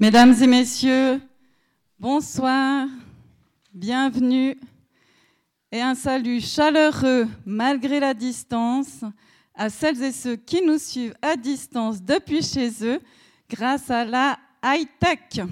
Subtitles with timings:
[0.00, 1.20] Mesdames et messieurs,
[2.00, 2.88] bonsoir,
[3.72, 4.58] bienvenue
[5.70, 9.04] et un salut chaleureux malgré la distance
[9.54, 12.98] à celles et ceux qui nous suivent à distance depuis chez eux
[13.48, 15.46] grâce à la high-tech.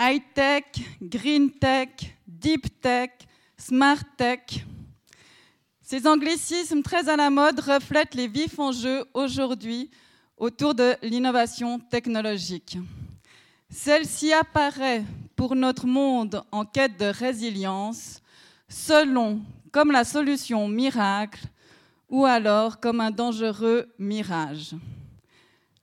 [0.00, 0.64] High-tech,
[1.02, 1.90] green tech,
[2.26, 3.10] deep tech,
[3.58, 4.64] smart tech.
[5.82, 9.90] Ces anglicismes très à la mode reflètent les vifs enjeux aujourd'hui
[10.40, 12.78] autour de l'innovation technologique.
[13.68, 15.04] Celle-ci apparaît
[15.36, 18.20] pour notre monde en quête de résilience,
[18.68, 19.40] selon
[19.70, 21.44] comme la solution miracle
[22.08, 24.74] ou alors comme un dangereux mirage.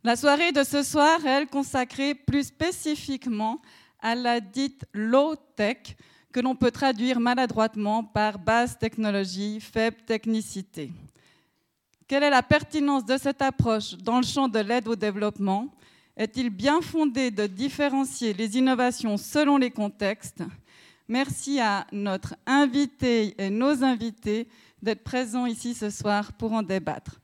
[0.03, 3.61] La soirée de ce soir est consacrée plus spécifiquement
[4.01, 5.95] à la dite low-tech,
[6.33, 10.91] que l'on peut traduire maladroitement par basse technologie, faible technicité.
[12.07, 15.67] Quelle est la pertinence de cette approche dans le champ de l'aide au développement?
[16.15, 20.41] Est-il bien fondé de différencier les innovations selon les contextes?
[21.09, 24.47] Merci à notre invité et nos invités
[24.81, 27.19] d'être présents ici ce soir pour en débattre.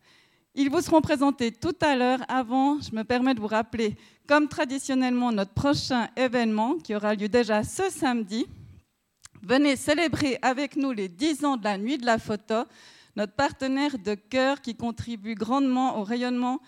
[0.54, 2.20] Ils vous seront présentés tout à l'heure.
[2.28, 3.96] Avant, je me permets de vous rappeler,
[4.28, 8.46] comme traditionnellement, notre prochain événement qui aura lieu déjà ce samedi.
[9.42, 12.66] Venez célébrer avec nous les 10 ans de la Nuit de la Photo
[13.16, 16.60] notre partenaire de cœur qui contribue grandement au rayonnement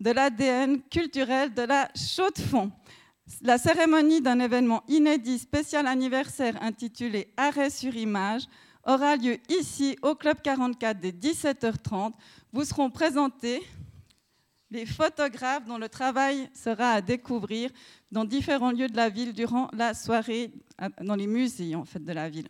[0.00, 2.70] de l'ADN culturel de la Chaux-de-Fonds.
[3.42, 8.44] La cérémonie d'un événement inédit spécial anniversaire intitulé Arrêt sur image
[8.86, 12.12] aura lieu ici au Club 44 dès 17h30.
[12.52, 13.62] Vous seront présentés
[14.70, 17.70] les photographes dont le travail sera à découvrir
[18.12, 20.52] dans différents lieux de la ville durant la soirée,
[21.02, 22.48] dans les musées en fait de la ville.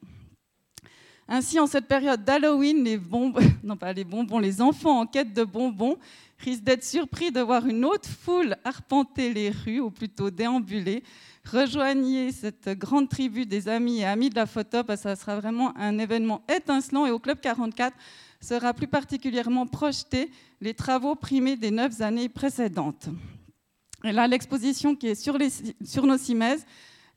[1.31, 2.99] Ainsi, en cette période d'Halloween, les
[3.63, 5.99] non pas les bonbons, les enfants en quête de bonbons
[6.39, 11.03] risquent d'être surpris de voir une autre foule arpenter les rues, ou plutôt déambuler.
[11.45, 15.37] Rejoignez cette grande tribu des amis et amis de la photo, parce que ça sera
[15.39, 17.05] vraiment un événement étincelant.
[17.05, 17.95] Et au Club 44
[18.41, 20.31] sera plus particulièrement projeté
[20.63, 23.09] les travaux primés des neuf années précédentes.
[24.05, 26.65] Et là, l'exposition qui est sur nos cimaises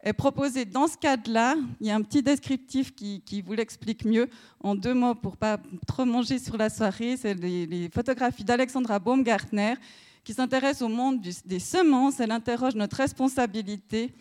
[0.04, 1.56] est proposé dans ce cadre-là.
[1.80, 4.30] Il y a un petit descriptif qui, vous l'explique mieux
[4.60, 5.58] en deux mots pour pas
[5.88, 7.18] trop manger sur la soirée.
[7.18, 9.76] C'est les, photographies d'Alexandra Baumgartner
[10.24, 12.20] qui s'intéresse au monde des semences.
[12.20, 14.14] Elle interroge notre responsabilité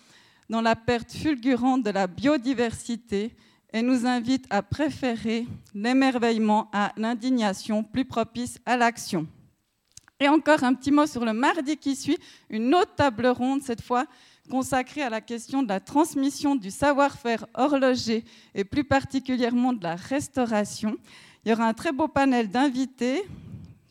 [0.49, 3.35] dans la perte fulgurante de la biodiversité
[3.73, 9.27] et nous invite à préférer l'émerveillement à l'indignation plus propice à l'action.
[10.19, 12.19] Et encore un petit mot sur le mardi qui suit,
[12.51, 14.07] une autre table ronde cette fois
[14.51, 18.25] consacré à la question de la transmission du savoir-faire horloger
[18.55, 20.97] et plus particulièrement de la restauration.
[21.45, 23.23] Il y aura un très beau panel d'invités.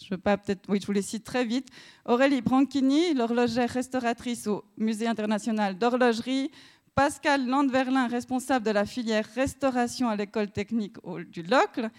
[0.07, 1.67] Je, pas, peut-être, oui, je vous les cite très vite.
[2.05, 6.51] Aurélie Branchini, l'horlogère restauratrice au Musée international d'horlogerie.
[6.93, 10.97] Pascal Landverlin, responsable de la filière restauration à l'école technique
[11.31, 11.89] du Locle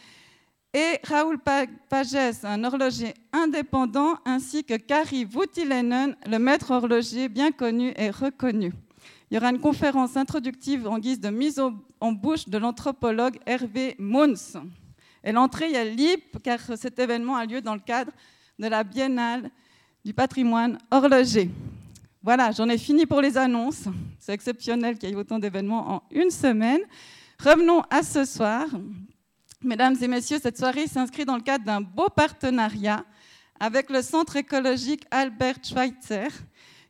[0.72, 1.38] et Raoul
[1.88, 8.72] Pagès, un horloger indépendant, ainsi que Kari Voutilenen, le maître horloger bien connu et reconnu.
[9.30, 11.60] Il y aura une conférence introductive en guise de mise
[12.00, 14.56] en bouche de l'anthropologue Hervé Mons.
[15.24, 18.12] Et l'entrée est libre car cet événement a lieu dans le cadre
[18.58, 19.50] de la Biennale
[20.04, 21.50] du patrimoine horloger.
[22.22, 23.84] Voilà, j'en ai fini pour les annonces.
[24.18, 26.80] C'est exceptionnel qu'il y ait autant d'événements en une semaine.
[27.42, 28.66] Revenons à ce soir.
[29.62, 33.04] Mesdames et messieurs, cette soirée s'inscrit dans le cadre d'un beau partenariat
[33.58, 36.28] avec le Centre écologique Albert Schweitzer,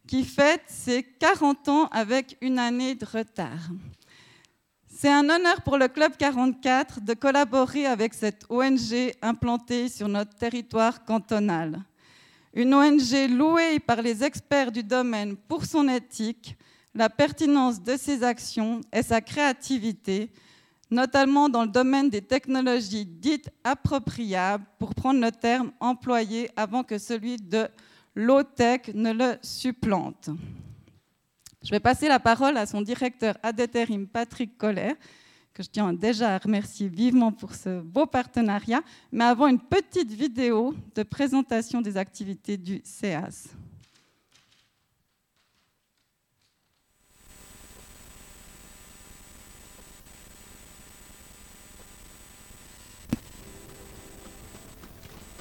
[0.06, 3.70] qui fête ses 40 ans avec une année de retard.
[4.86, 10.36] C'est un honneur pour le Club 44 de collaborer avec cette ONG implantée sur notre
[10.36, 11.82] territoire cantonal.
[12.54, 16.56] Une ONG louée par les experts du domaine pour son éthique,
[16.94, 20.30] la pertinence de ses actions et sa créativité,
[20.90, 26.98] notamment dans le domaine des technologies dites appropriables, pour prendre le terme employé avant que
[26.98, 27.68] celui de
[28.14, 30.30] low-tech ne le supplante.
[31.62, 33.60] Je vais passer la parole à son directeur ad
[34.12, 34.94] Patrick Coller,
[35.52, 38.80] que je tiens déjà à remercier vivement pour ce beau partenariat,
[39.12, 43.59] mais avant une petite vidéo de présentation des activités du CEAS.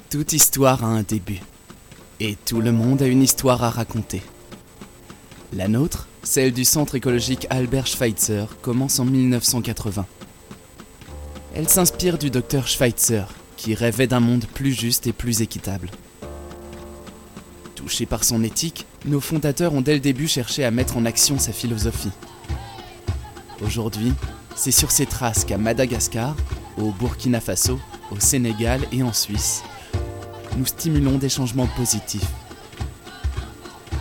[0.09, 1.39] Toute histoire a un début.
[2.19, 4.23] Et tout le monde a une histoire à raconter.
[5.53, 10.07] La nôtre, celle du centre écologique Albert Schweitzer, commence en 1980.
[11.53, 13.25] Elle s'inspire du docteur Schweitzer,
[13.55, 15.91] qui rêvait d'un monde plus juste et plus équitable.
[17.75, 21.37] Touchés par son éthique, nos fondateurs ont dès le début cherché à mettre en action
[21.37, 22.11] sa philosophie.
[23.61, 24.13] Aujourd'hui,
[24.55, 26.35] c'est sur ses traces qu'à Madagascar,
[26.77, 27.79] au Burkina Faso,
[28.09, 29.61] au Sénégal et en Suisse,
[30.57, 32.27] nous stimulons des changements positifs,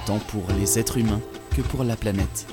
[0.06, 1.20] tant pour les êtres humains
[1.54, 2.46] que pour la planète.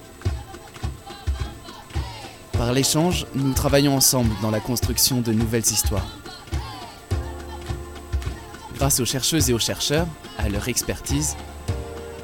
[2.53, 6.07] Par l'échange, nous travaillons ensemble dans la construction de nouvelles histoires.
[8.75, 10.07] Grâce aux chercheuses et aux chercheurs,
[10.37, 11.35] à leur expertise,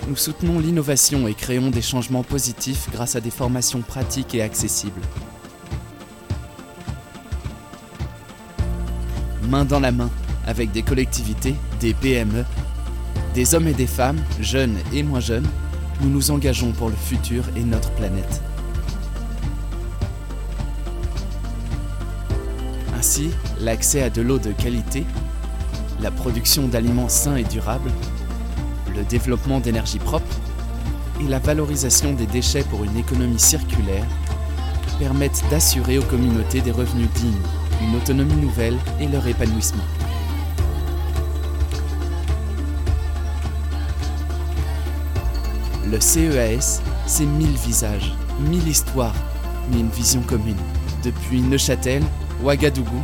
[0.07, 5.01] nous soutenons l'innovation et créons des changements positifs grâce à des formations pratiques et accessibles.
[9.43, 10.09] Main dans la main,
[10.47, 12.45] avec des collectivités, des PME,
[13.33, 15.47] des hommes et des femmes, jeunes et moins jeunes,
[16.01, 18.41] nous nous engageons pour le futur et notre planète.
[22.97, 23.29] Ainsi,
[23.59, 25.05] l'accès à de l'eau de qualité,
[26.01, 27.91] la production d'aliments sains et durables,
[28.95, 30.35] le développement d'énergie propre
[31.19, 34.05] et la valorisation des déchets pour une économie circulaire
[34.99, 37.33] permettent d'assurer aux communautés des revenus dignes,
[37.81, 39.83] une autonomie nouvelle et leur épanouissement.
[45.91, 49.13] Le CEAS, c'est mille visages, mille histoires,
[49.69, 50.55] mais une vision commune.
[51.03, 52.01] Depuis Neuchâtel,
[52.41, 53.01] Ouagadougou,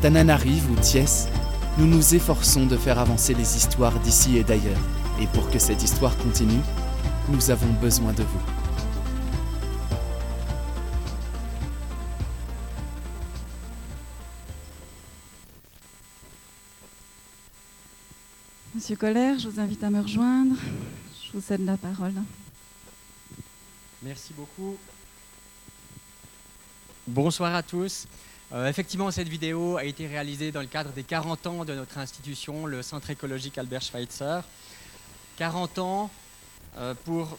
[0.00, 1.26] Tananarive ou Thiès,
[1.78, 4.78] nous nous efforçons de faire avancer les histoires d'ici et d'ailleurs.
[5.20, 6.60] Et pour que cette histoire continue,
[7.28, 8.40] nous avons besoin de vous.
[18.76, 20.54] Monsieur Colère, je vous invite à me rejoindre.
[21.28, 22.14] Je vous cède la parole.
[24.02, 24.78] Merci beaucoup.
[27.06, 28.06] Bonsoir à tous.
[28.52, 31.98] Euh, effectivement, cette vidéo a été réalisée dans le cadre des 40 ans de notre
[31.98, 34.40] institution, le Centre écologique Albert Schweitzer.
[35.36, 36.10] 40 ans
[36.78, 37.36] euh, pour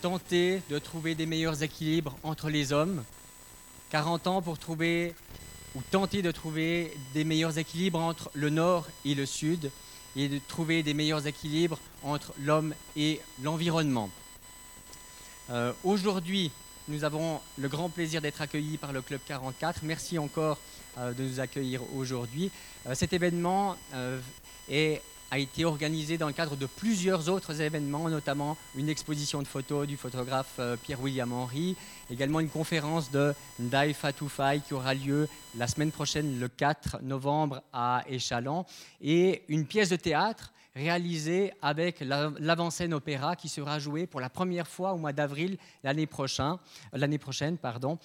[0.00, 3.04] tenter de trouver des meilleurs équilibres entre les hommes.
[3.90, 5.14] 40 ans pour trouver
[5.74, 9.70] ou tenter de trouver des meilleurs équilibres entre le nord et le sud
[10.16, 14.10] et de trouver des meilleurs équilibres entre l'homme et l'environnement.
[15.50, 16.50] Euh, aujourd'hui,
[16.88, 19.80] nous avons le grand plaisir d'être accueillis par le Club 44.
[19.82, 20.58] Merci encore
[20.98, 22.50] euh, de nous accueillir aujourd'hui.
[22.86, 23.76] Euh, cet événement
[24.68, 29.46] est a été organisé dans le cadre de plusieurs autres événements, notamment une exposition de
[29.46, 31.74] photos du photographe euh, Pierre-William Henry,
[32.10, 35.26] également une conférence de Ndai Fatoufai qui aura lieu
[35.56, 38.66] la semaine prochaine, le 4 novembre, à Échalon,
[39.00, 44.68] et une pièce de théâtre réalisée avec l'avant-scène opéra qui sera jouée pour la première
[44.68, 46.56] fois au mois d'avril l'année prochaine,
[46.92, 47.98] l'année prochaine pardon,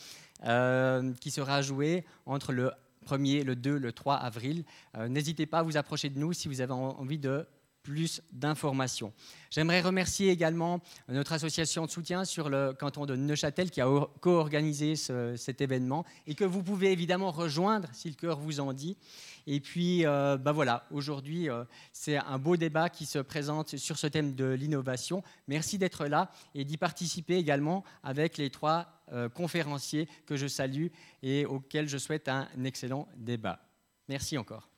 [0.45, 2.71] euh, qui sera jouée entre le
[3.07, 4.63] 1er, le 2, le 3 avril.
[4.95, 7.47] Euh, n'hésitez pas à vous approcher de nous si vous avez envie de
[7.87, 9.13] plus d'informations.
[9.49, 13.87] J'aimerais remercier également notre association de soutien sur le canton de Neuchâtel qui a
[14.19, 18.97] co-organisé cet événement et que vous pouvez évidemment rejoindre si le cœur vous en dit.
[19.47, 21.63] Et puis, ben voilà, aujourd'hui, euh,
[21.93, 25.23] c'est un beau débat qui se présente sur ce thème de l'innovation.
[25.47, 30.87] Merci d'être là et d'y participer également avec les trois euh, conférenciers que je salue
[31.23, 33.59] et auxquels je souhaite un excellent débat.
[34.07, 34.69] Merci encore.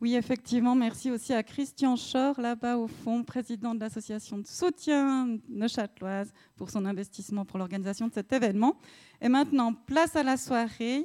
[0.00, 5.36] Oui, effectivement, merci aussi à Christian Schor, là-bas au fond, président de l'association de soutien
[5.46, 8.78] neuchâteloise, pour son investissement pour l'organisation de cet événement.
[9.20, 11.04] Et maintenant, place à la soirée.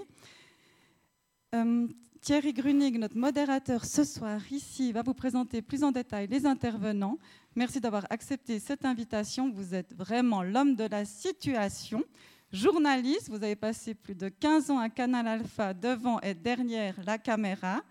[1.53, 1.87] Euh,
[2.21, 7.19] Thierry Grunig, notre modérateur ce soir ici, va vous présenter plus en détail les intervenants.
[7.53, 9.51] Merci d'avoir accepté cette invitation.
[9.51, 12.01] Vous êtes vraiment l'homme de la situation.
[12.53, 17.17] Journaliste, vous avez passé plus de 15 ans à Canal Alpha devant et derrière la
[17.17, 17.81] caméra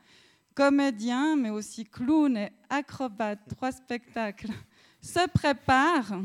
[0.54, 4.50] comédien, mais aussi clown et acrobate, trois spectacles,
[5.00, 6.20] se prépare.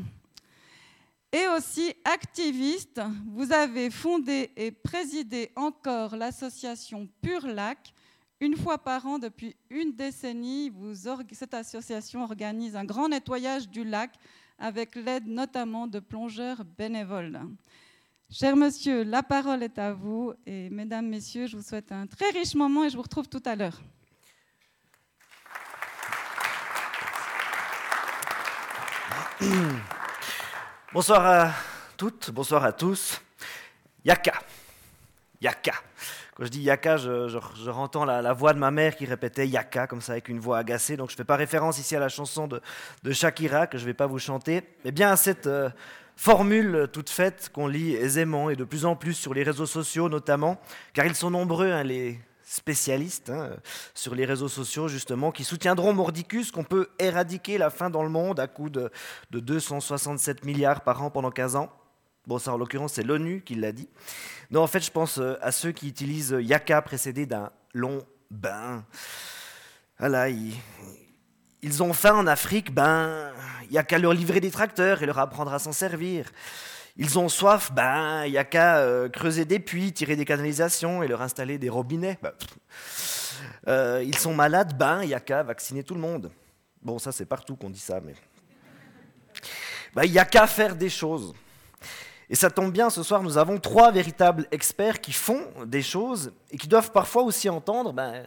[1.32, 7.94] Et aussi activiste, vous avez fondé et présidé encore l'association Pure Lac.
[8.42, 10.72] Une fois par an, depuis une décennie,
[11.34, 14.12] cette association organise un grand nettoyage du lac
[14.58, 17.42] avec l'aide notamment de plongeurs bénévoles.
[18.32, 22.30] Cher monsieur, la parole est à vous et mesdames, messieurs, je vous souhaite un très
[22.30, 23.82] riche moment et je vous retrouve tout à l'heure.
[30.94, 31.54] bonsoir à
[31.96, 33.22] toutes, bonsoir à tous.
[34.04, 34.34] Yaka.
[35.40, 35.74] Yaka.
[36.36, 39.88] Quand je dis Yaka, je, je, entends la, voix de ma mère qui répétait Yaka,
[39.88, 40.98] comme ça, avec une voix agacée.
[40.98, 43.88] Donc je ne fais pas référence ici à la chanson de, Shakira, que je ne
[43.88, 45.70] vais pas vous chanter, mais bien à cette euh,
[46.18, 50.10] Formule toute faite qu'on lit aisément et de plus en plus sur les réseaux sociaux
[50.10, 50.60] notamment,
[50.92, 52.20] car ils sont nombreux, hein, les
[52.50, 53.52] spécialistes hein,
[53.94, 58.10] sur les réseaux sociaux justement, qui soutiendront mordicus qu'on peut éradiquer la faim dans le
[58.10, 58.90] monde à coût de,
[59.30, 61.70] de 267 milliards par an pendant 15 ans.
[62.26, 63.88] Bon, ça en l'occurrence, c'est l'ONU qui l'a dit.
[64.50, 68.84] Non, en fait, je pense euh, à ceux qui utilisent Yaka précédé d'un long bain.
[70.00, 70.56] Voilà, ils,
[71.62, 73.32] ils ont faim en Afrique, ben,
[73.70, 76.26] il a qu'à leur livrer des tracteurs et leur apprendre à s'en servir.
[77.02, 81.02] Ils ont soif, ben, il n'y a qu'à euh, creuser des puits, tirer des canalisations
[81.02, 82.20] et leur installer des robinets.
[82.22, 82.34] Ben,
[83.70, 86.30] euh, ils sont malades, ben, il n'y a qu'à vacciner tout le monde.
[86.82, 88.16] Bon, ça, c'est partout qu'on dit ça, mais.
[90.04, 91.34] Il n'y a qu'à faire des choses.
[92.30, 96.34] Et ça tombe bien, ce soir, nous avons trois véritables experts qui font des choses
[96.52, 98.26] et qui doivent parfois aussi entendre, ben,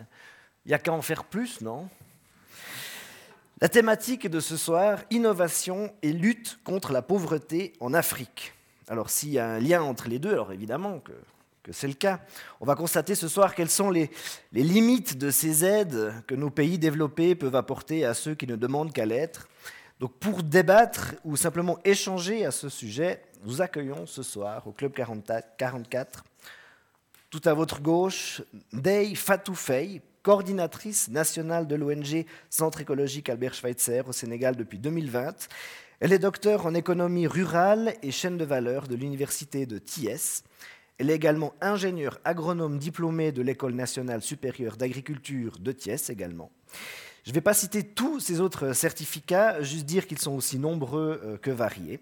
[0.65, 1.91] il n'y a qu'à en faire plus, non?
[3.61, 8.55] La thématique de ce soir, innovation et lutte contre la pauvreté en Afrique.
[8.89, 11.13] Alors s'il y a un lien entre les deux, alors évidemment que,
[11.71, 12.21] c'est le cas.
[12.61, 14.11] On va constater ce soir quelles sont les,
[14.53, 18.93] limites de ces aides que nos pays développés peuvent apporter à ceux qui ne demandent
[18.93, 19.49] qu'à l'être.
[20.01, 24.93] Donc pour débattre ou simplement échanger à ce sujet, nous accueillons ce soir au Club
[24.93, 26.25] 44,
[27.31, 34.13] tout à votre gauche, Dey Fatoufei, coordinatrice nationale de l'ONG Centre écologique Albert Schweitzer au
[34.13, 35.49] Sénégal depuis 2020.
[36.05, 40.43] Elle est docteur en économie rurale et chaîne de valeur de l'université de Thiès.
[40.99, 46.51] Elle est également ingénieure agronome diplômée de l'École nationale supérieure d'agriculture de Thiès également.
[47.23, 51.21] Je ne vais pas citer tous ces autres certificats, juste dire qu'ils sont aussi nombreux
[51.23, 52.01] euh, que variés.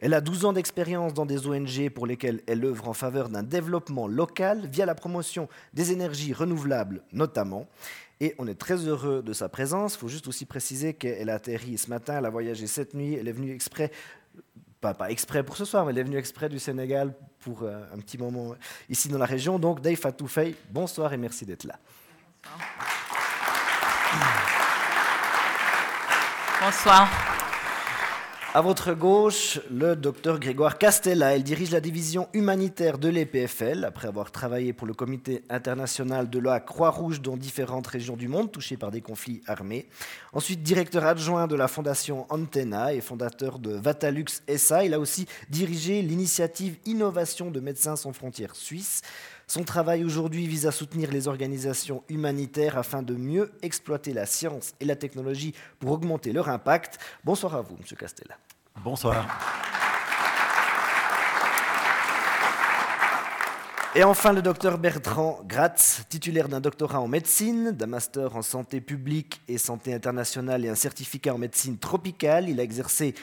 [0.00, 3.42] Elle a 12 ans d'expérience dans des ONG pour lesquelles elle œuvre en faveur d'un
[3.42, 7.68] développement local via la promotion des énergies renouvelables notamment.
[8.20, 9.94] Et on est très heureux de sa présence.
[9.94, 13.14] Il faut juste aussi préciser qu'elle a atterri ce matin, elle a voyagé cette nuit,
[13.14, 13.90] elle est venue exprès,
[14.80, 17.98] pas, exprès pour ce soir, mais elle est venue exprès du Sénégal pour euh, un
[17.98, 18.54] petit moment
[18.88, 19.58] ici dans la région.
[19.58, 21.78] Donc, Dave Fatoufei, bonsoir et merci d'être là.
[26.60, 27.43] Bonsoir.
[28.56, 31.36] À votre gauche, le docteur Grégoire Castella.
[31.36, 36.38] Il dirige la division humanitaire de l'EPFL, après avoir travaillé pour le comité international de
[36.38, 39.88] la Croix-Rouge dans différentes régions du monde touchées par des conflits armés.
[40.32, 44.84] Ensuite, directeur adjoint de la fondation Antenna et fondateur de Vatalux SA.
[44.84, 49.02] Il a aussi dirigé l'initiative Innovation de Médecins sans frontières suisse.
[49.48, 54.74] Son travail aujourd'hui vise à soutenir les organisations humanitaires afin de mieux exploiter la science
[54.78, 56.98] et la technologie pour augmenter leur impact.
[57.24, 58.36] Bonsoir à vous, Monsieur Castella.
[58.82, 59.26] Bonsoir.
[63.94, 68.80] Et enfin, le docteur Bertrand Gratz, titulaire d'un doctorat en médecine, d'un master en santé
[68.80, 72.48] publique et santé internationale et un certificat en médecine tropicale.
[72.48, 73.14] Il a exercé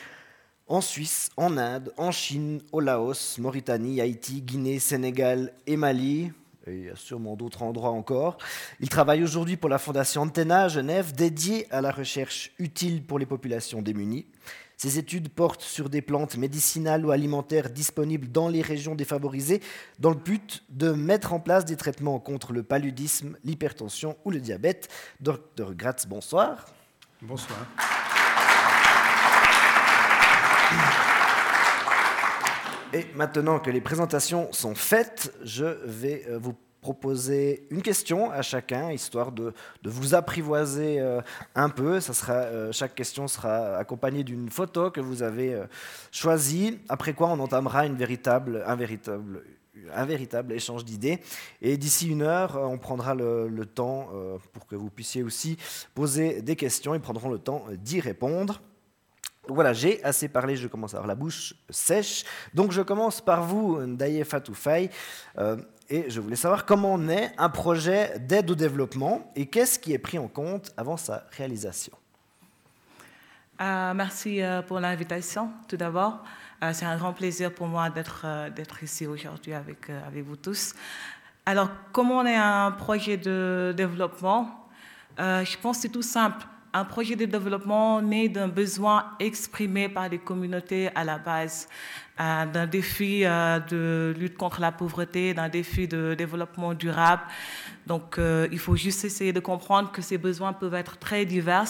[0.68, 6.32] en Suisse, en Inde, en Chine, au Laos, Mauritanie, Haïti, Guinée, Sénégal et Mali.
[6.66, 8.38] Et il y a sûrement d'autres endroits encore.
[8.80, 13.20] Il travaille aujourd'hui pour la Fondation Antenna à Genève, dédiée à la recherche utile pour
[13.20, 14.26] les populations démunies.
[14.82, 19.62] Ses études portent sur des plantes médicinales ou alimentaires disponibles dans les régions défavorisées,
[20.00, 24.40] dans le but de mettre en place des traitements contre le paludisme, l'hypertension ou le
[24.40, 24.90] diabète.
[25.20, 26.66] Docteur Gratz, bonsoir.
[27.22, 27.60] Bonsoir.
[32.92, 38.42] Et maintenant que les présentations sont faites, je vais euh, vous proposer une question à
[38.42, 41.22] chacun, histoire de, vous apprivoiser euh,
[41.56, 42.00] un peu.
[42.30, 45.62] Euh, chaque question sera accompagnée d'une photo que vous avez
[46.12, 49.44] choisie, après quoi on entamera une véritable, un, véritable,
[49.94, 51.20] un véritable échange d'idées.
[51.62, 54.10] Et d'ici une heure, on prendra le, le temps
[54.54, 55.58] pour que vous puissiez aussi
[55.94, 58.62] poser des questions, ils prendront le temps d'y répondre
[59.48, 62.24] voilà, j'ai assez parlé, je commence à avoir la bouche sèche.
[62.54, 64.90] Donc je commence par vous, Ndaye Fatoufay,
[65.38, 65.58] euh,
[65.90, 69.98] et je voulais savoir comment naît un projet d'aide au développement et qu'est-ce qui est
[69.98, 71.94] pris en compte avant sa réalisation.
[73.62, 76.24] Euh, merci euh, pour l'invitation, tout d'abord.
[76.74, 80.76] C'est un grand plaisir pour moi d'être ici aujourd'hui avec, avec vous tous.
[81.44, 84.70] Alors, comment naît un projet de développement?
[85.18, 90.08] Je pense que c'est tout simple un projet de développement né d'un besoin exprimé par
[90.10, 91.68] les communautés à la base,
[92.20, 97.24] euh, d'un défi euh, de lutte contre la pauvreté, d'un défi de développement durable.
[97.88, 101.68] Donc euh, il faut juste essayer de comprendre que ces besoins peuvent être très divers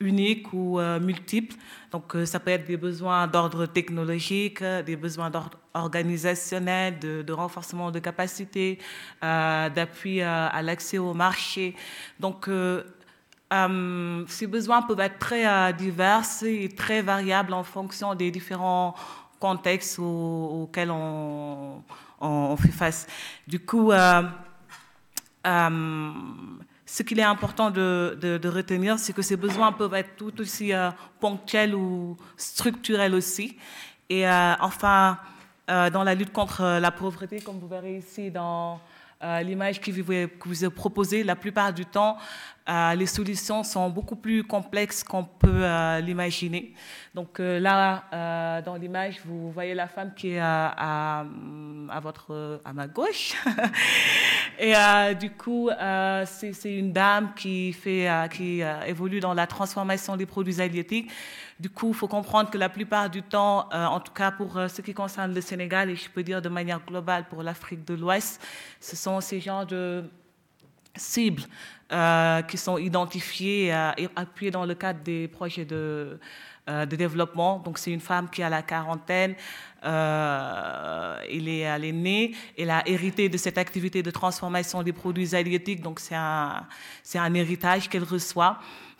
[0.00, 1.56] uniques ou multiples.
[1.90, 7.90] Donc ça peut être des besoins d'ordre technologique, des besoins d'ordre organisationnel, de, de, renforcement
[7.90, 8.78] de capacité,
[9.20, 11.74] d'appui à l'accès au marché.
[12.20, 12.48] Donc
[13.50, 18.94] ces besoins peuvent être très euh, divers et très variables en fonction des différents
[19.40, 21.82] contexte auquel on,
[22.20, 23.06] on, fait face.
[23.46, 23.92] Du coup,
[25.44, 30.72] ce qu'il est important de, retenir, c'est que ces besoins peuvent être tout aussi
[31.20, 33.56] ponctuels ou structurels aussi.
[34.10, 35.18] Et enfin,
[35.68, 38.80] dans la lutte contre la pauvreté, comme vous verrez ici dans
[39.20, 42.18] l'image que vous est proposée, la plupart du temps,
[42.68, 46.74] euh, les solutions sont beaucoup plus complexes qu'on peut euh, l'imaginer.
[47.14, 51.24] Donc euh, là, dans l'image, vous voyez la femme qui est à,
[52.02, 53.34] votre, à ma gauche.
[54.58, 54.74] Et
[55.14, 55.70] du coup,
[56.26, 61.10] c'est une dame qui, fait, qui évolue dans la transformation des produits halieutiques.
[61.60, 64.80] Du coup, il faut comprendre que la plupart du temps, en tout cas pour ce
[64.80, 68.40] qui concerne le Sénégal, et je peux dire de manière globale pour l'Afrique de l'Ouest,
[68.80, 70.04] ce sont ces genres de
[70.98, 71.42] cibles
[71.92, 76.18] euh, qui sont identifiées et appuyées dans le cadre des projets de,
[76.68, 77.60] euh, développement.
[77.60, 79.34] Donc, c'est une femme qui a la quarantaine,
[79.84, 84.92] euh, elle, est, elle est née, elle a hérité de cette activité de transformation des
[84.92, 88.58] produits halieutiques, donc c'est un héritage qu'elle reçoit.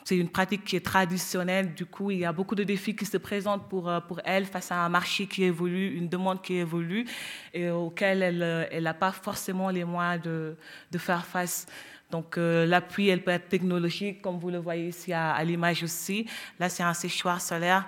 [0.08, 3.04] C'est une pratique qui est traditionnelle, du coup, il y a beaucoup de défis qui
[3.04, 7.04] se présentent pour, pour elle face à un marché qui évolue, une demande qui évolue
[7.52, 10.56] et auquel elle n'a pas forcément les moyens de,
[10.90, 11.66] de faire face.
[12.10, 16.26] Donc euh, l'appui, elle peut être technologique, comme vous le voyez ici à, l'image aussi.
[16.58, 17.84] Là, c'est un séchoir solaire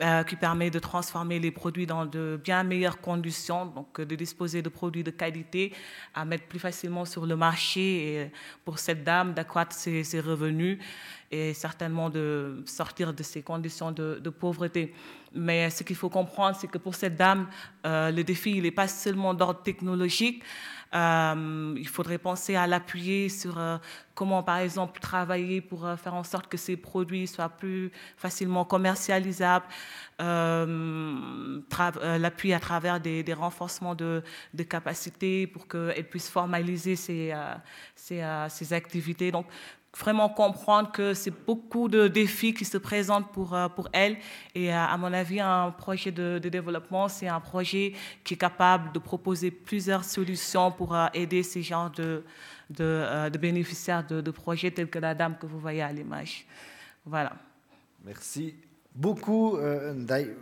[0.00, 4.14] euh, qui permet de transformer les produits dans de bien meilleures conditions, donc euh, de
[4.14, 5.72] disposer de produits de qualité
[6.14, 7.80] à mettre plus facilement sur le marché
[8.14, 8.30] et
[8.64, 10.78] pour cette dame d'accroître ses, revenus
[11.30, 14.94] et certainement de sortir de ces conditions de, pauvreté.
[15.34, 17.48] Mais ce qu'il faut comprendre, c'est que pour cette dame,
[17.84, 20.42] le défi, il n'est pas seulement d'ordre technologique,
[20.94, 23.76] euh, il faudrait penser à l'appuyer sur euh,
[24.14, 28.64] comment, par exemple, travailler pour euh, faire en sorte que ces produits soient plus facilement
[28.64, 29.66] commercialisables,
[30.18, 34.22] l'appuyer à travers des, renforcements de,
[34.68, 37.34] capacités pour qu'elle puisse formaliser ses,
[37.94, 39.30] ses, activités.
[39.30, 39.46] Donc,
[39.96, 44.16] vraiment comprendre que c'est beaucoup de défis qui se présentent pour, euh, pour elle.
[44.54, 48.92] Et euh, à mon avis, un projet de, développement, c'est un projet qui est capable
[48.92, 52.22] de proposer plusieurs solutions pour euh, aider ces genres de,
[52.70, 56.46] de, bénéficiaires de, projets tels que la dame que vous voyez à l'image.
[57.04, 57.32] Voilà.
[58.04, 58.54] Merci
[58.94, 60.36] beaucoup, Ndai.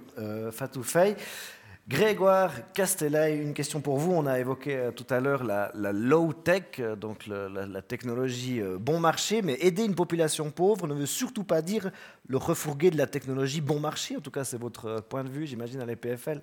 [1.89, 4.11] Grégoire Castellay, une question pour vous.
[4.11, 8.99] On a évoqué euh, tout à l'heure la, low-tech, euh, donc la, technologie euh, bon
[8.99, 11.93] marché, mais aider une population pauvre ne veut surtout pas dire
[12.27, 14.17] le refourguer de la technologie bon marché.
[14.17, 16.43] En tout cas, c'est votre point de vue, j'imagine, à l'EPFL.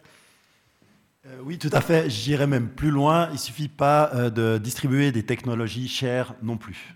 [1.44, 2.10] oui, tout à fait.
[2.10, 3.28] J'irai même plus loin.
[3.34, 6.96] Il suffit pas de distribuer des technologies chères non plus.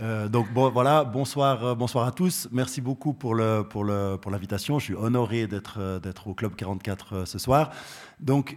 [0.00, 2.48] Euh, donc voilà, bonsoir, euh, bonsoir à tous.
[2.52, 4.78] Merci beaucoup pour l'invitation.
[4.78, 7.70] Je suis honoré d'être euh, au club 44 ce soir.
[8.20, 8.56] Donc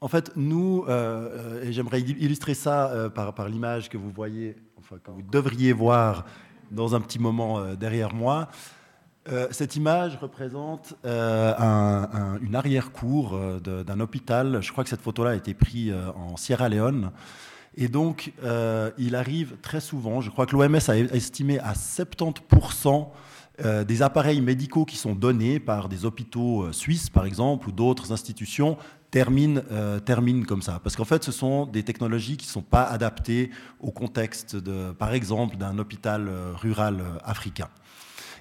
[0.00, 5.10] en fait, nous, et j'aimerais illustrer ça par, par l'image que vous voyez, enfin que
[5.10, 6.24] vous devriez voir
[6.70, 8.48] dans un petit moment derrière moi.
[9.50, 14.62] cette image représente une arrière-cour d'un hôpital.
[14.62, 17.10] Je crois que cette photo-là a été prise en Sierra Leone.
[17.80, 23.06] Et donc, euh, il arrive très souvent, je crois que l'OMS a estimé à 70%
[23.64, 27.72] euh, des appareils médicaux qui sont donnés par des hôpitaux euh, suisses, par exemple, ou
[27.72, 28.76] d'autres institutions,
[29.12, 29.62] terminent,
[30.46, 30.80] comme ça.
[30.82, 34.90] Parce qu'en fait, ce sont des technologies qui ne sont pas adaptées au contexte, de,
[34.90, 36.28] par exemple, d'un hôpital
[36.60, 37.68] rural africain.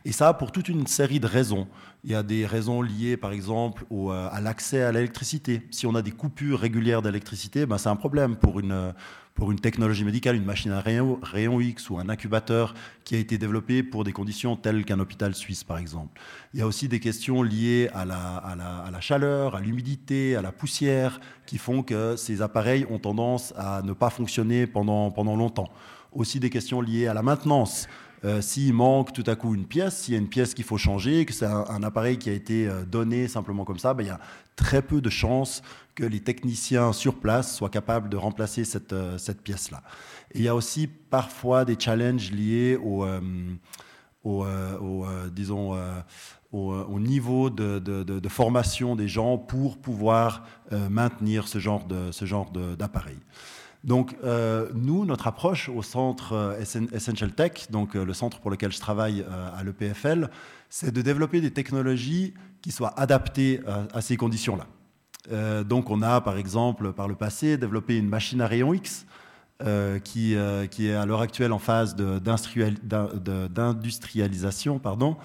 [0.04, 1.68] Et ça, pour toute une série de raisons.
[2.04, 3.86] Il y a des raisons liées, par exemple,
[4.32, 5.68] à l'accès à l'électricité.
[5.72, 8.94] Si on a des coupures régulières d'électricité, ben, c'est un problème pour une,
[9.38, 12.74] pour une technologie médicale, une machine à rayon, X ou un incubateur
[13.04, 16.20] qui a été développé pour des conditions telles qu'un hôpital suisse, par exemple.
[16.56, 21.22] Il y a aussi des questions liées à la, chaleur, à l'humidité, à la poussière,
[21.46, 25.70] qui font que ces appareils ont tendance à ne pas fonctionner pendant longtemps.
[26.14, 27.88] Aussi des questions liées à la maintenance.
[28.28, 30.78] Euh, s'il manque tout à coup une pièce, s'il y a une pièce qu'il faut
[30.78, 34.08] changer, que c'est un, appareil qui a été euh, donné simplement comme ça, ben, il
[34.08, 34.20] y a
[34.58, 35.62] très peu de chances
[35.96, 39.82] que les techniciens sur place soient capables de remplacer cette, euh, pièce-là.
[40.36, 43.06] il y a aussi parfois des challenges liés au,
[45.32, 45.78] disons,
[46.52, 50.44] au, niveau de, de, formation des gens pour pouvoir
[50.90, 53.20] maintenir ce genre d'appareil.
[53.88, 56.60] Donc, euh, nous, notre approche au centre euh,
[56.92, 59.26] Essential Tech, donc euh, le centre pour lequel je travaille
[59.58, 60.30] à l'EPFL,
[60.70, 63.62] c'est de développer des technologies qui soient adaptées
[63.94, 64.66] à, ces conditions-là.
[65.64, 69.06] donc, on a, par exemple, par le passé, développé une machine à rayon X
[70.04, 70.36] qui,
[70.72, 75.16] qui, est à l'heure actuelle en phase d'industrialisation, pardon,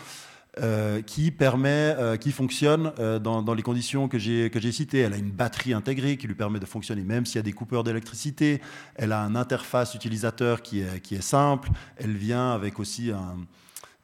[1.07, 4.99] qui permet, qui fonctionne dans, les conditions que j'ai citées.
[4.99, 7.53] Elle a une batterie intégrée qui lui permet de fonctionner même s'il y a des
[7.53, 8.61] coupeurs d'électricité.
[8.95, 11.71] Elle a une interface utilisateur qui est, qui est simple.
[11.97, 13.11] Elle vient avec aussi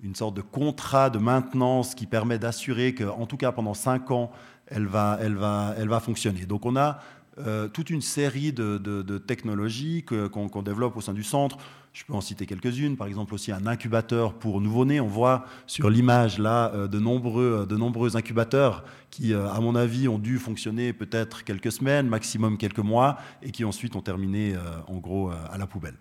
[0.03, 4.31] une sorte de contrat de maintenance qui permet d'assurer qu'en tout cas pendant 5 ans,
[4.67, 6.47] elle va, elle va, elle va fonctionner.
[6.47, 7.01] Donc on a
[7.47, 11.59] euh, toute une série de, technologies qu'on développe au sein du centre.
[11.93, 15.01] Je peux en citer quelques-unes, par exemple aussi un incubateur pour nouveau-nés.
[15.01, 19.75] On voit sur l'image là euh, de nombreux, de nombreux incubateurs qui, euh, à mon
[19.75, 24.55] avis, ont dû fonctionner peut-être quelques semaines, maximum quelques mois, et qui ensuite ont terminé
[24.87, 25.97] en gros à la poubelle.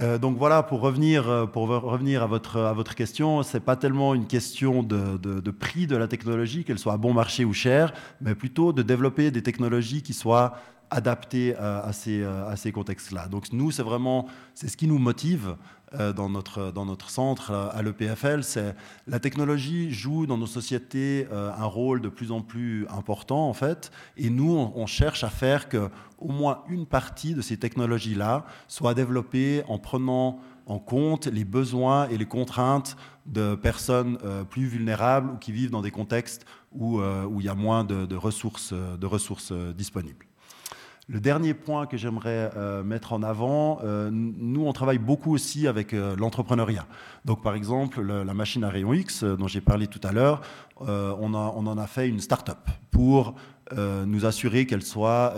[0.00, 3.62] Euh, donc voilà, pour revenir, euh, pour revenir à, votre, à votre question, ce n'est
[3.62, 7.52] pas tellement une question de, prix de la technologie, qu'elle soit à bon marché ou
[7.52, 10.56] chère, mais plutôt de développer des technologies qui soient
[10.90, 13.28] adaptées euh, à, ces, à ces contextes-là.
[13.28, 15.56] Donc nous, c'est vraiment c'est ce qui nous motive
[16.14, 18.74] dans, notre, dans notre centre à l'EPFL, c'est
[19.06, 23.52] la technologie joue dans nos sociétés euh, un rôle de plus en plus important en
[23.52, 28.44] fait, et nous on, cherche à faire que au moins une partie de ces technologies-là
[28.68, 34.66] soit développée en prenant en compte les besoins et les contraintes de personnes euh, plus
[34.66, 38.74] vulnérables ou qui vivent dans des contextes où, où il y a moins de ressources,
[38.74, 40.25] de ressources disponibles.
[41.08, 45.68] Le dernier point que j'aimerais euh, mettre en avant, euh, nous, on travaille beaucoup aussi
[45.68, 46.84] avec euh, l'entrepreneuriat.
[47.24, 50.40] Donc, par exemple, la machine à rayon X, dont j'ai parlé tout à l'heure,
[50.80, 52.58] on, en a fait une start-up
[52.90, 53.34] pour
[53.74, 55.34] nous assurer qu'elle soit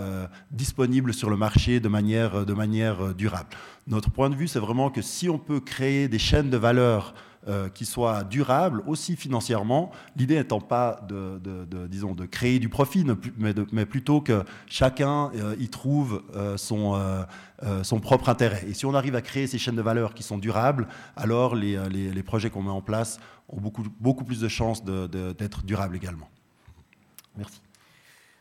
[0.50, 3.48] disponible sur le marché de manière durable.
[3.86, 7.14] Notre point de vue, c'est vraiment que si on peut créer des chaînes de valeur
[7.48, 9.90] euh, qui soit durable aussi financièrement.
[10.16, 11.40] L'idée n'étant pas de,
[11.86, 13.06] disons, de créer du profit,
[13.38, 17.00] mais, plutôt que chacun euh, y trouve euh, son,
[17.82, 18.64] son propre intérêt.
[18.68, 21.78] Et si on arrive à créer ces chaînes de valeur qui sont durables, alors les,
[21.88, 26.28] les, projets qu'on met en place ont beaucoup, beaucoup plus de chances d'être durables également.
[27.34, 27.62] Merci.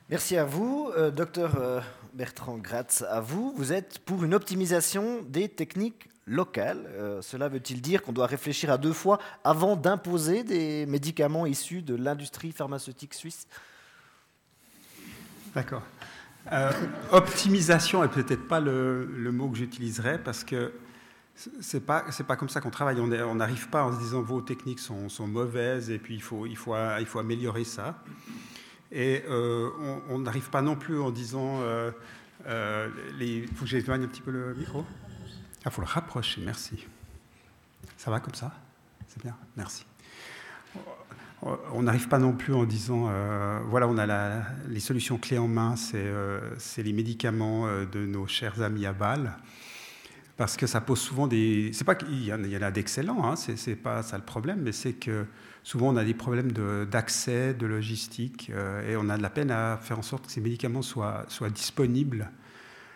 [0.10, 3.06] Merci à vous, docteur Bertrand Gratz.
[3.10, 6.86] À vous, vous êtes pour une optimisation des techniques local.
[6.90, 11.82] Euh, cela veut-il dire qu'on doit réfléchir à deux fois avant d'imposer des médicaments issus
[11.82, 13.48] de l'industrie pharmaceutique suisse?
[15.56, 15.84] D'accord.
[16.52, 16.72] Euh,
[17.12, 20.74] optimisation est peut-être pas le, mot que j'utiliserais parce que
[21.62, 23.00] c'est pas c'est pas comme ça qu'on travaille.
[23.00, 26.58] On n'arrive pas en se disant vos techniques sont, mauvaises et puis il faut il
[26.58, 28.02] faut il faut améliorer ça.
[28.92, 29.70] Et euh,
[30.10, 31.62] on n'arrive pas non plus en disant
[33.20, 34.86] il faut que j'éloigne un petit peu le micro.
[35.68, 36.86] Il faut le rapprocher, merci.
[37.98, 38.54] Ça va comme ça?
[39.08, 39.86] C'est bien, merci.
[41.42, 45.48] On n'arrive pas non plus en disant, euh, voilà, on a les solutions clés en
[45.48, 46.40] main, c'est euh,
[46.78, 49.34] les médicaments euh, de nos chers amis à Bâle,
[50.38, 51.72] parce que ça pose souvent des...
[51.74, 54.94] C'est pas qu'il y, en a d'excellents, hein, c'est pas ça le problème, mais c'est
[54.94, 55.26] que
[55.64, 56.54] souvent on a des problèmes
[56.90, 58.52] d'accès, de, logistique,
[58.88, 61.50] et on a de la peine à faire en sorte que ces médicaments soient, soient
[61.50, 62.32] disponibles.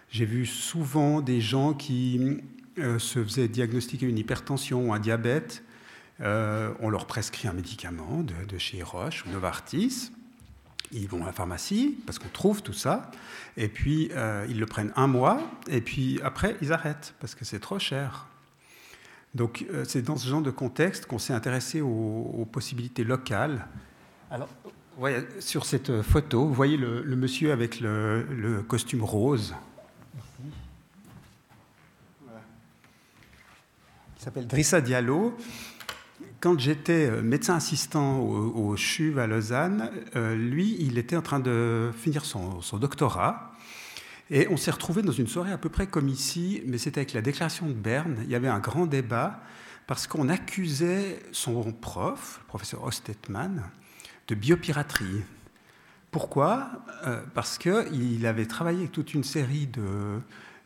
[0.10, 2.42] J'ai vu souvent des gens qui
[3.00, 5.64] se faisaient diagnostiquer une hypertension ou un diabète,
[6.22, 10.12] euh, on leur prescrit un médicament de, chez Roche ou Novartis.
[10.92, 13.10] Ils vont à la pharmacie parce qu'on trouve tout ça,
[13.56, 17.46] et puis euh, ils le prennent un mois, et puis après ils arrêtent parce que
[17.46, 18.28] c'est trop cher.
[19.34, 23.66] Donc c'est dans ce genre de contexte qu'on s'est intéressé aux, possibilités locales.
[24.30, 24.50] Alors,
[25.40, 29.56] sur cette photo, vous voyez le, monsieur avec le costume rose.
[34.22, 35.36] Qui s'appelle Drissa Diallo.
[36.42, 41.40] Quand j'étais euh, médecin assistant au, CHUV à Lausanne, euh, lui, il était en train
[41.40, 43.52] de finir son, doctorat.
[44.30, 47.14] Et on s'est retrouvé dans une soirée à peu près comme ici, mais c'était avec
[47.14, 48.18] la déclaration de Berne.
[48.24, 49.40] Il y avait un grand débat
[49.88, 53.64] parce qu'on accusait son prof, le professeur Ostetman,
[54.28, 55.24] de biopiraterie.
[56.12, 56.70] Pourquoi?
[57.08, 60.22] Euh, Parce qu'il avait travaillé avec toute une série de,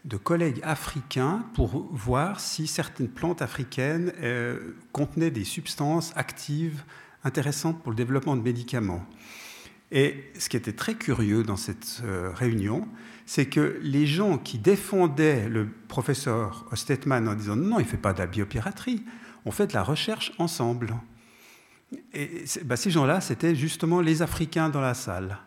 [0.06, 6.84] de collègues africains pour voir si certaines plantes africaines euh, contenaient des substances actives
[7.24, 9.04] intéressantes pour le développement de médicaments.
[9.92, 12.88] Et ce qui était très curieux dans cette euh, réunion,
[13.26, 17.98] c'est que les gens qui défendaient le professeur Ostetman en disant non, il ne fait
[17.98, 19.04] pas de la biopiraterie,
[19.46, 20.96] ont fait de la recherche ensemble.
[22.14, 25.40] Et bah, ces gens-là, c'était justement les Africains dans la salle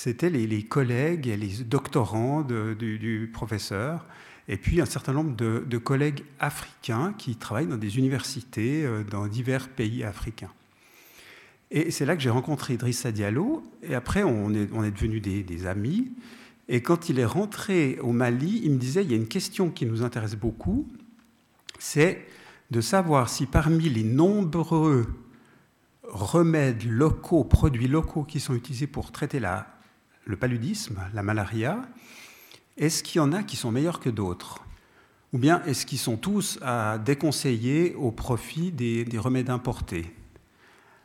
[0.00, 4.06] c'était les, collègues et les doctorants du, professeur,
[4.46, 9.26] et puis un certain nombre de, collègues africains qui travaillent dans des universités euh, dans
[9.26, 10.52] divers pays africains.
[11.72, 15.66] Et c'est là que j'ai rencontré Idrissa Diallo, et après on est, on devenus des,
[15.66, 16.12] amis.
[16.68, 19.68] Et quand il est rentré au Mali, il me disait, il y a une question
[19.68, 20.86] qui nous intéresse beaucoup,
[21.80, 22.24] c'est
[22.70, 25.08] de savoir si parmi les nombreux
[26.04, 29.77] remèdes locaux, produits locaux qui sont utilisés pour traiter la,
[30.28, 31.82] le paludisme, la malaria,
[32.76, 34.64] est-ce qu'il y en a qui sont meilleurs que d'autres?
[35.32, 40.14] Ou bien est-ce qu'ils sont tous à déconseiller au profit des, remèdes importés?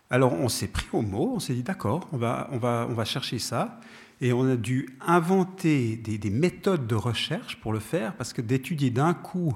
[0.10, 2.94] Alors on s'est pris au mot, on s'est dit d'accord, on va, on, va, on
[2.94, 3.80] va chercher ça.
[4.22, 8.90] Et on a dû inventer des, méthodes de recherche pour le faire, parce que d'étudier
[8.90, 9.56] d'un coup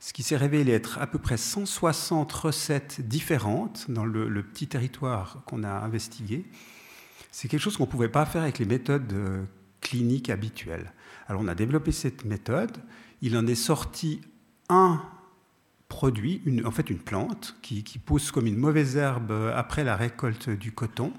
[0.00, 5.42] ce qui s'est révélé être à peu près 160 recettes différentes dans le, petit territoire
[5.46, 6.44] qu'on a investigué,
[7.30, 9.44] c'est quelque chose qu'on ne pouvait pas faire avec les méthodes euh,
[9.80, 10.92] cliniques habituelles.
[11.26, 12.76] Alors on a développé cette méthode,
[13.22, 14.20] il en est sorti
[14.68, 15.02] un
[15.88, 20.72] produit, en fait une plante, qui, pousse comme une mauvaise herbe après la récolte du
[20.72, 21.12] coton,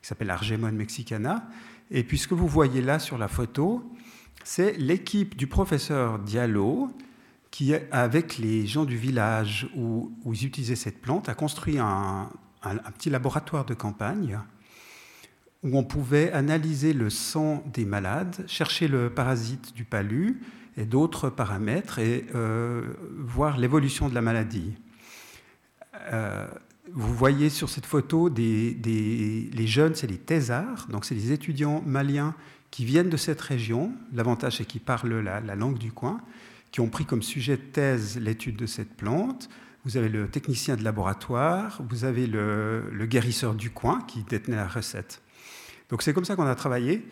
[0.00, 1.48] qui s'appelle Argemone mexicana.
[1.90, 3.90] Et puis ce que vous voyez là sur la photo,
[4.44, 6.90] c'est l'équipe du professeur Diallo
[7.50, 12.30] qui, avec les gens du village où, ils utilisaient cette plante, a construit un,
[12.96, 14.38] petit laboratoire de campagne
[15.62, 20.40] où on pouvait analyser le sang des malades, chercher le parasite du palu
[20.76, 22.82] et d'autres paramètres et euh,
[23.18, 24.74] voir l'évolution de la maladie.
[26.12, 26.46] Euh,
[26.92, 28.76] vous voyez sur cette photo des,
[29.52, 32.34] les jeunes, c'est les thésards, donc c'est les étudiants maliens
[32.70, 33.92] qui viennent de cette région.
[34.12, 36.20] L'avantage, c'est qu'ils parlent la langue du coin
[36.72, 39.48] qui ont pris comme sujet de thèse l'étude de cette plante.
[39.84, 44.66] Vous avez le technicien de laboratoire, vous avez le, guérisseur du coin qui détenait la
[44.66, 45.20] recette.
[45.92, 47.06] Donc c'est comme ça qu'on a travaillé.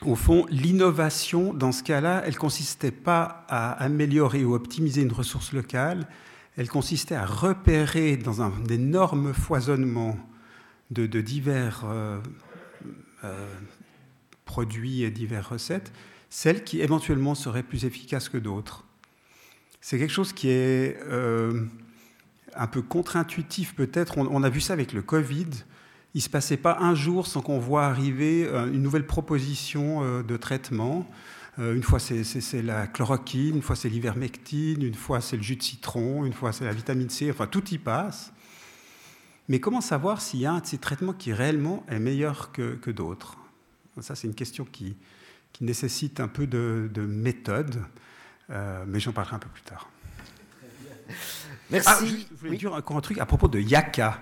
[0.00, 5.52] Au fond, l'innovation, dans ce cas-là, elle consistait pas à améliorer ou optimiser une ressource
[5.52, 6.08] locale,
[6.56, 10.16] elle consistait à repérer dans un énorme foisonnement
[10.90, 12.18] de, divers euh,
[13.24, 13.54] euh,
[14.46, 15.92] produits et diverses recettes,
[16.30, 18.84] celles qui éventuellement seraient plus efficaces que d'autres.
[19.82, 21.66] C'est quelque chose qui est euh,
[22.54, 24.16] un peu contre-intuitif peut-être.
[24.16, 25.50] On, a vu ça avec le Covid.
[26.16, 30.02] Il ne se passait pas un jour sans qu'on voit arriver euh, une nouvelle proposition
[30.02, 31.06] euh, de traitement.
[31.58, 35.62] Une fois c'est la chloroquine, une fois c'est l'ivermectine, une fois c'est le jus de
[35.62, 38.30] citron, une fois c'est la vitamine C, enfin tout y passe.
[39.48, 42.74] Mais comment savoir s'il y a un de ces traitements qui réellement est meilleur que,
[42.74, 43.38] que d'autres?
[44.02, 44.96] Ça c'est une question qui,
[45.56, 47.82] qui nécessite un peu de, méthode,
[48.50, 49.88] euh, mais j'en parlerai un peu plus tard.
[51.70, 51.88] Merci.
[51.90, 54.20] Ah, je voulais dire encore un truc à propos de Yaka.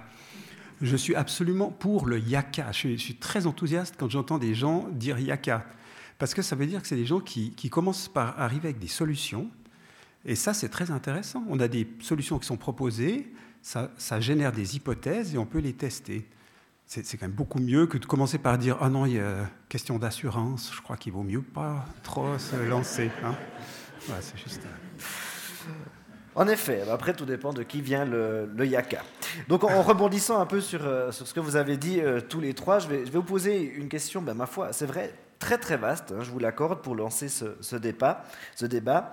[0.84, 2.70] Je suis absolument pour le Yaka.
[2.72, 5.64] Je suis, très enthousiaste quand j'entends des gens dire Yaka.
[6.18, 8.88] Parce que ça veut dire que c'est des gens qui, commencent par arriver avec des
[8.88, 9.50] solutions.
[10.26, 11.42] Et ça, c'est très intéressant.
[11.48, 13.88] On a des solutions qui sont proposées, ça,
[14.20, 16.28] génère des hypothèses et on peut les tester
[16.86, 19.50] c'est quand même beaucoup mieux que de commencer par dire Ah non, il y a
[19.70, 23.10] question d'assurance, je crois qu'il vaut mieux pas trop se lancer.
[23.24, 23.34] Hein.
[24.20, 24.60] c'est juste.
[26.36, 29.02] En effet, après tout dépend de qui vient le, yaka.
[29.48, 32.40] Donc en rebondissant un peu sur, euh, sur ce que vous avez dit euh, tous
[32.40, 35.76] les trois, je vais, vous poser une question, ben, ma foi, c'est vrai, très très
[35.76, 38.24] vaste, hein, je vous l'accorde pour lancer ce, ce, débat.
[38.56, 39.10] Ce débat.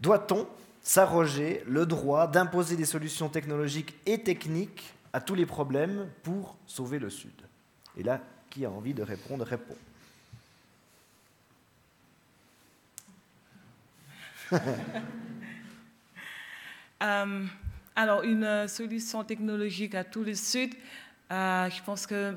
[0.00, 0.46] Doit-on
[0.82, 7.00] s'arroger le droit d'imposer des solutions technologiques et techniques à tous les problèmes pour sauver
[7.00, 7.32] le Sud?
[7.96, 9.76] Et là, qui a envie de répondre, répond.
[17.02, 17.44] Euh,
[17.96, 20.74] alors, une solution technologique à tout le Sud,
[21.32, 22.34] euh, je pense que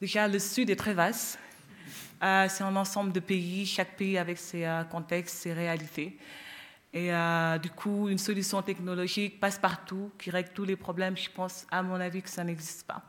[0.00, 1.38] déjà le Sud est très vaste.
[2.22, 6.18] Euh, c'est un ensemble de pays, chaque pays avec ses contextes, ses réalités.
[6.92, 11.16] Et euh, du coup, une solution technologique passe partout, qui règle tous les problèmes.
[11.16, 13.02] Je pense, à mon avis, que ça n'existe pas.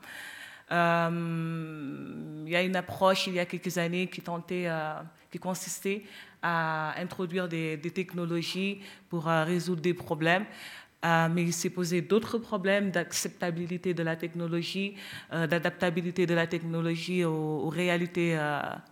[0.70, 4.94] Euh, il y a une approche il y a quelques années qui euh,
[5.40, 6.04] consistait
[6.40, 10.46] à introduire des technologies pour résoudre des problèmes.
[11.02, 14.94] Mais il s'est posé d'autres problèmes d'acceptabilité de la technologie,
[15.30, 18.38] d'adaptabilité de la technologie aux, réalités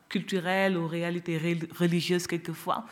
[0.08, 1.38] culturelles, aux réalités
[1.78, 2.84] religieuses quelquefois.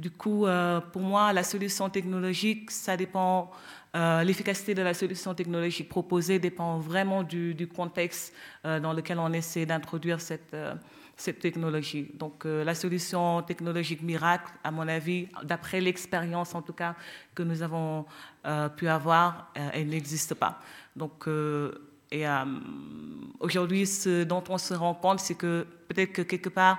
[0.00, 3.50] Du coup, euh, pour moi, la solution technologique, ça dépend,
[3.94, 8.32] euh, l'efficacité de la solution technologique proposée dépend vraiment du, contexte
[8.64, 12.12] euh, dans lequel on essaie d'introduire cette technologie.
[12.14, 16.94] Donc, la solution technologique miracle, à mon avis, d'après l'expérience en tout cas
[17.34, 18.06] que nous avons
[18.76, 20.60] pu avoir, elle n'existe pas.
[20.96, 21.28] Donc,
[22.10, 22.24] et
[23.38, 26.78] aujourd'hui, ce dont on se rend compte, c'est que peut-être que quelque part,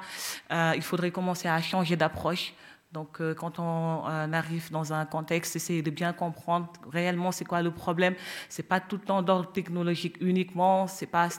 [0.50, 2.54] il faudrait commencer à changer d'approche.
[2.92, 7.46] Donc, euh, quand on euh, arrive dans un contexte, essayer de bien comprendre réellement c'est
[7.46, 8.16] quoi le problème.
[8.50, 11.30] C'est pas tout le temps d'ordre technologique uniquement, c'est pas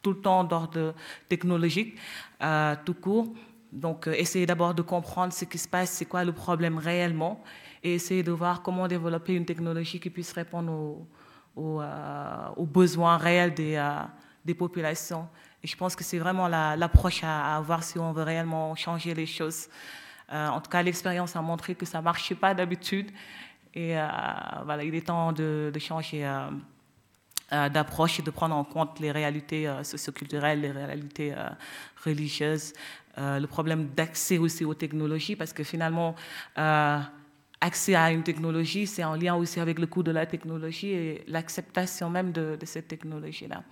[0.00, 0.94] tout le temps d'ordre
[1.28, 1.98] technologique
[2.42, 3.28] euh, tout court.
[3.72, 7.42] Donc, essayer d'abord de comprendre ce qui se passe, c'est quoi le problème réellement,
[7.82, 11.06] et essayer de voir comment développer une technologie qui puisse répondre
[11.56, 13.82] aux, besoins réels des,
[14.44, 15.28] des, populations.
[15.62, 19.26] Et je pense que c'est vraiment l'approche à, avoir si on veut réellement changer les
[19.26, 19.68] choses.
[20.30, 23.10] en tout cas, l'expérience a montré que ça ne marchait pas d'habitude.
[23.74, 23.94] Et
[24.64, 26.24] voilà, il est temps de, de changer
[27.52, 31.50] euh, d'approche et de prendre en compte les réalités euh, socioculturelles, les réalités euh,
[32.02, 32.72] religieuses,
[33.18, 36.14] le problème d'accès aussi aux technologies, parce que finalement,
[37.62, 41.24] accès à une technologie, c'est en lien aussi avec le coût de la technologie et
[41.26, 43.62] l'acceptation même de, cette technologie-là.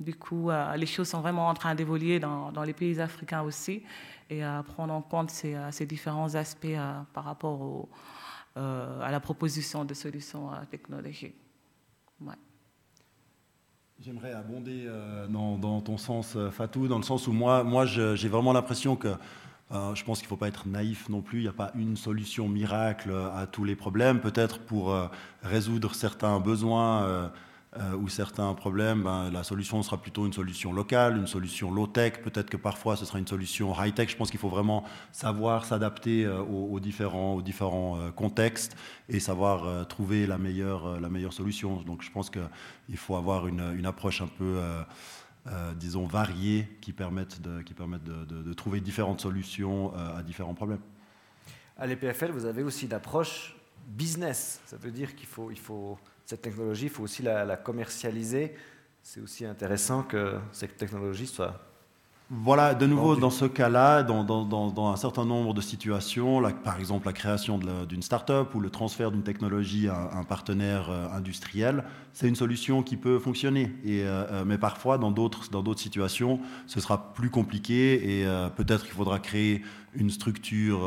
[0.00, 3.82] Du coup, les choses sont vraiment en train d'évoluer dans, les pays africains aussi
[4.30, 6.78] et à prendre en compte ces, ces différents aspects
[7.12, 7.88] par rapport
[8.56, 11.36] à la proposition de solutions technologiques.
[12.20, 12.34] Ouais.
[14.00, 18.28] J'aimerais abonder euh, dans, ton sens, euh, Fatou, dans le sens où moi, moi j'ai
[18.28, 19.08] vraiment l'impression que
[19.72, 21.40] euh, je pense qu'il ne faut pas être naïf non plus.
[21.40, 24.20] Il n'y a pas une solution miracle à tous les problèmes.
[24.20, 24.94] Peut-être pour
[25.42, 27.30] résoudre certains besoins
[27.76, 32.22] euh, ou certains problèmes, ben, la solution sera plutôt une solution locale, une solution low-tech.
[32.24, 34.08] Peut-être que parfois ce sera une solution high-tech.
[34.08, 38.74] Je pense qu'il faut vraiment savoir s'adapter euh, aux, différents, euh, contextes
[39.10, 40.98] et savoir trouver la meilleure,
[41.30, 41.82] solution.
[41.82, 44.58] Donc je pense qu'il faut avoir une, approche un peu,
[45.76, 50.80] disons, variée qui permette, de, trouver différentes solutions à différents problèmes.
[51.76, 53.56] À l'EPFL, vous avez aussi une approche
[53.86, 54.60] business.
[54.66, 58.54] Ça veut dire qu'il faut, il faut cette technologie, il faut aussi la, commercialiser.
[59.02, 61.67] C'est aussi intéressant que cette technologie soit
[62.30, 67.14] voilà, de nouveau, dans ce cas-là, dans, un certain nombre de situations, par exemple la
[67.14, 72.36] création d'une start-up ou le transfert d'une technologie à un partenaire euh, industriel, c'est une
[72.36, 73.74] solution qui peut fonctionner.
[73.82, 78.92] Et, euh, euh, mais parfois, dans d'autres situations, ce sera plus compliqué et peut-être qu'il
[78.92, 79.62] faudra créer
[79.94, 80.80] une structure,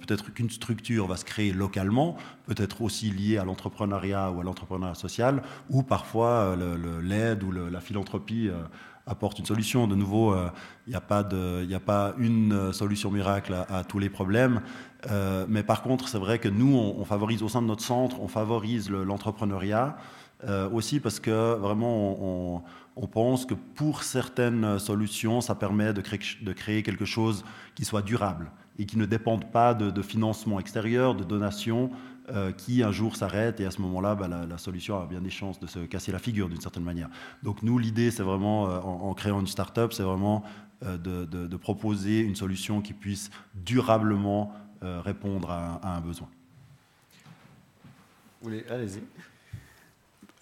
[0.00, 4.94] peut-être qu'une structure va se créer localement, peut-être aussi liée à l'entrepreneuriat ou à l'entrepreneuriat
[4.94, 6.56] social, ou parfois
[7.02, 8.50] l'aide ou la philanthropie
[9.06, 9.86] apporte une solution.
[9.86, 14.62] De nouveau, il euh, n'y a, pas une euh, solution miracle à, tous les problèmes.
[15.10, 18.20] Euh, mais par contre, c'est vrai que nous, on, favorise au sein de notre centre,
[18.20, 19.96] on favorise l'entrepreneuriat.
[20.72, 22.62] aussi parce que vraiment,
[22.96, 28.50] on, pense que pour certaines solutions, ça permet de créer, quelque chose qui soit durable
[28.78, 31.90] et qui ne dépende pas de, de financement extérieur, de donations,
[32.30, 35.28] euh, qui un jour s'arrête et à ce moment-là, bah, la, solution a bien des
[35.28, 37.10] chances de se casser la figure d'une certaine manière.
[37.42, 40.42] Donc nous, l'idée, c'est vraiment, euh, en, créant une start-up, c'est vraiment
[40.84, 46.28] euh, de, proposer une solution qui puisse durablement répondre à, un besoin.
[48.44, 49.02] Allez-y.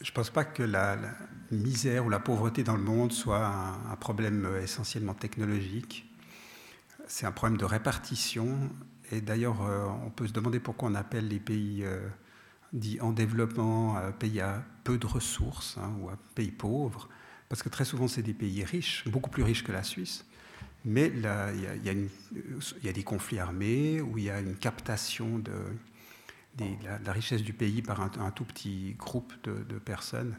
[0.00, 0.98] Je ne pense pas que la,
[1.50, 3.44] misère ou la pauvreté dans le monde soit
[3.90, 6.08] un problème essentiellement technologique.
[7.08, 8.70] C'est un problème de répartition
[9.12, 12.00] et d'ailleurs, euh, on peut se demander pourquoi on appelle les pays euh,
[12.72, 17.10] dits en développement euh, pays à peu de ressources hein, ou pays pauvres,
[17.50, 20.24] parce que très souvent, c'est des pays riches, beaucoup plus riches que la Suisse.
[20.86, 25.52] Mais il y, a des conflits armés où il y a une captation de,
[27.04, 30.34] la, richesse du pays par un, tout petit groupe de personnes.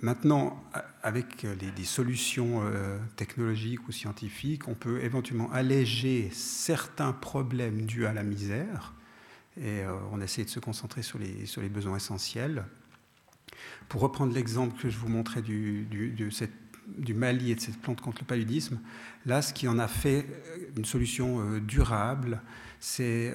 [0.00, 0.62] Maintenant,
[1.02, 8.12] avec des solutions euh, technologiques ou scientifiques, on peut éventuellement alléger certains problèmes dus à
[8.12, 8.94] la misère,
[9.56, 12.64] et euh, on essaie de se concentrer sur les, besoins essentiels.
[13.88, 15.86] Pour reprendre l'exemple que je vous montrais du,
[17.14, 18.80] Mali et de cette plante contre le paludisme,
[19.26, 20.26] là, ce qui en a fait
[20.76, 22.42] une solution euh, durable,
[22.80, 23.32] c'est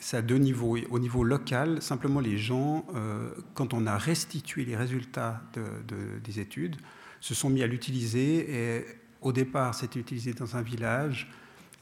[0.00, 0.76] c'est à deux niveaux.
[0.90, 5.42] Au niveau local, simplement les gens, euh, quand on a restitué les résultats
[6.22, 6.76] des études,
[7.20, 8.76] se sont mis à l'utiliser.
[8.76, 8.86] Et
[9.20, 11.30] au départ, c'était utilisé dans un village.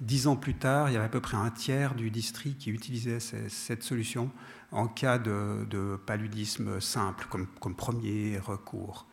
[0.00, 2.70] Dix ans plus tard, il y avait à peu près un tiers du district qui
[2.70, 4.30] utilisait cette solution
[4.72, 7.26] en cas de, paludisme simple,
[7.60, 9.06] comme, premier recours.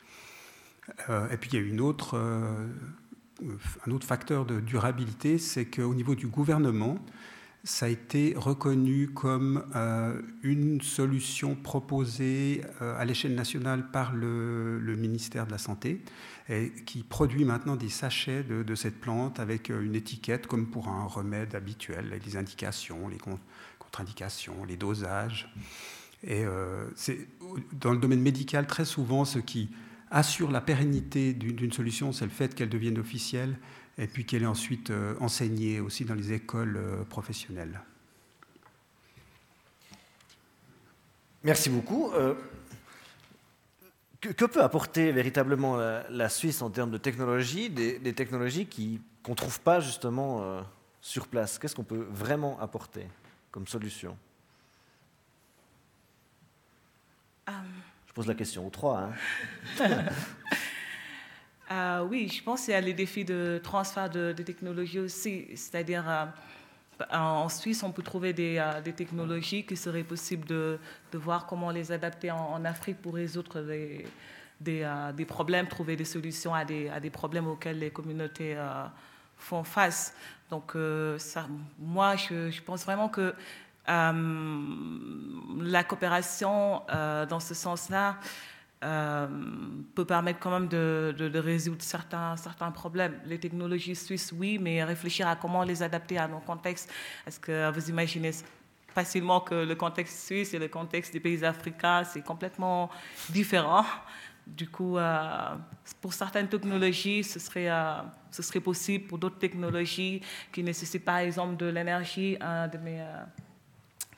[1.10, 2.68] Euh, et puis il y a une autre, euh,
[3.88, 6.98] un autre facteur de durabilité, c'est qu'au niveau du gouvernement,
[7.64, 14.80] ça a été reconnu comme euh, une solution proposée euh, à l'échelle nationale par le,
[14.98, 16.02] ministère de la Santé
[16.86, 21.06] qui produit maintenant des sachets de, cette plante avec euh, une étiquette comme pour un
[21.06, 25.54] remède habituel, avec les indications, les contre-indications, les dosages.
[26.24, 26.44] Et
[27.74, 29.72] dans le domaine médical, très souvent, ce qui
[30.12, 33.58] assure la pérennité d'une solution, c'est le fait qu'elle devienne officielle
[33.98, 37.82] et puis qu'elle est ensuite euh, enseignée aussi dans les écoles euh, professionnelles.
[41.44, 42.12] Merci beaucoup.
[42.14, 42.36] Euh,
[44.22, 48.68] que, peut apporter véritablement la, Suisse en termes de technologie, des, technologies
[49.24, 50.64] qu'on ne trouve pas justement
[51.02, 51.58] sur place?
[51.58, 53.08] Qu'est-ce qu'on peut vraiment apporter
[53.50, 54.16] comme solution?
[57.48, 57.54] Je
[58.10, 59.10] Je pose la question aux trois.
[59.10, 59.14] Hein.
[61.72, 65.48] Euh, oui, je pense qu'il y a les défis de transfert de, technologies aussi.
[65.56, 66.26] C'est-à-dire, euh,
[67.12, 70.80] en Suisse, on peut trouver des, euh, technologies qui seraient possibles de,
[71.14, 74.06] voir comment les adapter en, Afrique pour résoudre des,
[74.60, 78.58] des, problèmes, trouver des solutions à des, problèmes auxquels les communautés
[79.38, 80.14] font face.
[80.50, 80.76] Donc,
[81.80, 83.34] moi, je, pense vraiment que
[83.88, 86.82] la coopération
[87.30, 88.18] dans ce sens-là,
[88.84, 89.28] euh,
[89.94, 93.20] peut permettre quand même de, résoudre certains, certains problèmes.
[93.26, 96.92] Les technologies suisses, oui, mais réfléchir à comment les adapter à nos contextes.
[97.28, 98.32] Est-ce que vous imaginez
[98.88, 102.90] facilement que le contexte suisse et le contexte des pays africains, c'est complètement
[103.30, 103.86] différent?
[104.48, 105.56] Du coup, euh,
[106.02, 108.02] pour certaines technologies, ce serait, euh,
[108.32, 109.06] ce serait possible.
[109.06, 110.22] Pour d'autres technologies
[110.52, 113.06] qui nécessitent par exemple de l'énergie, un de mes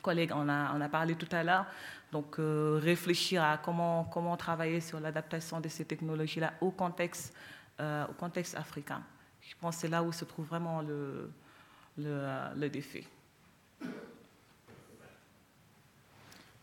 [0.04, 1.66] collègues en a, on a parlé tout à l'heure,
[2.14, 7.34] donc, euh, réfléchir à comment, comment travailler sur l'adaptation de ces technologies-là au contexte,
[7.80, 9.02] euh, au contexte africain.
[9.42, 11.32] Je pense que c'est là où se trouve vraiment le,
[11.98, 13.08] le, euh, défi.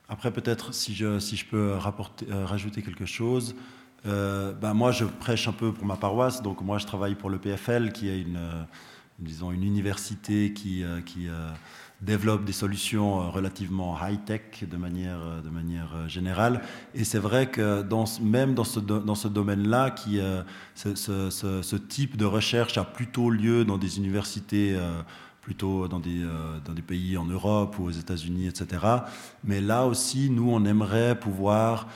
[0.09, 3.55] Après, peut-être, si je, si je peux rajouter quelque chose,
[4.05, 6.43] ben moi, je prêche un peu pour ma paroisse.
[6.43, 8.67] Donc, moi, je travaille pour le PFL, qui est une,
[9.21, 11.29] disons, une université qui, qui
[12.01, 16.63] développe des solutions euh, relativement high-tech de manière, euh, de manière euh, générale.
[16.95, 17.85] Et c'est vrai que
[18.23, 19.95] même dans ce, dans ce domaine-là,
[20.75, 24.77] ce, ce, type de recherche a plutôt lieu dans des universités
[25.41, 26.23] plutôt dans des,
[26.65, 28.87] dans des pays en Europe ou aux États-Unis, etc.
[29.45, 31.89] Mais là aussi, nous, on aimerait pouvoir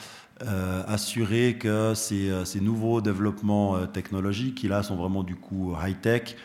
[0.88, 6.36] assurer que ces, ces, nouveaux développements technologiques, qui là sont vraiment du coup high-tech,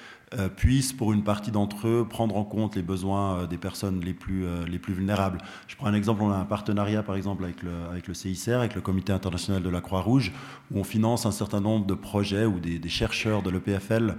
[0.55, 4.13] puissent, pour une partie d'entre eux, prendre en compte les besoins euh, des personnes les
[4.13, 5.39] plus, euh, les plus vulnérables.
[5.67, 8.57] Je prends un exemple, on a un partenariat par exemple avec le, avec le CICR,
[8.57, 10.31] avec le Comité international de la Croix-Rouge,
[10.71, 14.15] où on finance un certain nombre de projets où des, chercheurs de l'EPFL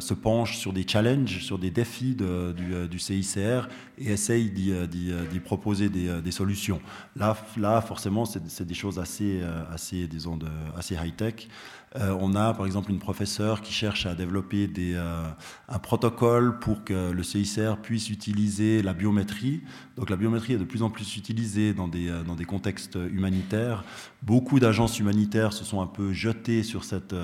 [0.00, 3.68] se penchent sur des challenges, sur des défis du, du, CICR
[3.98, 6.80] et essayent d'y proposer des, des, solutions.
[7.14, 11.46] Là, là forcément, c'est des choses assez, assez, disons, de, assez high-tech.
[11.96, 15.28] Euh, on a par exemple une professeure qui cherche à développer euh,
[15.68, 19.62] un protocole pour que le CICR puisse utiliser la biométrie.
[19.96, 23.84] Donc la biométrie est de plus en plus utilisée dans des, euh, contextes humanitaires.
[24.22, 27.14] Beaucoup d'agences humanitaires se sont un peu jetées sur cette,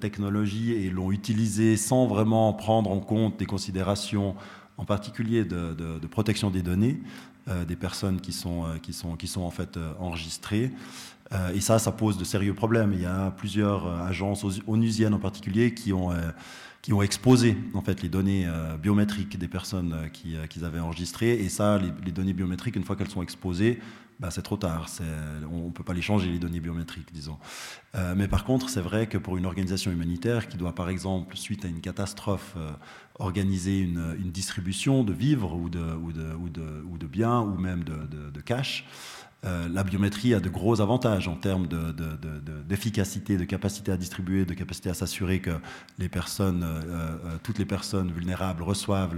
[0.00, 4.36] technologie et l'ont utilisée sans vraiment prendre en compte des considérations
[4.76, 7.00] en particulier de, protection des données
[7.66, 8.92] des personnes qui sont, qui
[9.26, 10.70] sont en fait enregistrées.
[11.32, 12.92] Euh, et ça, ça pose de sérieux problèmes.
[12.92, 16.30] Il y a plusieurs euh, agences onusiennes en particulier qui ont, euh,
[16.82, 18.46] qui ont exposé en fait, les données
[18.82, 21.34] biométriques des personnes qu'ils avaient enregistrées.
[21.34, 23.78] Et ça, les, données biométriques, une fois qu'elles sont exposées,
[24.18, 24.88] bah, c'est trop tard.
[25.52, 27.38] On ne peut pas les changer, les données biométriques, disons.
[28.16, 31.64] mais par contre, c'est vrai que pour une organisation humanitaire qui doit, par exemple, suite
[31.64, 32.56] à une catastrophe,
[33.20, 37.42] organiser une, une, distribution de vivres ou de, ou de, ou de, ou de biens
[37.42, 38.86] ou même de, de cash,
[39.44, 41.66] euh, la biométrie a de gros avantages en termes
[42.68, 45.58] d'efficacité, de, capacité à distribuer, de capacité à s'assurer que euh,
[46.00, 49.16] euh, toutes les personnes vulnérables reçoivent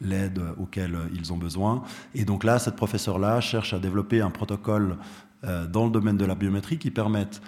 [0.00, 1.84] l'aide auquel ils ont besoin.
[2.16, 4.96] Et donc là, cette professeure-là cherche à développer un protocole
[5.42, 7.40] dans le domaine de la biométrie qui permette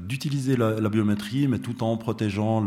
[0.00, 2.64] d'utiliser la, biométrie, mais tout en protégeant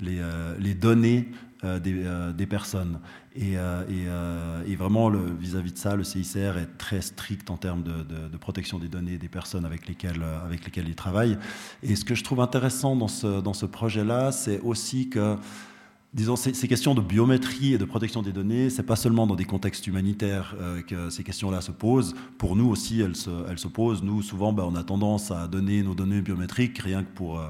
[0.00, 1.28] les, données
[1.62, 2.98] des, personnes.
[3.38, 8.36] Euh, euh, et, vraiment, vis-à-vis de ça, le CICR est très strict en termes de,
[8.38, 11.38] protection des données des personnes avec lesquelles, euh, avec lesquelles il travaille.
[11.82, 15.36] Et ce que je trouve intéressant dans ce, dans ce projet-là, c'est aussi que
[16.12, 19.44] disons, ces, questions de biométrie et de protection des données, c'est pas seulement dans des
[19.44, 20.56] contextes humanitaires
[20.88, 22.16] que ces questions-là se posent.
[22.36, 24.02] Pour nous aussi, elles se, elles se posent.
[24.02, 27.40] Nous, souvent, ben, on a tendance à donner nos données biométriques rien que pour,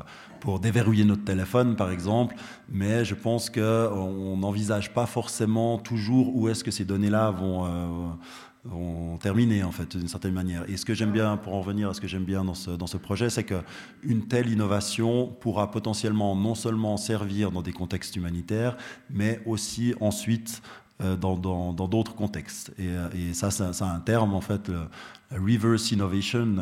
[0.40, 2.34] pour déverrouiller notre téléphone, par exemple,
[2.68, 7.86] mais je pense qu'on n'envisage pas forcément toujours où est-ce que ces données-là vont, euh,
[8.64, 10.68] vont, terminer, en fait, d'une certaine manière.
[10.68, 12.70] Et ce que j'aime bien, pour en revenir à ce que j'aime bien dans ce,
[12.70, 18.16] dans ce projet, c'est qu'une telle innovation pourra potentiellement non seulement servir dans des contextes
[18.16, 18.76] humanitaires,
[19.10, 20.62] mais aussi ensuite
[21.20, 22.72] dans d'autres contextes.
[22.78, 24.70] Et, euh, et ça, c'est un terme, en fait,
[25.32, 26.56] reverse innovation,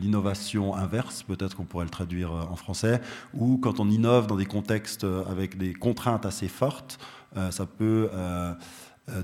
[0.00, 3.00] l'innovation inverse, peut-être qu'on pourrait le traduire euh, en français,
[3.34, 6.98] où quand on innove dans des contextes euh, avec des contraintes assez fortes,
[7.36, 8.10] euh, ça peut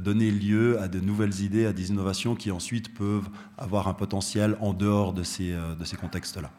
[0.00, 4.56] donner lieu à de nouvelles idées, à des innovations qui ensuite peuvent avoir un potentiel
[4.60, 5.54] en dehors de ces
[6.00, 6.50] contextes-là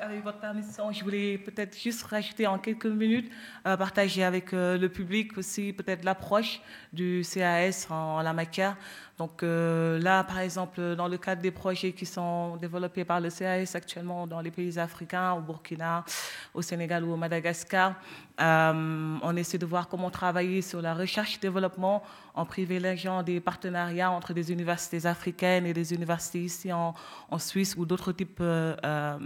[0.00, 3.30] avec votre permission, je voulais peut-être juste rajouter en quelques minutes,
[3.64, 6.60] partager avec le public aussi peut-être l'approche
[6.92, 8.76] du CAS en, la matière.
[9.18, 13.30] Donc euh, là, par exemple, dans le cadre des projets qui sont développés par le
[13.30, 16.04] CAS actuellement dans les pays africains, au Burkina,
[16.52, 17.94] au Sénégal ou au Madagascar,
[18.40, 22.02] euh, on essaie de voir comment travailler sur la recherche et développement
[22.34, 26.94] en privilégiant des partenariats entre des universités africaines et des universités ici en,
[27.38, 29.16] Suisse ou d'autres types euh,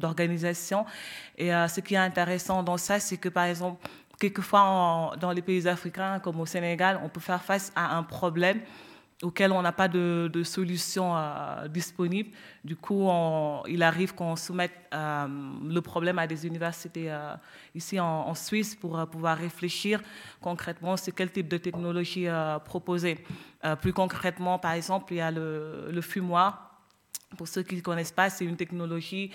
[0.00, 0.84] d'organisations.
[1.36, 5.68] Et ce qui est intéressant dans ça, c'est que par exemple, quelquefois dans les pays
[5.68, 8.60] africains comme au Sénégal, on peut faire face à un problème
[9.22, 12.30] auquel on n'a pas de, solution euh, disponible.
[12.64, 13.10] Du coup,
[13.66, 15.26] il arrive qu'on soumette euh,
[15.64, 17.34] le problème à des universités euh,
[17.74, 20.00] ici en, Suisse pour pouvoir réfléchir
[20.40, 22.26] concrètement c'est quel type de technologie
[22.64, 23.18] proposer.
[23.80, 26.64] plus concrètement, par exemple, il y a le, le fumoir.
[27.36, 29.32] Pour ceux qui ne connaissent pas, c'est une technologie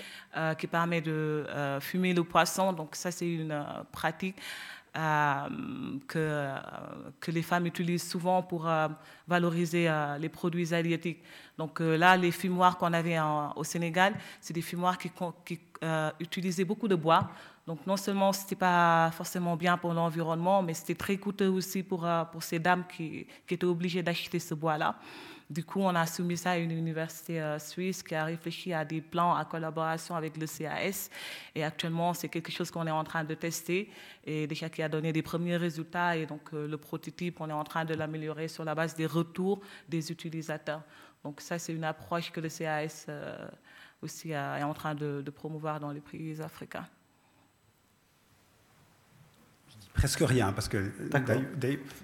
[0.58, 1.46] qui permet de
[1.80, 2.72] fumer le poisson.
[2.74, 4.38] Donc ça, c'est une pratique
[4.94, 6.54] que,
[7.20, 8.88] que, les femmes utilisent souvent pour euh,
[9.28, 11.24] valoriser euh, les produits halieutiques.
[11.58, 13.18] Donc là, les fumoirs qu'on avait
[13.56, 15.12] au Sénégal, c'est des fumoirs qui,
[16.20, 17.30] utilisaient beaucoup de bois.
[17.68, 21.84] Donc non seulement ce n'était pas forcément bien pour l'environnement, mais c'était très coûteux aussi
[21.84, 24.96] pour, pour ces dames qui étaient obligées d'acheter ce bois-là.
[25.50, 28.86] Du coup, on a soumis ça à une université euh, suisse qui a réfléchi à
[28.86, 31.10] des plans à collaboration avec le CAS.
[31.54, 33.90] Et actuellement, c'est quelque chose qu'on est en train de tester
[34.26, 36.16] et déjà qui a donné des premiers résultats.
[36.16, 39.06] Et donc, euh, le prototype, on est en train de l'améliorer sur la base des
[39.06, 40.84] retours des utilisateurs.
[41.24, 43.48] Donc, ça, c'est une approche que le CAS euh,
[44.02, 46.88] aussi est en train de, promouvoir dans les pays africains
[49.94, 50.92] presque rien, parce que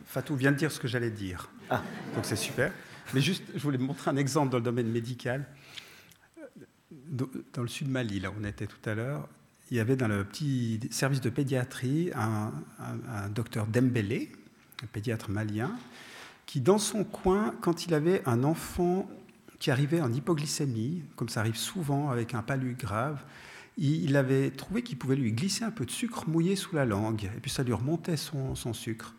[0.06, 1.50] Fatou vient de dire ce que j'allais dire.
[1.70, 1.82] Ah.
[2.16, 2.72] Donc c'est super.
[3.14, 5.46] Mais juste, je voulais montrer un exemple dans le domaine médical.
[7.12, 9.28] Dans le sud Mali, là où on était tout à l'heure,
[9.72, 12.52] il y avait dans le petit service de pédiatrie un,
[13.30, 14.32] docteur Dembélé,
[14.84, 15.76] un pédiatre malien,
[16.46, 19.10] qui dans son coin, quand il avait un enfant
[19.60, 23.24] qui arrivait en hypoglycémie, comme ça arrive souvent avec un palu grave,
[23.78, 27.26] il avait trouvé qu'il pouvait lui glisser un peu de sucre mouillé sous la langue,
[27.26, 29.14] et puis ça lui remontait son, son sucre.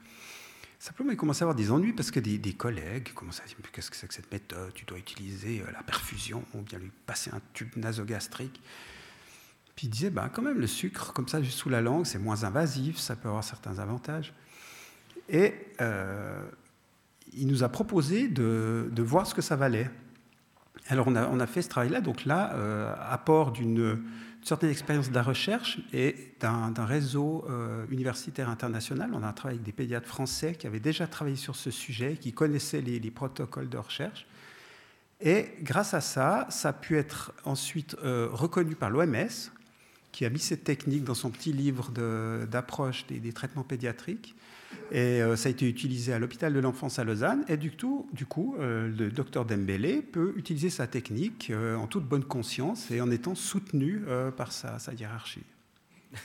[0.80, 3.90] Simplement, il commençait à avoir des ennuis parce que des, collègues commençaient à dire Qu'est-ce
[3.90, 4.72] que c'est que cette méthode?
[4.72, 8.62] Tu dois utiliser euh, la perfusion ou bien lui passer un tube nasogastrique.
[9.76, 12.18] Puis il disait bah, Quand même, le sucre, comme ça, juste sous la langue, c'est
[12.18, 14.32] moins invasif, ça peut avoir certains avantages.
[15.28, 15.52] Et
[15.82, 16.42] euh,
[17.34, 19.90] il nous a proposé de, voir ce que ça valait.
[20.88, 22.00] Alors, on a, fait ce travail-là.
[22.00, 24.00] Donc là, euh, apport d'une une
[24.42, 29.10] certaine expérience de la recherche et d'un réseau euh, universitaire international.
[29.12, 32.32] On a travaillé avec des pédiatres français qui avaient déjà travaillé sur ce sujet, qui
[32.32, 34.26] connaissaient les, protocoles de recherche.
[35.20, 39.28] Et grâce à ça, ça a pu être ensuite euh, reconnu par l'OMS,
[40.12, 41.90] qui a mis cette technique dans son petit livre
[42.46, 44.34] d'approche des, traitements pédiatriques.
[44.92, 47.44] Et euh, ça a été utilisé à l'hôpital de l'enfance à Lausanne.
[47.48, 52.24] Et du coup, euh, le docteur Dembélé peut utiliser sa technique euh, en toute bonne
[52.24, 54.02] conscience et en étant soutenu
[54.36, 55.44] par sa, hiérarchie.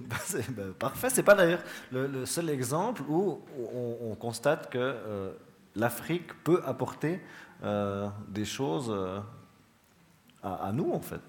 [0.00, 1.10] Bah, c'est, bah, parfait.
[1.10, 3.40] C'est pas d'ailleurs le, seul exemple où
[3.74, 4.94] on, constate que
[5.74, 7.20] l'Afrique peut apporter
[8.28, 8.96] des choses
[10.40, 11.20] à, nous, en fait.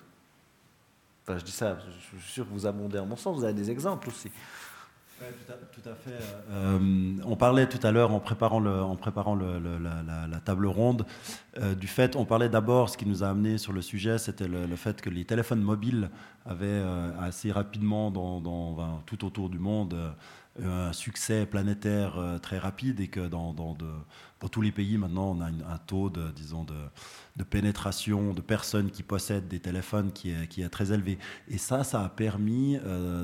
[1.28, 1.80] Je dis ça,
[2.14, 4.30] je suis sûr que vous abondez en mon sens, vous avez des exemples aussi
[5.72, 6.24] tout, à, fait.
[6.52, 11.06] Euh, on parlait tout à l'heure en préparant, en préparant la, table ronde
[11.58, 14.48] euh, du fait, on parlait d'abord, ce qui nous a amené sur le sujet, c'était
[14.48, 16.10] le, fait que les téléphones mobiles
[16.46, 19.96] avaient euh, assez rapidement, dans, tout autour du monde,
[20.62, 23.78] un succès planétaire très rapide et que dans, dans,
[24.50, 29.04] tous les pays maintenant, on a un taux de, disons, de, pénétration de personnes qui
[29.04, 31.18] possèdent des téléphones qui est, qui est très élevé.
[31.48, 32.78] Et ça, ça a permis,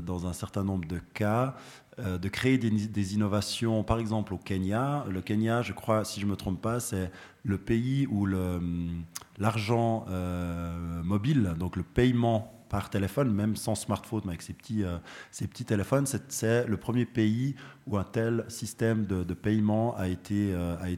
[0.04, 1.56] dans un certain nombre de cas,
[2.00, 3.82] euh, de créer des, innovations.
[3.84, 7.10] Par exemple, au Kenya, le Kenya, je crois, si je ne me trompe pas, c'est
[7.43, 9.06] le pays où hum,
[9.38, 14.84] l'argent euh, mobile, donc le paiement par téléphone, même sans smartphone, mais avec ces petits,
[14.84, 14.98] euh,
[15.32, 17.56] petits téléphones, c'est le premier pays
[17.88, 20.54] où un tel système de, paiement a été,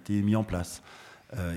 [0.09, 0.81] mis en place.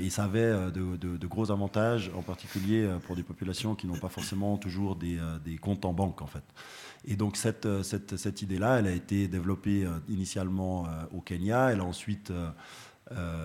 [0.03, 4.11] et ça avait de, de, gros avantages, en particulier pour des populations qui n'ont pas
[4.11, 6.45] forcément toujours des, des comptes en banque, en fait.
[7.07, 11.21] Et donc cette, euh, cette, cette idée-là, elle a été développée euh, initialement euh, au
[11.21, 12.33] Kenya, elle a ensuite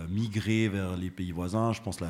[0.10, 2.08] migré vers les pays voisins, je pense la,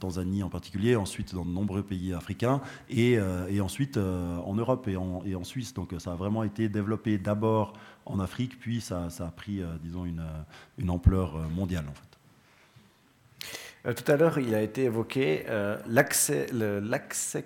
[0.00, 3.12] Tanzanie en particulier, ensuite dans de nombreux pays africains, et,
[3.48, 5.72] et ensuite en Europe et en, et en, Suisse.
[5.72, 7.74] Donc ça a vraiment été développé d'abord
[8.06, 10.24] en Afrique, puis ça, ça a pris, disons, une,
[10.78, 11.94] une, ampleur mondiale en
[13.84, 13.94] fait.
[13.94, 15.46] tout à l'heure, il a été évoqué
[15.86, 17.44] l'accès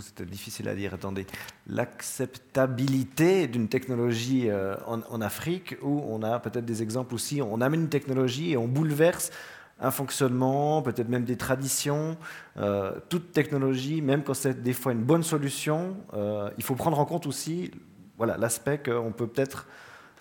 [0.00, 1.26] c'était difficile à dire, attendez,
[1.66, 7.82] l'acceptabilité d'une technologie euh, en, Afrique, où on a peut-être des exemples aussi, on amène
[7.82, 9.30] une technologie et on bouleverse
[9.78, 12.16] un fonctionnement, peut-être même des traditions.
[12.56, 16.98] Euh, toute technologie, même quand c'est des fois une bonne solution, euh, il faut prendre
[16.98, 17.70] en compte aussi
[18.16, 19.66] voilà, l'aspect qu'on peut peut-être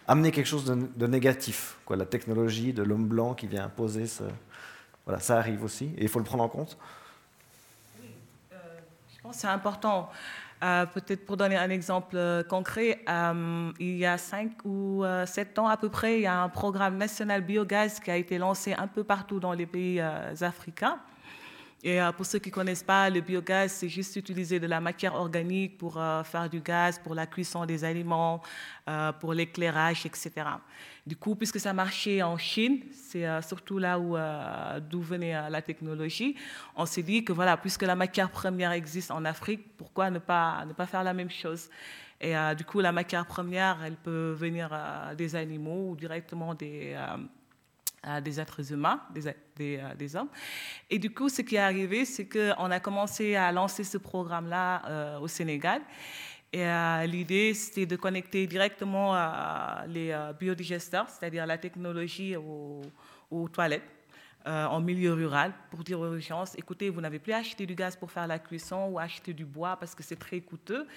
[0.07, 1.77] amener quelque chose de, négatif.
[1.89, 4.05] La technologie de l'homme blanc qui vient imposer.
[5.05, 6.77] Voilà, ça arrive aussi et il faut le prendre en compte.
[9.31, 10.09] C'est important.
[10.63, 15.59] Euh, peut-être pour donner un exemple euh, concret, euh, il y a cinq ou sept
[15.59, 18.73] ans à peu près, il y a un programme national biogaz qui a été lancé
[18.73, 20.99] un peu partout dans les pays africains.
[21.83, 25.13] Et pour ceux qui ne connaissent pas, le biogaz, c'est juste utiliser de la matière
[25.13, 28.41] organique pour faire du gaz, pour la cuisson des aliments,
[29.19, 30.31] pour l'éclairage, etc.
[31.05, 35.35] Du coup, puisque ça marchait en Chine, c'est euh, surtout là où euh, d'où venait
[35.35, 36.35] euh, la technologie,
[36.75, 40.65] on s'est dit que voilà, puisque la matière première existe en Afrique, pourquoi ne pas,
[40.65, 41.69] ne pas faire la même chose?
[42.21, 44.71] Et du coup, la matière première, elle peut venir
[45.17, 46.95] des animaux ou directement des
[48.23, 50.29] des êtres humains, des, des, des, hommes.
[50.89, 55.19] Et du coup, ce qui est arrivé, c'est qu'on a commencé à lancer ce programme-là
[55.19, 55.81] au Sénégal.
[56.53, 59.19] Et euh, l'idée, c'était de connecter directement euh,
[59.87, 63.83] les euh, biodigesteurs, c'est-à-dire la technologie aux, toilettes.
[64.45, 68.09] en milieu rural pour dire aux gens, écoutez, vous n'avez plus acheté du gaz pour
[68.09, 70.87] faire la cuisson ou acheter du bois parce que c'est très coûteux.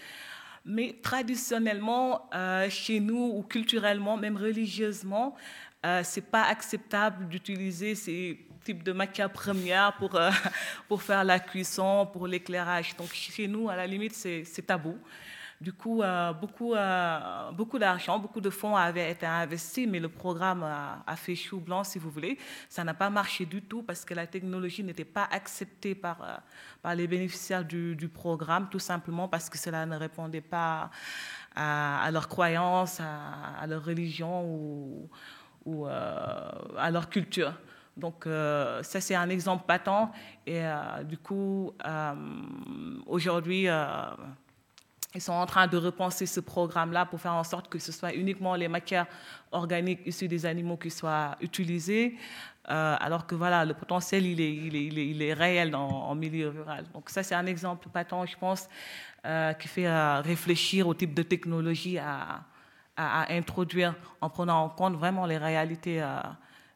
[0.64, 2.30] Mais traditionnellement,
[2.68, 5.34] chez nous ou culturellement, même religieusement,
[5.82, 10.20] ce c'est pas acceptable d'utiliser ces types de matières premières pour,
[10.88, 12.94] pour faire la cuisson, pour l'éclairage.
[12.96, 14.96] Donc chez nous, à la limite, c'est tabou.
[15.60, 20.08] Du coup, euh, beaucoup, euh, beaucoup d'argent, beaucoup de fonds avaient été investis, mais le
[20.08, 22.38] programme a, fait chou blanc, si vous voulez.
[22.68, 26.36] Ça n'a pas marché du tout parce que la technologie n'était pas acceptée par, euh,
[26.80, 30.90] par les bénéficiaires du, programme, tout simplement parce que cela ne répondait pas
[31.56, 35.10] à, leurs croyances, à, leur religion ou,
[35.64, 37.52] ou à leur culture.
[37.96, 40.12] Donc ça, c'est un exemple patent.
[40.46, 40.62] Et
[41.04, 41.72] du coup,
[43.06, 43.68] aujourd'hui,
[45.14, 48.14] ils sont en train de repenser ce programme-là pour faire en sorte que ce soit
[48.14, 49.06] uniquement les matières
[49.52, 52.16] organiques issues des animaux qui soient utilisées,
[52.70, 56.84] euh, alors que voilà, le potentiel, il est, réel en milieu rural.
[56.92, 58.68] Donc ça, c'est un exemple patent, je pense,
[59.24, 62.44] euh, qui fait euh, réfléchir au type de technologie à,
[63.30, 66.04] introduire en prenant en compte vraiment les réalités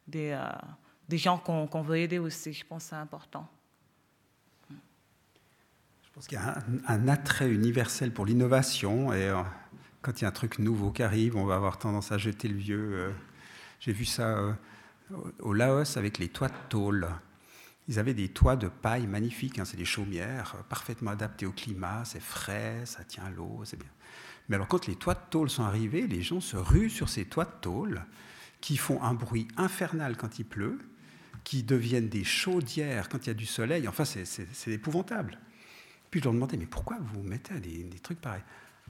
[0.06, 2.52] des gens qu'on veut aider aussi.
[2.52, 3.44] Je pense que c'est important.
[6.12, 9.40] Je pense qu'il y a un, attrait universel pour l'innovation et euh,
[10.02, 12.48] quand il y a un truc nouveau qui arrive, on va avoir tendance à jeter
[12.48, 12.90] le vieux.
[12.92, 13.10] Euh.
[13.80, 14.52] J'ai vu ça euh,
[15.38, 17.08] au Laos avec les toits de tôle.
[17.88, 22.02] Ils avaient des toits de paille magnifiques, hein, c'est des chaumières parfaitement adaptées au climat,
[22.04, 23.88] c'est frais, ça tient l'eau, c'est bien.
[24.50, 27.24] Mais alors quand les toits de tôle sont arrivés, les gens se ruent sur ces
[27.24, 28.04] toits de tôle
[28.60, 30.78] qui font un bruit infernal quand il pleut,
[31.42, 33.88] qui deviennent des chaudières quand il y a du soleil.
[33.88, 35.38] Enfin, c'est épouvantable.
[36.12, 38.42] Puis je leur demandais, mais pourquoi vous mettez des, trucs pareils?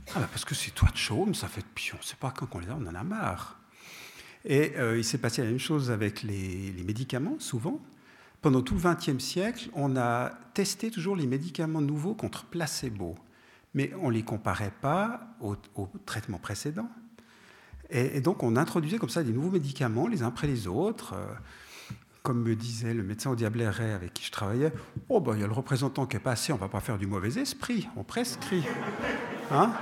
[0.08, 2.32] Ah bah Parce que c'est toi de chaume, ça fait puis on ne sait pas
[2.32, 3.60] quand on les a, on en a marre.
[4.44, 7.80] Et euh, il s'est passé la même chose avec les, médicaments, souvent.
[8.40, 13.14] Pendant tout le XXe siècle, on a testé toujours les médicaments nouveaux contre placebo,
[13.72, 15.54] mais on ne les comparait pas aux,
[16.04, 16.90] traitements précédents.
[17.88, 21.12] Et, donc on introduisait comme ça des nouveaux médicaments les uns après les autres.
[21.12, 21.32] Euh,
[22.22, 24.72] comme me disait le médecin au Diableret avec qui je travaillais,
[25.08, 27.06] oh ben il y a le représentant qui est passé, on va pas faire du
[27.06, 28.64] mauvais esprit, on prescrit.
[29.50, 29.72] Hein?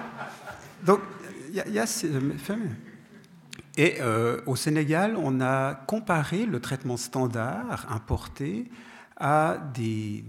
[0.85, 1.01] Donc
[1.53, 2.09] il y, a, ces...
[3.77, 8.71] Et euh, au Sénégal, on a comparé le traitement standard importé
[9.17, 10.25] à des,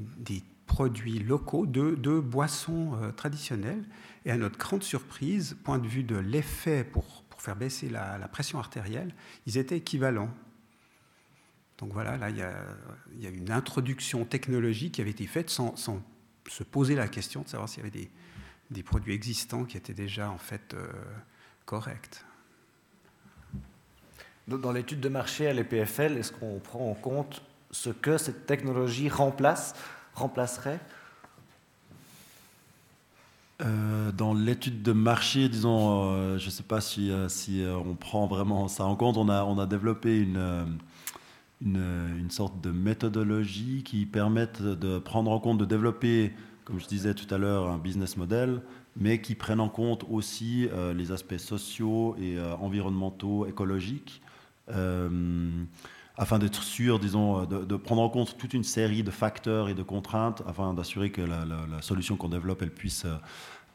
[0.66, 3.84] produits locaux de, boissons euh, traditionnelles.
[4.26, 8.59] Et à notre grande surprise, point de vue de l'effet pour, faire baisser la pression
[8.59, 9.16] artérielle,
[9.47, 10.30] ils étaient équivalents.
[11.82, 12.43] Donc voilà, là, il y,
[13.25, 15.75] a, une introduction technologique qui avait été faite sans,
[16.47, 18.09] se poser la question de savoir s'il y avait
[18.69, 20.88] des, produits existants qui étaient déjà en fait euh,
[21.65, 22.23] corrects.
[24.47, 29.09] Dans l'étude de marché à l'EPFL, est-ce qu'on prend en compte ce que cette technologie
[29.09, 29.73] remplace,
[30.13, 30.79] remplacerait?
[33.61, 38.27] Euh, dans l'étude de marché, disons, euh, je ne sais pas si, si on prend
[38.27, 39.17] vraiment ça en compte.
[39.17, 40.77] On a, on a développé une,
[41.62, 46.34] une, sorte de méthodologie qui permette de prendre en compte, de développer,
[46.66, 48.62] comme je disais tout à l'heure, un business model,
[48.95, 54.22] mais qui prenne en compte aussi euh, les aspects sociaux et euh, environnementaux, écologiques,
[54.70, 55.49] euh,
[56.18, 59.82] afin d'être sûr, disons, de, prendre en compte toute une série de facteurs et de
[59.82, 63.07] contraintes, afin d'assurer que la, solution qu'on développe, elle puisse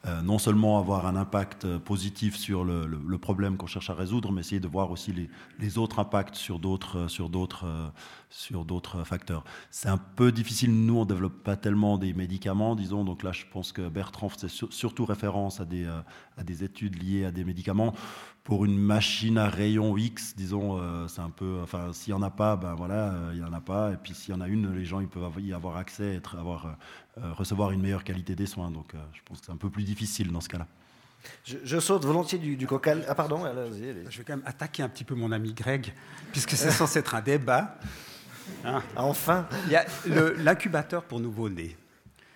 [0.06, 4.30] euh, non seulement avoir un impact euh, positif sur le, problème qu'on cherche à résoudre,
[4.30, 5.12] mais essayer de voir aussi
[5.58, 7.64] les, autres impacts sur d'autres, euh, sur d'autres,
[8.30, 9.44] sur d'autres facteurs.
[9.70, 10.72] C'est un peu difficile.
[10.72, 13.04] Nous, on ne développe pas tellement des médicaments, disons.
[13.04, 15.86] Donc là, je pense que Bertrand fait surtout référence à des,
[16.36, 17.94] à des études liées à des médicaments.
[18.44, 21.58] Pour une machine à rayon X, disons, c'est un peu.
[21.62, 23.92] Enfin, s'il n'y en a pas, ben voilà, il n'y en a pas.
[23.92, 26.38] Et puis s'il y en a une, les gens ils peuvent y avoir accès, être,
[26.38, 26.76] avoir
[27.18, 28.70] euh, recevoir une meilleure qualité des soins.
[28.70, 30.66] Donc euh, je pense que c'est un peu plus difficile dans ce cas-là.
[31.44, 33.04] Je, saute volontiers du, du cocal.
[33.08, 35.92] Ah pardon, Je vais quand même attaquer un petit peu mon ami Greg,
[36.30, 37.78] puisque c'est censé être un débat.
[38.64, 39.86] Ah, enfin Il y a
[40.38, 41.76] l'incubateur pour nouveau-nés.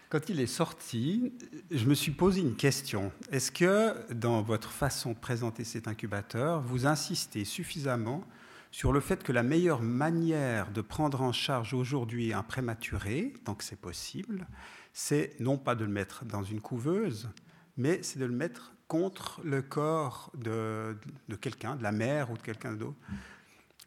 [0.09, 1.33] Quand il est sorti,
[1.71, 3.13] je me suis posé une question.
[3.31, 8.25] Est-ce que dans votre façon de présenter cet incubateur, vous insistez suffisamment
[8.73, 13.55] sur le fait que la meilleure manière de prendre en charge aujourd'hui un prématuré, tant
[13.55, 14.47] que c'est possible,
[14.93, 17.29] c'est non pas de le mettre dans une couveuse,
[17.77, 20.97] mais c'est de le mettre contre le corps de,
[21.41, 22.99] quelqu'un, de la mère ou de quelqu'un d'autre.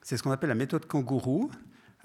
[0.02, 1.52] C'est ce qu'on appelle la méthode kangourou.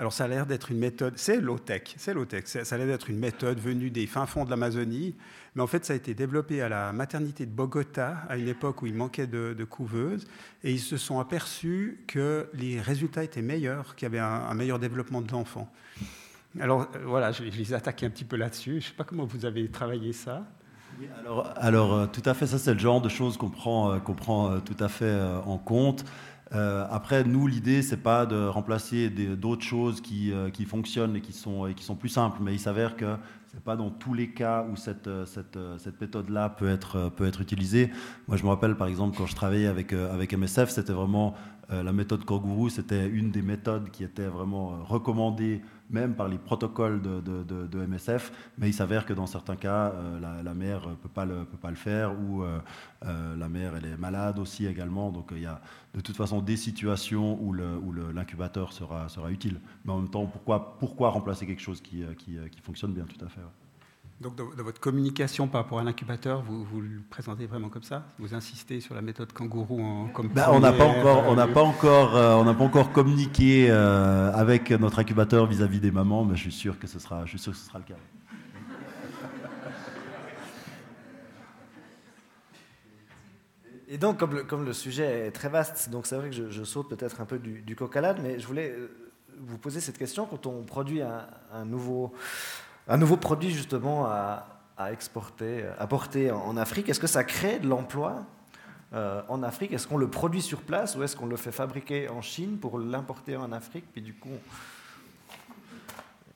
[0.00, 3.10] Alors ça a l'air d'être une méthode, c'est low-tech, c'est low-tech, ça a l'air d'être
[3.10, 5.16] une méthode venue des fins fonds de l'Amazonie,
[5.56, 8.82] mais en fait ça a été développé à la maternité de Bogota à une époque
[8.82, 10.28] où il manquait de, couveuses,
[10.62, 14.78] et ils se sont aperçus que les résultats étaient meilleurs, qu'il y avait un, meilleur
[14.78, 15.68] développement de l'enfant.
[16.60, 19.02] Alors euh, voilà, je, les ai attaqués un petit peu là-dessus, je ne sais pas
[19.02, 20.44] comment vous avez travaillé ça.
[21.18, 23.98] alors, alors euh, tout à fait, ça c'est le genre de choses qu'on prend, euh,
[23.98, 26.04] qu'on prend tout à fait en compte.
[26.54, 31.20] Euh, après, nous, l'idée, c'est pas de remplacer d'autres choses qui, euh, qui, fonctionnent et
[31.20, 33.16] qui, sont, qui sont plus simples, mais il s'avère que
[33.48, 37.26] c'est pas dans tous les cas où cette, euh, cette, cette méthode-là peut être, peut
[37.26, 37.90] être utilisée.
[38.28, 41.34] Moi, je me rappelle, par exemple, quand je travaillais avec, avec MSF, c'était vraiment
[41.70, 45.60] la méthode Kangourou, c'était une des méthodes qui était vraiment recommandée
[45.90, 50.54] même par les protocoles de, MSF, mais il s'avère que dans certains cas, euh, la,
[50.54, 52.58] mère ne peut, pas le, peut pas le faire ou euh,
[53.04, 55.10] euh, la mère est malade aussi également.
[55.10, 55.60] Donc il y a
[55.94, 59.60] de toute façon des situations où l'incubateur sera, sera utile.
[59.84, 63.40] Mais en même temps, pourquoi, remplacer quelque chose qui, qui fonctionne bien tout à fait
[64.20, 68.04] donc, dans, votre communication par rapport à l'incubateur, vous, vous, le présentez vraiment comme ça?
[68.18, 71.46] Vous insistez sur la méthode kangourou en, comme ben, On n'a pas encore, on n'a
[71.46, 76.24] pas encore, euh, on n'a pas encore communiqué euh, avec notre incubateur vis-à-vis des mamans,
[76.24, 77.94] mais je suis sûr que ce sera, je suis sûr que ce sera le cas.
[83.90, 86.64] Et donc, comme le, comme le, sujet est très vaste, donc c'est vrai que je,
[86.64, 89.80] saute peut-être un peu du, du coq à l'âne, mais je voulais euh, vous poser
[89.80, 92.12] cette question quand on produit un, un nouveau
[92.88, 94.46] un nouveau produit justement à,
[94.90, 96.88] exporter, à porter en, Afrique.
[96.88, 98.24] Est-ce que ça crée de l'emploi
[98.94, 99.72] euh, en Afrique?
[99.72, 102.78] Est-ce qu'on le produit sur place ou est-ce qu'on le fait fabriquer en Chine pour
[102.78, 103.84] l'importer en Afrique?
[103.92, 104.30] Puis du coup,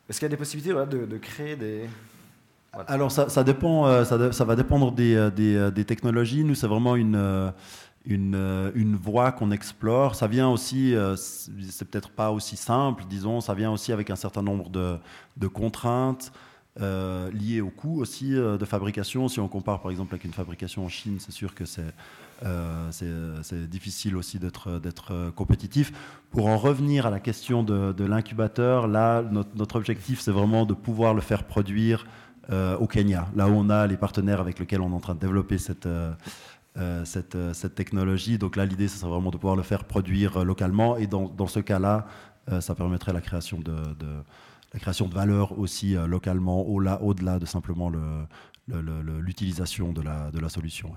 [0.09, 1.88] est-ce qu'il y a des possibilités de, créer des
[2.86, 6.44] Alors ça, dépend, euh, ça, va dépendre euh, des, technologies.
[6.44, 7.53] Nous, c'est vraiment une
[8.05, 10.14] une, une, voie qu'on explore.
[10.14, 14.42] Ça vient aussi, c'est peut-être pas aussi simple, disons, ça vient aussi avec un certain
[14.42, 16.32] nombre de, contraintes.
[16.80, 19.28] Euh, liées au coût aussi euh, de fabrication.
[19.28, 21.84] Si on compare par exemple avec une fabrication en Chine, c'est sûr que c'est
[22.46, 22.90] euh,
[23.68, 25.92] difficile aussi d'être compétitif.
[26.30, 29.22] Pour en revenir à la question de, l'incubateur, là,
[29.55, 32.07] notre objectif, c'est vraiment de pouvoir le faire produire
[32.80, 35.20] au Kenya, là où on a les partenaires avec lesquels on est en train de
[35.20, 35.86] développer cette...
[37.05, 38.39] cette, cette, technologie.
[38.39, 40.97] Donc là, l'idée, ce serait vraiment de pouvoir le faire produire localement.
[40.97, 42.07] Et dans, ce cas-là,
[42.61, 44.23] ça permettrait la création de, de,
[44.73, 47.93] la création de valeur aussi euh, localement, au-delà de simplement
[48.68, 50.95] l'utilisation de la, solution.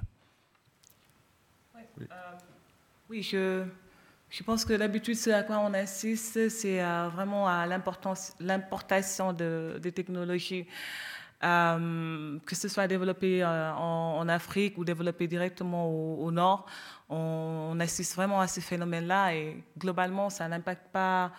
[3.09, 3.65] Oui, euh,
[4.29, 9.33] je, je pense que d'habitude, ce à quoi on assiste, c'est euh, vraiment à l'importation
[9.33, 10.65] de, des technologies.
[11.41, 16.65] Que ce soit développé en, Afrique ou développé directement au, nord,
[17.09, 21.31] on, assiste vraiment à ce phénomène-là et globalement, ça n'impacte pas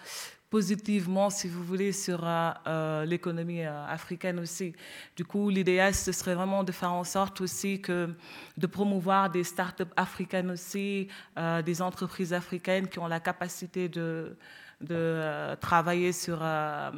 [0.51, 4.75] positivement, si vous voulez, sur euh, euh, l'économie euh, africaine aussi.
[5.17, 8.15] Du coup, l'idéal, ce serait vraiment de faire en sorte aussi que
[8.57, 11.09] de promouvoir des startups africaines aussi,
[11.65, 14.37] des entreprises africaines qui ont la capacité de
[14.81, 16.91] de euh, travailler sur, euh,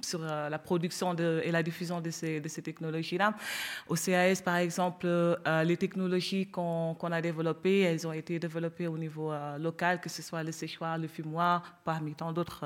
[0.00, 3.34] sur euh, la production et la diffusion de ces, de ces technologies-là.
[3.88, 5.06] Au CAS, par exemple,
[5.64, 10.42] les technologies qu'on a développées, elles ont été développées au niveau local, que ce soit
[10.42, 12.64] le séchoir, le fumoir, parmi tant d'autres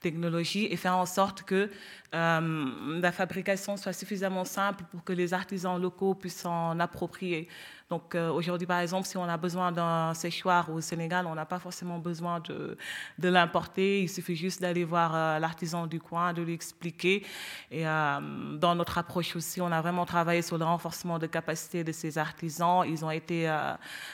[0.00, 1.70] technologies, et faire en sorte que
[2.12, 7.48] la fabrication soit suffisamment simple pour que les artisans locaux puissent s'en approprier.
[7.90, 11.46] Donc euh, aujourd'hui, par exemple, si on a besoin d'un séchoir au Sénégal, on n'a
[11.46, 12.76] pas forcément besoin de,
[13.18, 14.02] l'importer.
[14.02, 17.24] Il suffit juste d'aller voir euh, l'artisan du coin, de lui expliquer.
[17.70, 21.82] Et euh, dans notre approche aussi, on a vraiment travaillé sur le renforcement de capacité
[21.82, 22.84] de ces artisans.
[22.86, 23.50] Ils ont été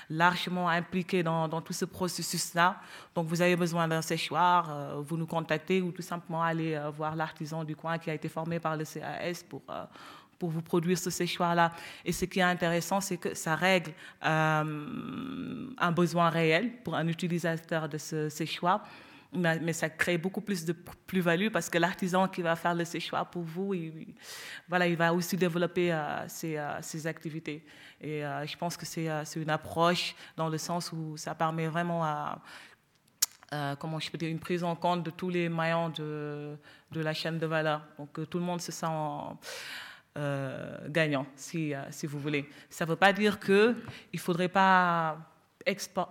[0.08, 2.76] largement impliqués dans, dans tout ce processus-là.
[3.16, 7.64] Donc vous avez besoin d'un séchoir, vous nous contactez ou tout simplement aller voir l'artisan
[7.64, 9.62] du coin qui a été formé par le CAS pour
[10.44, 11.72] pour vous produire ce séchoir-là.
[12.04, 13.92] Et ce qui est intéressant, c'est que ça règle
[14.26, 18.84] euh, un besoin réel pour un utilisateur de ce séchoir.
[19.32, 20.74] Mais, ça crée beaucoup plus de
[21.06, 24.14] plus-value parce que l'artisan qui va faire le séchoir pour vous, il,
[24.68, 27.64] voilà, il va aussi développer euh, ses, euh, ses, activités.
[28.02, 32.38] Et je pense que c'est une approche dans le sens où ça permet vraiment à,
[33.78, 36.58] comment je peux dire, une prise en compte de tous les maillons de,
[36.92, 37.80] de la chaîne de valeur.
[37.98, 38.86] Donc tout le monde se sent
[40.16, 42.48] euh, gagnant, si, euh, si vous voulez.
[42.70, 43.74] Ça ne veut pas dire qu'il
[44.14, 45.18] ne faudrait pas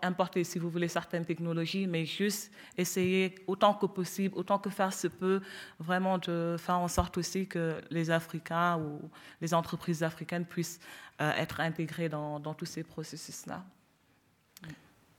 [0.01, 4.91] importer, si vous voulez, certaines technologies, mais juste essayer autant que possible, autant que faire
[4.91, 5.41] se peut,
[5.79, 10.81] vraiment de faire en sorte aussi que les Africains ou les entreprises africaines puissent
[11.21, 13.63] euh, être intégrées dans, tous ces processus-là.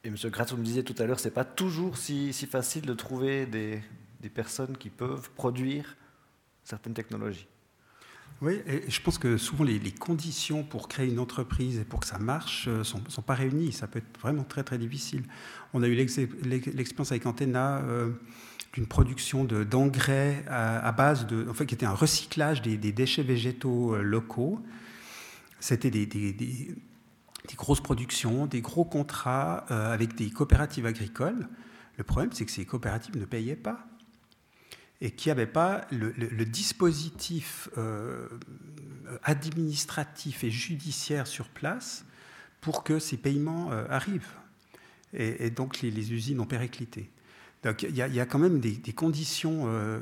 [0.02, 0.16] Et M.
[0.24, 3.46] Gratz, vous me disiez tout à l'heure, ce n'est pas toujours si, facile de trouver
[3.46, 3.82] des
[4.28, 5.96] personnes qui peuvent produire
[6.64, 7.48] certaines technologies.
[8.42, 12.06] Oui, et je pense que souvent les, conditions pour créer une entreprise et pour que
[12.06, 13.72] ça marche ne euh, sont, sont, pas réunies.
[13.72, 15.22] Ça peut être vraiment très très difficile.
[15.72, 18.10] On a eu l'expérience avec Antena euh,
[18.72, 23.94] d'une production d'engrais à, base de, en fait, qui était un recyclage des, déchets végétaux
[23.94, 24.60] euh, locaux.
[25.60, 26.74] C'était des,
[27.56, 31.48] grosses productions, des gros contrats avec des coopératives agricoles.
[31.96, 33.86] Le problème, c'est que ces coopératives ne payaient pas
[35.00, 38.28] et qui n'avait pas le, dispositif euh,
[39.22, 42.04] administratif et judiciaire sur place
[42.60, 44.32] pour que ces paiements euh, arrivent.
[45.12, 47.10] Et, donc les, usines ont périclité.
[47.62, 50.00] Donc il y, a quand même des, conditions euh,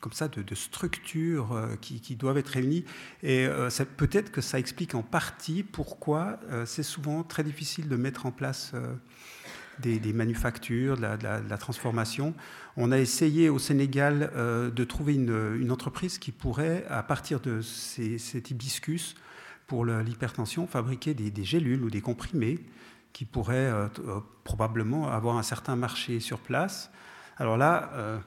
[0.00, 2.84] comme ça de, structure qui, doivent être réunies.
[3.22, 3.46] Et
[3.96, 8.72] peut-être que ça explique en partie pourquoi c'est souvent très difficile de mettre en place
[9.80, 12.34] des, manufactures, de la, transformation.
[12.76, 17.60] On a essayé au Sénégal euh, de trouver une, entreprise qui pourrait, à partir de
[17.60, 19.14] ces, cet hibiscus
[19.66, 22.60] pour l'hypertension, fabriquer des, gélules ou des comprimés
[23.12, 26.90] qui pourraient euh, euh, probablement avoir un certain marché sur place.
[27.38, 28.18] Alors là, euh,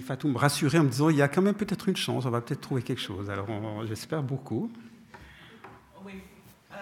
[0.00, 2.30] Fatou me rassurait en me disant il y a quand même peut-être une chance, on
[2.30, 3.30] va peut-être trouver quelque chose.
[3.30, 3.48] Alors
[3.86, 4.70] j'espère beaucoup.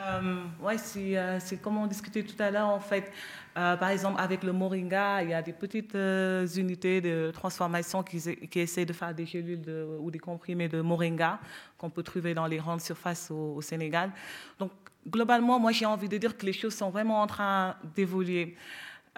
[0.01, 0.36] Oui,
[0.66, 3.11] ouais, c'est comme on discutait tout à l'heure, en fait.
[3.57, 8.03] Euh, par exemple, avec le moringa, il y a des petites euh, unités de transformation
[8.03, 9.64] qui, qui, essaient de faire des gélules
[9.98, 11.40] ou des comprimés de moringa
[11.76, 14.11] qu'on peut trouver dans les grandes surfaces au, Sénégal.
[14.59, 14.70] Donc,
[15.09, 18.57] globalement, moi, j'ai envie de dire que les choses sont vraiment en train d'évoluer.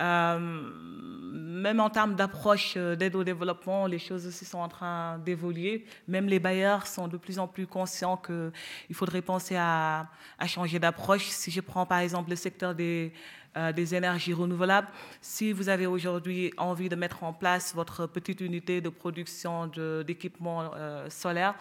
[0.01, 5.85] Euh, même en termes d'approche d'aide au développement, les choses aussi sont en train d'évoluer.
[6.09, 10.09] Même les bailleurs sont de plus en plus conscients qu'il faudrait penser à,
[10.47, 11.29] changer d'approche.
[11.29, 13.13] Si je prends par exemple le secteur des,
[13.57, 14.89] euh, des énergies renouvelables.
[15.21, 19.71] Si vous avez aujourd'hui envie de mettre en place votre petite unité de production
[20.07, 21.55] d'équipements euh, solaires,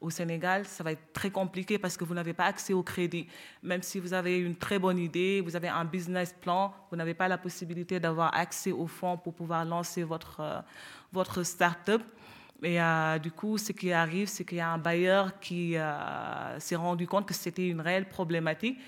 [0.00, 3.26] au Sénégal, ça va être très compliqué parce que vous n'avez pas accès au crédit.
[3.62, 7.14] Même si vous avez une très bonne idée, vous avez un business plan, vous n'avez
[7.14, 10.60] pas la possibilité d'avoir accès aux fonds pour pouvoir lancer votre, euh,
[11.12, 12.02] votre start-up.
[12.62, 16.58] Et euh, du coup, ce qui arrive, c'est qu'il y a un bailleur qui euh,
[16.58, 18.78] s'est rendu compte que c'était une réelle problématique.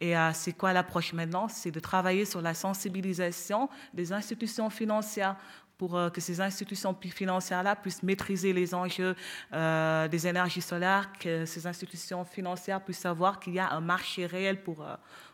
[0.00, 1.46] Et c'est quoi l'approche maintenant?
[1.46, 5.36] C'est de travailler sur la sensibilisation des institutions financières
[5.80, 9.14] pour que ces institutions financières-là puissent maîtriser les enjeux
[9.50, 14.62] des énergies solaires, que ces institutions financières puissent savoir qu'il y a un marché réel
[14.62, 14.84] pour,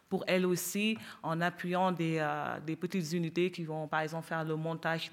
[0.08, 2.22] pour elles aussi, en appuyant des,
[2.80, 5.10] petites unités qui vont, par exemple, faire le montage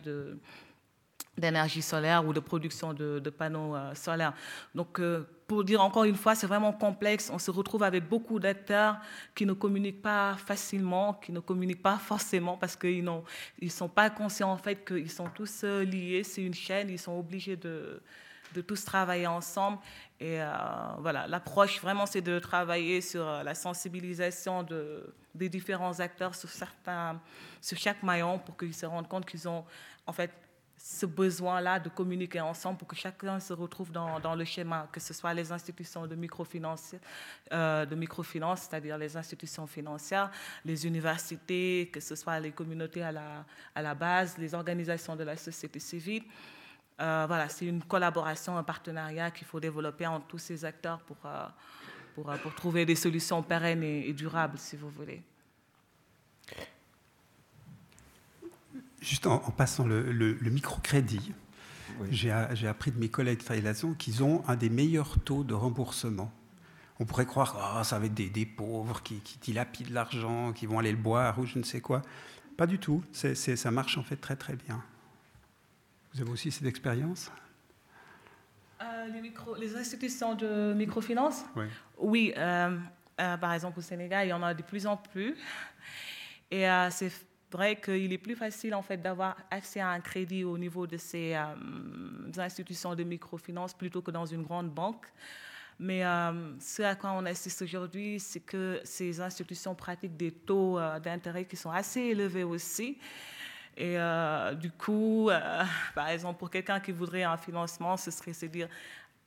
[1.37, 4.33] d'énergie solaire ou de production de, panneaux euh, solaires.
[4.75, 7.29] Donc, euh, pour dire encore une fois, c'est vraiment complexe.
[7.33, 8.97] On se retrouve avec beaucoup d'acteurs
[9.35, 14.09] qui ne communiquent pas facilement, qui ne communiquent pas forcément parce qu'ils ne sont pas
[14.09, 16.23] conscients en fait qu'ils sont tous euh, liés.
[16.23, 18.01] C'est une chaîne, ils sont obligés de,
[18.53, 19.79] de tous travailler ensemble.
[20.19, 20.39] Et
[20.99, 27.19] voilà, l'approche vraiment, c'est de travailler sur la sensibilisation de, des différents acteurs sur, certains,
[27.61, 29.65] sur chaque maillon pour qu'ils se rendent compte qu'ils ont
[30.05, 30.31] en fait
[30.85, 34.99] ce besoin-là de communiquer ensemble pour que chacun se retrouve dans, dans le schéma, que
[34.99, 36.95] ce soit les institutions de microfinance,
[37.53, 37.95] euh, de
[38.57, 40.29] c'est-à-dire les institutions financières,
[40.65, 45.23] les universités, que ce soit les communautés à la, à la base, les organisations de
[45.23, 46.23] la société civile.
[46.99, 51.17] Euh, voilà, c'est une collaboration, un partenariat qu'il faut développer entre tous ces acteurs pour,
[51.25, 51.47] euh,
[52.13, 55.23] pour, pour trouver des solutions pérennes et, durables, si vous voulez.
[59.03, 61.33] Juste en, passant le, microcrédit,
[62.09, 66.31] j'ai appris de mes collègues de qu'ils ont un des meilleurs taux de remboursement.
[67.01, 70.67] On pourrait croire que oh, ça va être des, pauvres qui, qui dilapident l'argent, qui
[70.67, 72.01] vont aller le boire ou je ne sais quoi.
[72.55, 73.03] Pas du tout.
[73.11, 74.81] ça marche en fait très très bien.
[76.13, 77.29] Vous avez aussi cette expérience?
[78.81, 79.07] Euh,
[79.59, 81.43] les, institutions de microfinance?
[81.97, 82.33] Oui.
[82.37, 82.77] Euh,
[83.19, 85.35] euh, par exemple, au Sénégal, il y en a de plus en plus.
[86.51, 87.11] Et c'est
[87.53, 90.97] vrai qu'il est plus facile en fait d'avoir accès à un crédit au niveau de
[90.97, 91.35] ces
[92.37, 95.05] institutions de microfinance plutôt que dans une grande banque.
[95.79, 96.03] Mais
[96.59, 101.55] ce à quoi on assiste aujourd'hui, c'est que ces institutions pratiquent des taux d'intérêt qui
[101.55, 102.97] sont assez élevés aussi.
[103.75, 105.63] Et euh, du coup, euh,
[105.95, 108.67] par exemple, pour quelqu'un qui voudrait un financement, ce serait se dire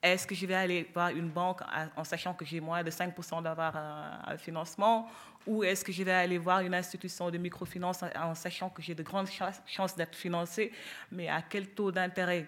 [0.03, 1.61] est-ce que je vais aller voir une banque
[1.97, 5.09] en sachant que j'ai moins de 5% d'avoir un, financement?
[5.47, 8.95] Ou est-ce que je vais aller voir une institution de microfinance en, sachant que j'ai
[8.95, 9.29] de grandes
[9.67, 10.73] chances d'être financé,
[11.11, 12.47] mais à quel taux d'intérêt?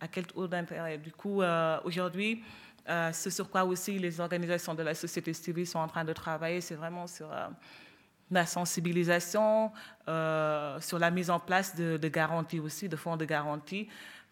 [0.00, 0.98] À quel taux d'intérêt?
[0.98, 2.42] Du coup, euh, aujourd'hui,
[2.86, 6.60] ce sur quoi aussi les organisations de la société civile sont en train de travailler,
[6.60, 7.28] c'est vraiment sur
[8.30, 9.72] la sensibilisation,
[10.08, 13.88] euh, sur la mise en place de, garanties aussi, de fonds de garantie,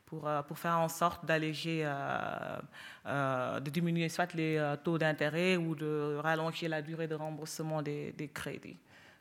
[0.07, 5.75] pour, euh, pour faire en sorte d'alléger, euh, de diminuer soit les taux d'intérêt ou
[5.75, 8.79] de rallonger la durée de remboursement des, des, crédits.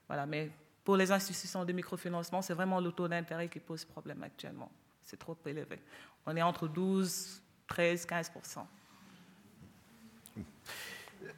[0.07, 0.51] Voilà, mais
[0.83, 4.71] pour les institutions de microfinancement, c'est vraiment le taux d'intérêt qui pose problème actuellement.
[5.01, 5.79] C'est trop élevé.
[6.25, 8.65] On est entre 12, 13, 15%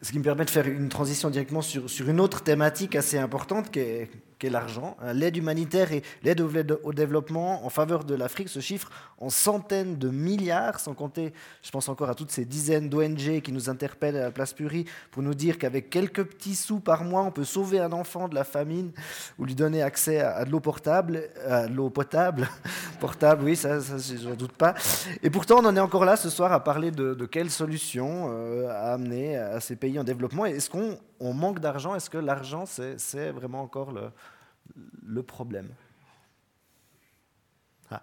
[0.02, 3.18] ce qui me permet de faire une transition directement sur, sur une autre thématique assez
[3.18, 4.98] importante qui est, qu'est l'argent.
[5.02, 5.14] Hein.
[5.14, 10.10] L'aide humanitaire et l'aide au développement en faveur de l'Afrique se chiffrent en centaines de
[10.10, 14.24] milliards, sans compter, je pense encore à toutes ces dizaines d'ONG qui nous interpellent à
[14.24, 17.80] la place Purie pour nous dire qu'avec quelques petits sous par mois, on peut sauver
[17.80, 18.92] un enfant de la famine
[19.40, 22.48] ou lui donner accès à de l'eau portable, à l'eau potable,
[23.00, 24.76] portable, oui, ça, ça je n'en doute pas.
[25.24, 28.30] Et pourtant, on en est encore là ce soir à parler de, de quelles solutions
[28.30, 30.46] euh, à amener à ces pays en développement.
[30.46, 35.70] Est-ce qu'on on manque d'argent Est-ce que l'argent, c'est vraiment encore le, problème?
[37.92, 38.02] Ah.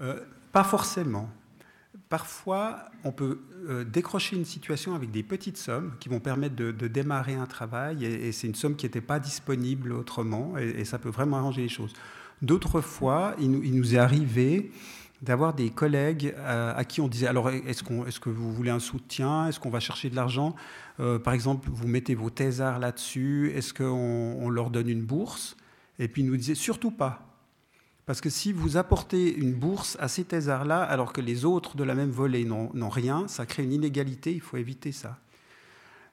[0.00, 1.28] euh, Pas forcément.
[2.08, 6.70] Parfois, on peut euh, décrocher une situation avec des petites sommes qui vont permettre de,
[6.88, 11.08] démarrer un travail, et, c'est une somme qui n'était pas disponible autrement, et, ça peut
[11.08, 11.94] vraiment arranger les choses.
[12.42, 14.70] D'autres fois, il nous est arrivé
[15.22, 18.70] d'avoir des collègues euh, à, qui on disait alors est-ce, qu'on, est-ce que vous voulez
[18.70, 19.48] un soutien?
[19.48, 20.54] Est-ce qu'on va chercher de l'argent?
[21.00, 23.84] Euh, Par exemple, vous mettez vos thésards là-dessus, est-ce qu'on
[24.40, 25.56] on leur donne une bourse?
[25.98, 27.26] Et puis ils nous disaient surtout pas.
[28.04, 31.82] Parce que si vous apportez une bourse à ces thésards-là, alors que les autres de
[31.82, 35.18] la même volée n'ont, rien, ça crée une inégalité, il faut éviter ça.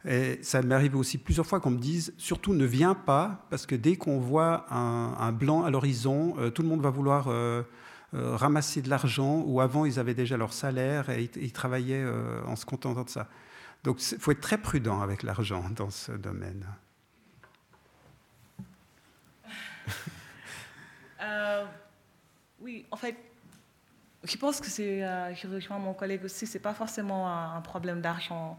[0.05, 3.67] Et ça m'est arrivé aussi plusieurs fois qu'on me dise surtout ne viens pas, parce
[3.67, 7.27] que dès qu'on voit un, blanc à l'horizon, euh, tout le monde va vouloir
[8.13, 12.55] ramasser de l'argent, où avant ils avaient déjà leur salaire et ils, travaillaient euh, en
[12.55, 13.27] se contentant de ça.
[13.83, 16.65] Donc il faut être très prudent avec l'argent dans ce domaine.
[21.21, 21.65] Euh,
[22.59, 23.15] oui, en fait,
[24.23, 28.57] je pense que c'est, je rejoins mon collègue aussi, c'est pas forcément un, problème d'argent,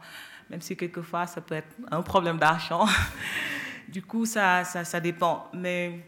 [0.49, 2.87] même si quelquefois ça peut être un problème d'argent.
[3.89, 5.51] du coup, ça, ça, ça dépend.
[5.53, 6.01] Mais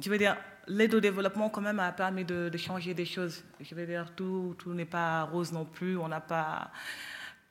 [0.00, 0.36] je veux dire,
[0.68, 3.44] l'aide au développement quand même a permis de, changer des choses.
[3.60, 5.96] Je veux dire, tout, tout n'est pas rose non plus.
[5.96, 6.70] On n'a pas,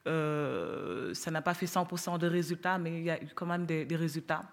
[0.07, 3.65] euh, ça n'a pas fait 100% de résultats, mais il y a eu quand même
[3.65, 4.43] des, résultats.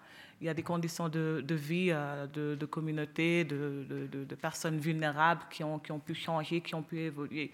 [0.41, 5.63] Il y a des conditions de, vie, euh, de, de communautés, de, personnes vulnérables qui
[5.63, 7.51] ont, qui ont pu changer, qui ont pu évoluer.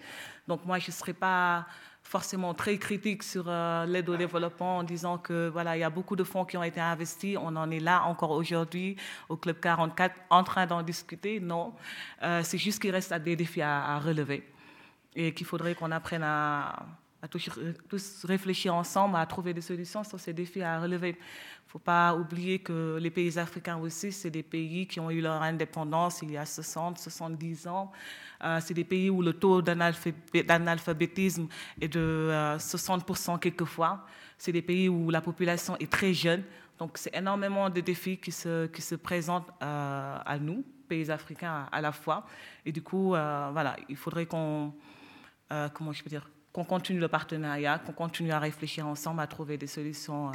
[0.48, 1.66] Donc moi, je ne serais pas
[2.02, 5.90] forcément très critique sur euh, l'aide au développement en disant que voilà, il y a
[5.90, 7.36] beaucoup de fonds qui ont été investis.
[7.40, 8.96] On en est là encore aujourd'hui
[9.28, 11.40] au Club 44 en train d'en discuter.
[11.40, 11.72] Non,
[12.22, 14.42] euh, c'est juste qu'il reste des défis à, relever
[15.14, 16.86] et qu'il faudrait qu'on apprenne à,
[17.22, 21.10] à tous, réfléchir ensemble, à trouver des solutions sur ces défis à relever.
[21.10, 21.16] Il
[21.66, 25.20] ne faut pas oublier que les pays africains aussi, c'est des pays qui ont eu
[25.20, 27.92] leur indépendance il y a 60, 70 ans.
[28.42, 31.46] Euh, c'est des pays où le taux d'analphabétisme
[31.80, 34.06] est de 60% euh, quelquefois.
[34.38, 36.42] C'est des pays où la population est très jeune.
[36.78, 41.92] Donc, c'est énormément de défis qui se, présentent euh, à nous, pays africains à, la
[41.92, 42.24] fois.
[42.64, 44.72] Et du coup, voilà, il faudrait qu'on,
[45.74, 49.56] comment je peux dire, qu'on continue le partenariat, qu'on continue à réfléchir ensemble, à trouver
[49.56, 50.32] des solutions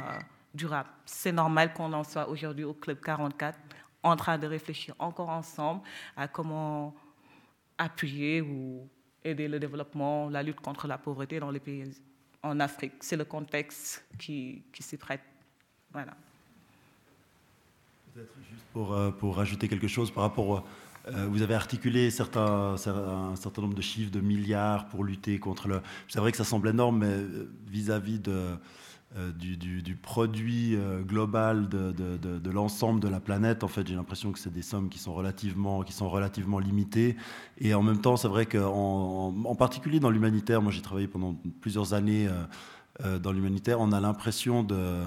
[0.54, 0.88] durables.
[1.04, 3.58] C'est normal qu'on en soit aujourd'hui au Club 44
[4.02, 5.82] en train de réfléchir encore ensemble
[6.16, 6.94] à comment
[7.78, 8.88] appuyer ou
[9.24, 11.92] aider le développement, la lutte contre la pauvreté dans les pays
[12.42, 12.94] en Afrique.
[13.00, 15.22] C'est le contexte qui, qui s'y prête.
[15.92, 16.16] Voilà.
[18.14, 20.56] Peut-être juste pour, euh, pour rajouter quelque chose par rapport.
[20.56, 20.60] Euh,
[21.06, 22.10] vous avez articulé un
[22.76, 25.80] certain nombre de chiffres de milliards pour lutter contre le.
[26.08, 28.56] C'est vrai que ça semble énorme, mais euh, vis-à-vis de,
[29.38, 30.76] du, du, produit
[31.06, 34.98] global de, l'ensemble de la planète, en fait, j'ai l'impression que c'est des sommes qui
[34.98, 35.78] sont relativement,
[36.58, 37.16] limitées.
[37.58, 41.34] Et en même temps, c'est vrai qu'en en, particulier dans l'humanitaire, moi j'ai travaillé pendant
[41.60, 42.28] plusieurs années
[43.02, 45.04] dans l'humanitaire, on a l'impression de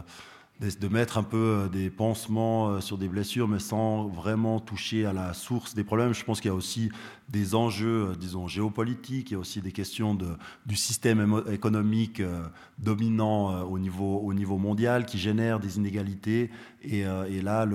[0.59, 5.05] de mettre un peu euh, des pansements euh, sur des blessures, mais sans vraiment toucher
[5.05, 6.13] à la source des problèmes.
[6.13, 6.91] Je pense qu'il y a aussi
[7.29, 10.27] des enjeux, euh, disons, géopolitiques, il y a aussi des questions de,
[10.65, 12.21] du système économique
[12.77, 16.49] dominant au niveau, au niveau mondial qui génèrent des inégalités.
[16.83, 17.67] Et, et là,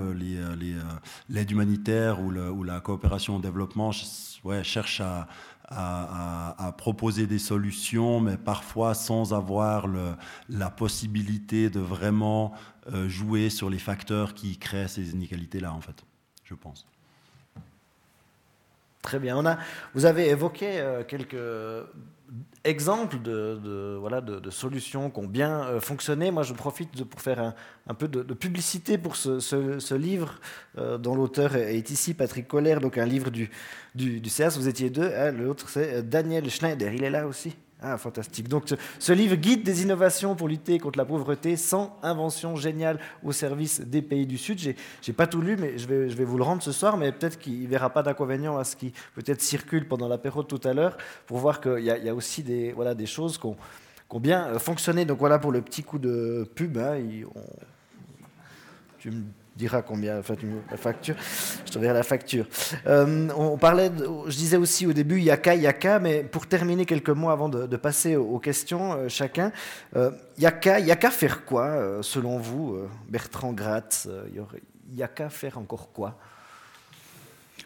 [1.29, 3.93] l'aide humanitaire ou, la coopération au développement
[4.63, 5.29] cherche à,
[5.69, 9.87] à, proposer des solutions, mais parfois sans avoir
[10.49, 12.53] la possibilité de vraiment
[12.93, 16.05] euh, jouer sur les facteurs qui créent ces inégalités-là, en fait,
[16.45, 16.87] je pense.
[19.01, 19.37] Très bien.
[19.37, 19.59] On a,
[19.95, 21.37] vous avez évoqué euh, quelques
[22.65, 26.31] exemples de, voilà, de, solutions qui ont bien euh, fonctionné.
[26.31, 27.55] Moi, je profite pour faire
[27.87, 30.41] un, peu de, publicité pour ce, livre
[30.77, 33.51] dont l'auteur est ici, Patrick Colère, donc un livre du,
[33.95, 34.21] du.
[34.57, 35.13] Vous étiez deux.
[35.15, 36.93] Hein, l'autre, c'est Daniel Schneider.
[36.93, 37.57] Il est là aussi?
[37.87, 38.49] Ah, fantastique.
[38.49, 38.65] Donc,
[38.99, 43.83] ce, livre guide des innovations pour lutter contre la pauvreté, sans invention géniale au service
[43.83, 44.59] des pays du Sud.
[44.59, 44.75] J'ai
[45.07, 47.63] n'ai pas tout lu, mais je vais, vous le rendre ce soir, mais peut-être qu'il
[47.63, 51.37] ne verra pas d'inconvénient à ce qui peut-être circule pendant l'apéro tout à l'heure, pour
[51.37, 52.75] voir qu'il y, a aussi des
[53.05, 53.57] choses qui ont,
[54.19, 55.05] bien euh, fonctionné.
[55.05, 56.79] Donc voilà pour le petit coup de pub.
[56.79, 56.97] Hein,
[58.99, 59.25] tu me
[59.57, 60.23] dira combien la
[60.77, 61.15] facture.
[61.67, 62.47] Je te verrai la facture.
[62.87, 63.91] Euh, on parlait,
[64.27, 68.17] je disais aussi au début Yaka, Yaka, mais pour terminer quelques mots avant de, passer
[68.17, 69.53] aux, questions, euh, chacun,
[69.97, 72.79] euh, Yaka, Yaka faire quoi, euh, selon vous,
[73.09, 74.09] Bertrand Gratz
[74.93, 76.19] Yaka faire encore quoi?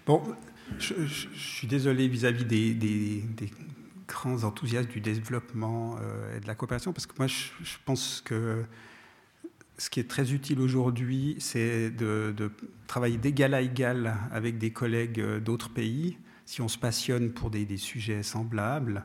[0.07, 0.23] Bon,
[0.79, 0.95] je,
[1.35, 3.25] suis désolé vis-à-vis des,
[4.07, 5.97] grands enthousiastes du développement
[6.35, 8.65] et de la coopération, parce que moi, je pense que
[9.79, 12.51] ce qui est très utile aujourd'hui, c'est de,
[12.89, 17.51] travailler d'égal à égal avec des collègues euh, d'autres pays, si on se passionne pour
[17.51, 19.05] des, sujets semblables.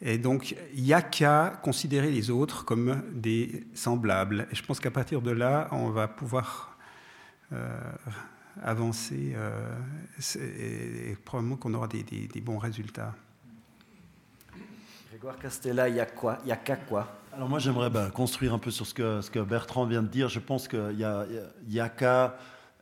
[0.00, 4.48] Et donc, il n'y a qu'à considérer les autres comme des semblables.
[4.50, 6.78] Et je pense qu'à partir de là, on va pouvoir
[7.52, 7.80] euh,
[8.62, 9.76] avancer euh,
[10.36, 12.02] et, probablement qu'on aura des,
[12.40, 13.14] bons résultats.
[15.10, 16.38] Grégoire Castella, il y a quoi?
[16.44, 17.18] Il y a qu'à quoi?
[17.38, 18.94] Alors moi j'aimerais bah, construire un peu sur ce
[19.30, 20.28] que, Bertrand vient de dire.
[20.28, 21.24] Je pense qu'il y a,
[21.68, 22.36] y a qu'à,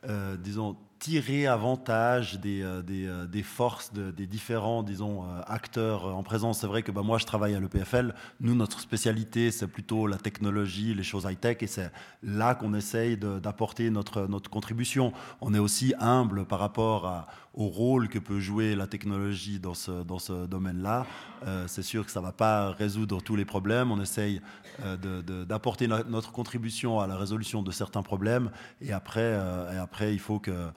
[0.09, 6.23] euh, disons, tirer avantage des, euh, des, euh, des forces des différents disons, acteurs en
[6.23, 6.59] présence.
[6.59, 8.13] C'est vrai que bah, moi, je travaille à l'EPFL.
[8.39, 11.91] Nous, notre spécialité, c'est plutôt la technologie, les choses high-tech, et c'est
[12.23, 15.13] là qu'on essaye d'apporter notre, notre contribution.
[15.41, 17.27] On est aussi humble par rapport
[17.57, 21.07] au rôle que peut jouer la technologie dans ce, dans ce domaine-là.
[21.45, 23.91] Euh, c'est sûr que ça ne va pas résoudre tous les problèmes.
[23.91, 24.41] On essaye
[24.83, 24.95] euh,
[25.43, 28.51] d'apporter notre contribution à la résolution de certains problèmes.
[28.79, 30.69] Et après, euh, et après il faut que...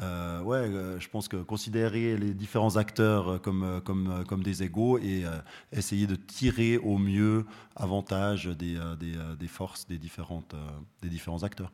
[0.00, 5.24] ouais, je pense que considérer les différents acteurs comme, comme, comme des égaux et
[5.72, 7.44] essayer de tirer au mieux
[7.76, 10.54] avantage des, des, des forces des, différentes,
[11.02, 11.72] des différents acteurs.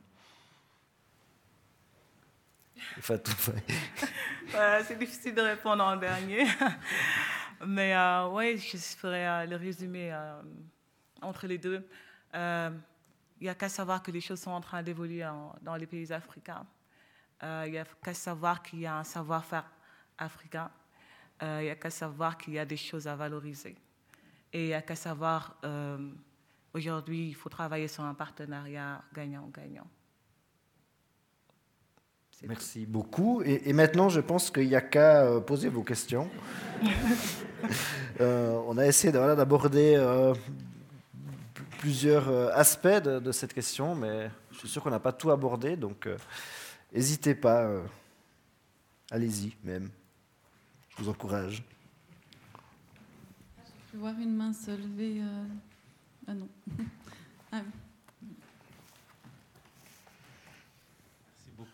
[4.87, 6.47] c'est difficile de répondre en dernier.
[7.67, 10.41] Mais euh, oui, je ferai euh, le résumé euh,
[11.23, 11.87] entre les deux.
[12.35, 12.73] Il
[13.41, 15.25] n'y a qu'à savoir que les choses sont en train d'évoluer
[15.63, 16.67] dans les pays africains.
[17.43, 19.71] Il n'y a qu'à savoir qu'il y a un savoir-faire
[20.17, 20.71] africain.
[21.43, 23.77] Il n'y a qu'à savoir qu'il y a des choses à valoriser.
[24.53, 25.57] Et il n'y a qu'à savoir,
[26.73, 29.87] aujourd'hui, il faut travailler sur un partenariat gagnant-gagnant.
[32.49, 33.43] Merci beaucoup.
[33.43, 36.29] Et, maintenant, je pense qu'il n'y a qu'à euh, poser vos questions.
[38.21, 40.35] Euh, on a essayé d'aborder euh,
[41.79, 46.07] plusieurs aspects de, cette question, mais je suis sûr qu'on n'a pas tout abordé, donc
[46.95, 47.83] n'hésitez pas.
[49.11, 49.91] Allez-y même.
[50.91, 51.63] Je vous encourage.
[53.67, 55.23] Je peux voir une main se lever.
[56.27, 56.49] Ah non.
[57.57, 57.63] Ah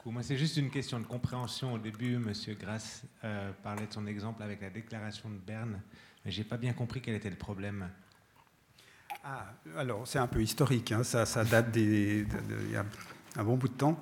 [0.06, 1.74] Moi, c'est juste une question de compréhension.
[1.74, 2.32] Au début, M.
[2.58, 5.80] Grasse euh, parlait de son exemple avec la déclaration de Berne,
[6.24, 7.88] mais je n'ai pas bien compris quel était le problème.
[9.22, 10.90] Ah, alors, c'est un peu historique.
[10.92, 11.04] Hein.
[11.04, 12.26] Ça, ça, date des.
[12.66, 12.84] Il y a
[13.36, 14.00] un bon bout de temps.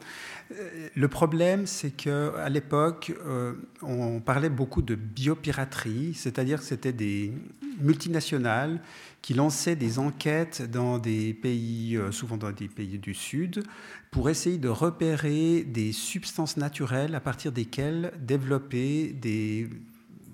[0.53, 6.93] Euh, le problème, c'est qu'à l'époque, euh, on parlait beaucoup de biopiraterie, c'est-à-dire que c'était
[6.93, 7.33] des
[7.81, 8.81] multinationales
[9.21, 13.63] qui lançaient des enquêtes dans des pays, euh, souvent dans des pays du Sud,
[14.11, 19.69] pour essayer de repérer des substances naturelles à partir desquelles développer des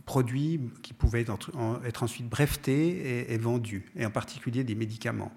[0.06, 5.32] produits qui pouvaient être ensuite brevetés et, vendus, et en particulier des médicaments.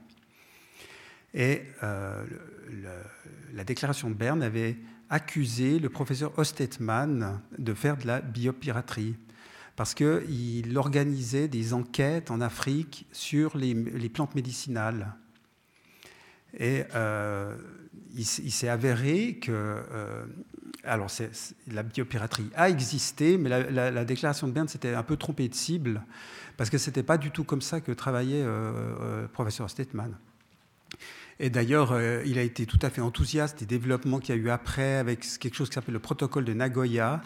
[1.33, 1.61] Et
[3.53, 4.77] la déclaration de Berne avait
[5.09, 9.15] accusé le professeur Ostetman de faire de la biopiraterie
[9.77, 15.13] parce qu'il organisait des enquêtes en Afrique sur les, plantes médicinales.
[16.57, 17.55] Et euh,
[18.15, 20.25] il, s'est avéré que euh,
[20.83, 21.11] alors
[21.67, 26.01] la biopiraterie a existé, mais la, déclaration de Berne s'était un peu trompée de cible,
[26.57, 30.17] parce que ce n'était pas du tout comme ça que travaillait euh, le professeur Ostetman.
[31.39, 34.41] Et d'ailleurs, euh, il a été tout à fait enthousiaste des développements qu'il y a
[34.41, 37.21] eu après avec quelque chose qui s'appelle le protocole de Nagoya,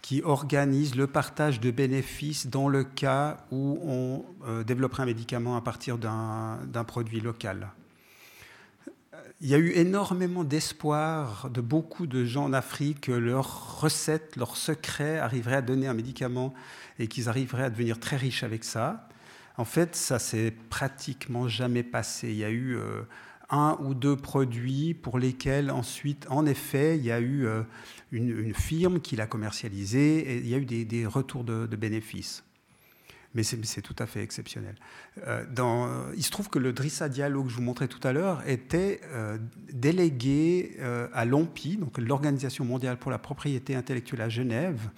[0.00, 5.56] qui organise le partage de bénéfices dans le cas où on euh, développerait un médicament
[5.56, 7.68] à partir d'un produit local.
[9.42, 14.36] Il y a eu énormément d'espoir de beaucoup de gens en Afrique que leur recette,
[14.36, 16.52] leur secret arriverait à donner un médicament
[16.98, 19.08] et qu'ils arriveraient à devenir très riches avec ça.
[19.56, 22.28] En fait, ça s'est pratiquement jamais passé.
[22.28, 23.02] Il y a eu euh,
[23.50, 27.62] un ou deux produits pour lesquels ensuite, en effet, il y a eu euh,
[28.12, 32.44] une, firme qui l'a commercialisé et il y a eu des, retours de, bénéfices.
[33.34, 34.74] Mais c'est tout à fait exceptionnel.
[35.28, 38.42] Euh, il se trouve que le Drissa Diallo que je vous montrais tout à l'heure
[38.48, 39.38] était euh,
[39.72, 40.76] délégué
[41.12, 44.90] à l'OMPI, donc l'Organisation mondiale pour la propriété intellectuelle à Genève,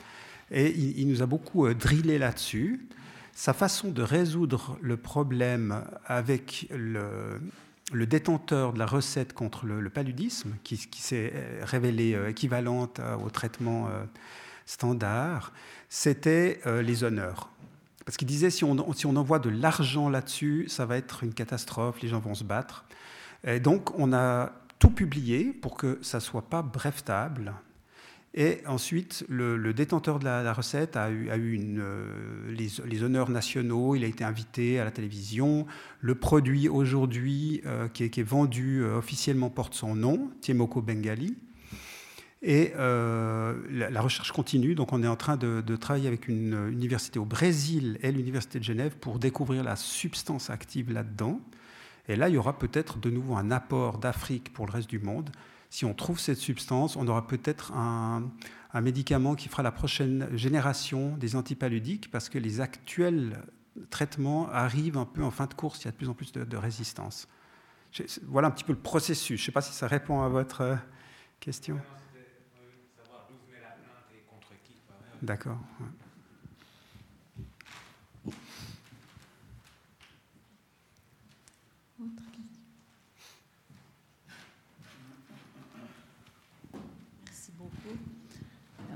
[0.51, 2.87] et il, il nous a beaucoup drillé là-dessus.
[3.35, 7.41] Sa façon de résoudre le problème avec le,
[7.93, 13.31] le détenteur de la recette contre le, paludisme, qui, s'est euh, révélée euh, équivalente au
[13.31, 14.05] traitement euh,
[14.67, 15.53] standard,
[15.89, 17.51] c'était les honneurs.
[18.07, 21.35] Parce qu'il disait si on, si on envoie de l'argent là-dessus, ça va être une
[21.35, 22.85] catastrophe, les gens vont se battre.
[23.45, 27.53] Et donc on a tout publié pour que ça ne soit pas brevetable,
[28.35, 31.29] et ensuite, le, détenteur de la, recette a eu,
[31.79, 35.67] euh, les, honneurs nationaux, il a été invité à la télévision.
[36.01, 41.37] Le produit aujourd'hui euh, qui, est vendu euh, officiellement porte son nom, Tiemoko Bengali.
[42.45, 47.25] Et la, recherche continue, donc on est en train de travailler avec une université au
[47.25, 51.41] Brésil et l'université de Genève pour découvrir la substance active là-dedans.
[52.09, 54.99] Et là, il y aura peut-être de nouveau un apport d'Afrique pour le reste du
[54.99, 55.31] monde
[55.73, 58.31] si on trouve cette substance, on aura peut-être un,
[58.83, 63.43] médicament qui fera la prochaine génération des antipaludiques, parce que les actuels
[63.89, 66.31] traitements arrivent un peu en fin de course, il y a de plus en plus
[66.31, 67.27] de, résistance.
[68.25, 69.41] Voilà un petit peu le processus.
[69.41, 70.77] Je ne sais pas si ça répond à votre euh,
[71.41, 71.81] question.
[75.23, 75.59] D'accord.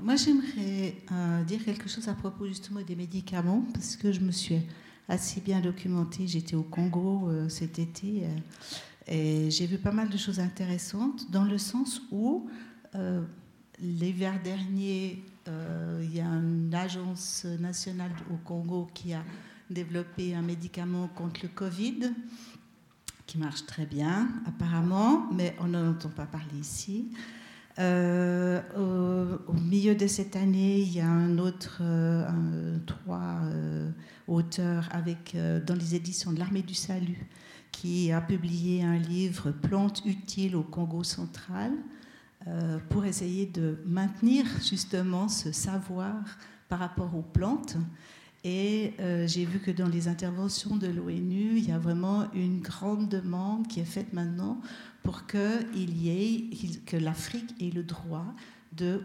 [0.07, 4.31] Moi, j'aimerais euh, dire quelque chose à propos justement des médicaments, parce que je me
[4.31, 4.61] suis
[5.09, 6.25] assez bien documentée.
[6.27, 8.29] J'étais au Congo euh, cet été euh,
[9.05, 12.49] et j'ai vu pas mal de choses intéressantes, dans le sens où
[13.81, 19.25] l'hiver dernier, il y a une agence nationale au Congo qui a
[19.69, 22.13] développé un médicament contre le Covid
[23.25, 27.09] qui marche très bien apparemment, mais on n'en entend pas parler ici.
[27.79, 33.91] Euh, au, milieu de cette année, il y a un autre, euh, trois euh,
[34.27, 35.35] auteurs avec,
[35.65, 37.27] dans les éditions de l'Armée du Salut
[37.71, 41.71] qui a publié un livre Plantes utiles au Congo central
[42.89, 46.15] pour essayer de maintenir justement ce savoir
[46.69, 47.75] par rapport aux plantes.
[48.43, 48.93] Et
[49.25, 53.67] j'ai vu que dans les interventions de l'ONU, il y a vraiment une grande demande
[53.67, 54.59] qui est faite maintenant
[55.07, 56.49] pour qu'il y ait,
[56.85, 58.25] que l'Afrique ait le droit
[58.73, 59.01] de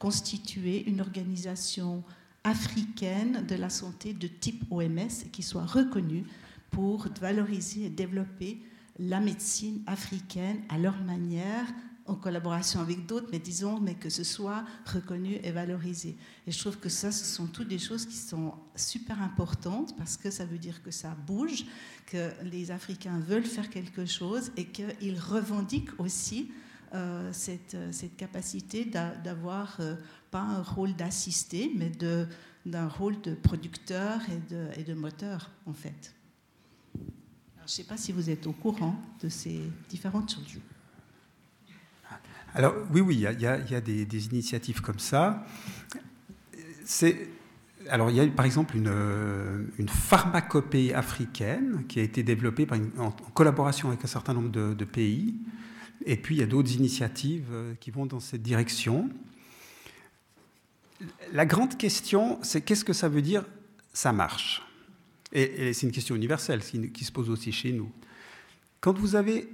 [0.00, 2.02] constituer une organisation
[2.42, 6.24] africaine de la santé de type OMS qui soit reconnue
[6.68, 8.60] pour valoriser et développer
[8.98, 11.66] la médecine africaine à leur manière,
[12.06, 16.16] en collaboration avec d'autres, mais disons, mais que ce soit reconnu et valorisé.
[16.46, 20.16] Et je trouve que ça, ce sont toutes des choses qui sont super importantes parce
[20.16, 21.64] que ça veut dire que ça bouge,
[22.06, 26.50] que les Africains veulent faire quelque chose et qu'ils revendiquent aussi
[26.94, 29.96] euh, cette, cette, capacité d'avoir euh,
[30.30, 31.90] pas un rôle d'assisté, mais
[32.64, 36.14] d'un rôle de producteur et de, et de moteur, en fait.
[36.94, 40.60] je ne sais pas si vous êtes au courant de ces différentes choses.
[42.56, 45.44] Alors oui, oui, il y a, des, initiatives comme ça.
[47.90, 52.66] Alors, il y a par exemple une, une, pharmacopée africaine qui a été développée
[52.98, 55.34] en, collaboration avec un certain nombre de, pays.
[56.06, 59.10] Et puis, il y a d'autres initiatives euh, qui vont dans cette direction.
[61.32, 63.44] La grande question, c'est qu'est-ce que ça veut dire
[63.92, 64.62] ça marche?
[65.32, 67.92] Et, c'est une question universelle qui, qui se pose aussi chez nous.
[68.80, 69.46] Quand vous avez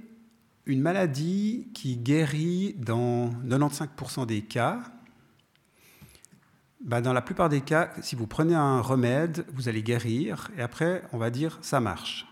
[0.65, 4.81] une maladie qui guérit dans 95% des cas,
[6.81, 10.61] bah, dans la plupart des cas, si vous prenez un remède, vous allez guérir, et
[10.61, 12.27] après, on va dire ça marche.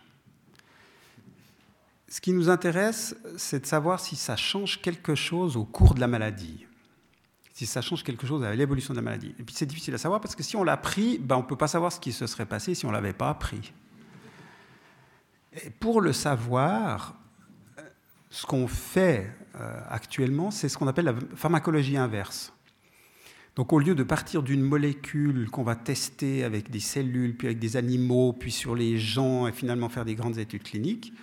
[2.09, 6.01] Ce qui nous intéresse, c'est de savoir si ça change quelque chose au cours de
[6.01, 6.65] la maladie,
[7.53, 9.33] si ça change quelque chose à l'évolution de la maladie.
[9.39, 11.47] Et puis c'est difficile à savoir parce que si on l'a pris, bah, on ne
[11.47, 13.71] peut pas savoir ce qui se serait passé si on ne l'avait pas pris.
[15.53, 17.20] Et pour le savoir,
[18.31, 19.29] ce qu'on fait
[19.59, 22.53] euh, actuellement, c'est ce qu'on appelle la pharmacologie inverse.
[23.57, 27.59] Donc au lieu de partir d'une molécule qu'on va tester avec des cellules, puis avec
[27.59, 31.13] des animaux, puis sur les gens, et finalement faire des grandes études cliniques,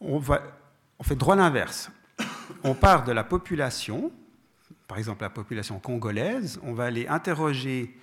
[0.00, 1.90] on, fait droit l'inverse.
[2.64, 4.10] On part de la population,
[4.88, 7.96] par exemple la population congolaise, on va aller interroger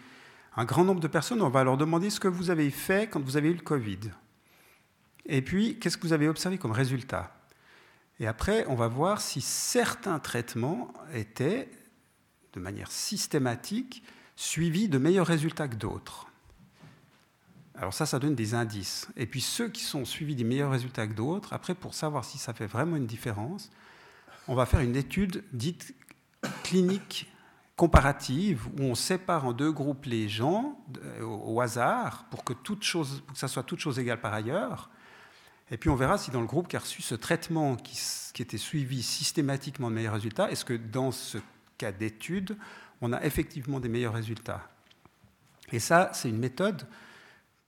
[0.56, 3.20] un grand nombre de personnes, on va leur demander ce que vous avez fait quand
[3.20, 4.00] vous avez eu le Covid.
[5.26, 7.37] Et puis, qu'est-ce que vous avez observé comme résultat?
[8.20, 11.70] Et après, on va voir si certains traitements étaient
[12.54, 14.04] de manière systématique,
[14.36, 16.28] suivi de meilleurs résultats que d'autres.
[17.76, 19.08] Alors ça, ça donne des indices.
[19.16, 22.40] Et puis ceux qui sont suivis des meilleurs résultats que d'autres, après, pour savoir si
[22.40, 23.70] ça fait vraiment une différence,
[24.48, 25.94] on va faire une étude dite
[26.64, 27.32] clinique
[27.76, 30.80] comparative, où on sépare en deux groupes les gens
[31.22, 34.90] au hasard, pour que, toute chose, pour que ça soit toute chose égale par ailleurs.
[35.70, 37.98] Et puis on verra si dans le groupe qui a reçu ce traitement qui,
[38.42, 41.40] était suivi systématiquement de meilleurs résultats, est-ce que dans ce
[41.78, 42.56] cas d'étude,
[43.02, 44.70] on a effectivement des meilleurs résultats?
[45.72, 46.88] Et ça, c'est une méthode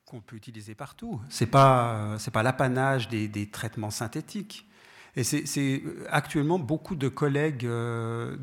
[0.05, 1.19] qu'on peut utiliser partout.
[1.30, 4.68] Ce n'est pas l'apanage des, traitements synthétiques.
[5.15, 8.38] Et c'est actuellement beaucoup de collègues euh,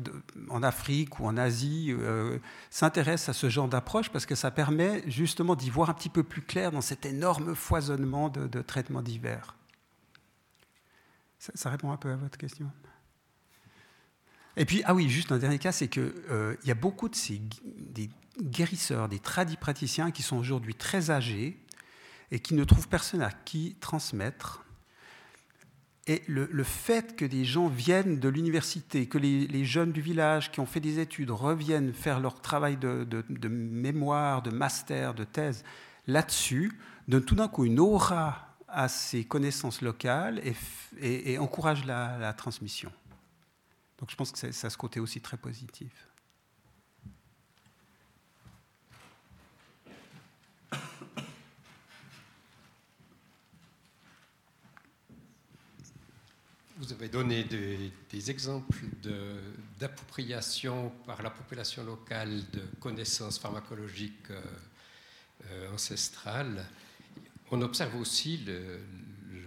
[0.49, 2.39] en Afrique ou en Asie euh,
[2.69, 6.23] s'intéressent à ce genre d'approche parce que ça permet justement d'y voir un petit peu
[6.23, 9.55] plus clair dans cet énorme foisonnement de, traitements divers.
[11.39, 12.69] ça répond un peu à votre question
[14.59, 17.15] et puis, ah oui, juste un dernier cas, c'est qu'il euh, y a beaucoup de
[17.15, 17.39] ces
[18.41, 21.63] guérisseurs, des tradipraticiens qui sont aujourd'hui très âgés
[22.31, 24.65] et qui ne trouvent personne à qui transmettre.
[26.07, 30.61] Et le, fait que des gens viennent de l'université, que les, jeunes du village qui
[30.61, 33.05] ont fait des études reviennent faire leur travail de,
[33.49, 35.65] mémoire, de master, de thèse
[36.07, 36.71] là-dessus,
[37.09, 40.41] donne tout d'un coup une aura à ces connaissances locales
[41.01, 42.91] et, encourage la transmission.
[43.97, 46.06] Donc je pense que ça a ce côté aussi très positif.
[56.79, 58.77] Vous avez donné des, exemples
[59.79, 64.41] d'appropriation par la population locale de connaissances pharmacologiques euh,
[65.49, 66.63] euh, ancestrales.
[67.49, 68.79] On observe aussi le,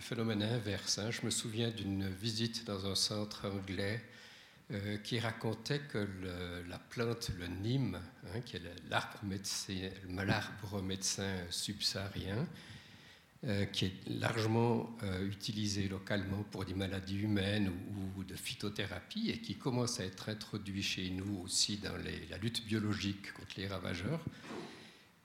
[0.00, 0.98] phénomène inverse.
[0.98, 1.12] Hein.
[1.12, 4.02] Je me souviens d'une visite dans un centre anglais
[4.72, 6.08] euh, qui racontait que
[6.68, 9.74] la plante, le Nîmes, hein, qui est l'arbre médecin,
[10.82, 12.46] médecin subsaharien,
[13.46, 17.70] euh, qui est largement euh, utilisé localement pour des maladies humaines
[18.16, 22.66] ou, de phytothérapie et qui commence à être introduit chez nous aussi dans la lutte
[22.66, 24.20] biologique contre les ravageurs.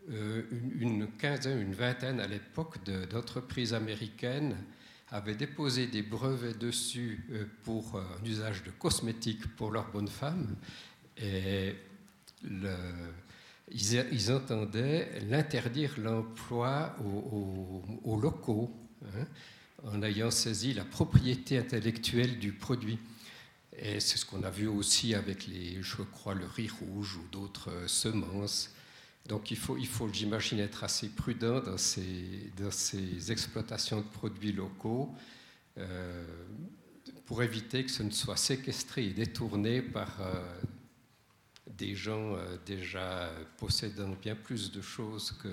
[0.07, 0.45] une,
[0.79, 2.77] une, quinzaine, une vingtaine à l'époque
[3.09, 4.55] d'entreprises américaines
[5.11, 10.07] avaient déposé des brevets dessus euh, pour euh, un usage de cosmétiques pour leurs bonnes
[10.07, 10.55] femmes.
[11.17, 11.75] Et
[13.71, 16.95] ils, entendaient l'interdire l'emploi
[18.03, 18.71] aux, locaux,
[19.03, 19.25] hein,
[19.83, 22.99] en ayant saisi la propriété intellectuelle du produit.
[23.77, 27.27] Et c'est ce qu'on a vu aussi avec les, je crois, le riz rouge ou
[27.31, 28.71] d'autres euh, semences
[29.27, 34.07] donc il faut, il faut j'imagine, être assez prudent dans ces, dans ces exploitations de
[34.07, 35.13] produits locaux
[35.77, 36.23] euh,
[37.25, 40.41] pour éviter que ce ne soit séquestré et détourné par euh,
[41.67, 45.49] des gens euh, déjà possédant bien plus de choses que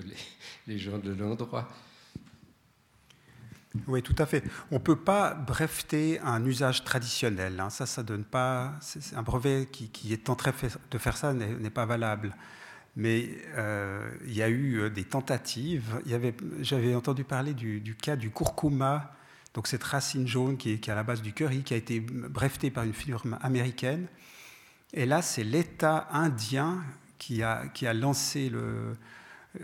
[0.67, 1.67] les, gens de l'endroit.
[3.87, 4.43] Oui, tout à fait.
[4.69, 7.59] On ne peut pas breveter un usage traditionnel.
[7.59, 7.71] Hein.
[7.71, 8.73] Ça, ça donne pas.
[9.15, 10.53] Un brevet qui, qui est en train
[10.91, 12.35] de faire ça n'est pas valable.
[12.95, 15.99] Mais euh, il y a eu euh, des tentatives.
[16.61, 19.15] J'avais entendu parler du, cas du curcuma,
[19.53, 22.69] donc cette racine jaune qui est, à la base du curry, qui a été brevetée
[22.69, 24.07] par une firme américaine.
[24.93, 26.83] Et là, c'est l'État indien
[27.17, 28.51] qui a, qui a lancé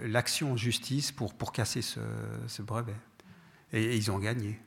[0.02, 2.96] l'action en justice pour, pour casser ce, brevet.
[3.72, 4.60] Et, ils ont gagné.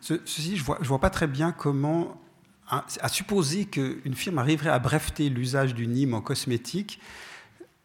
[0.00, 2.20] ceci, je ne vois, je vois pas très bien comment,
[2.68, 7.00] à supposer qu'une firme arriverait à breveter l'usage du Nîmes en cosmétique,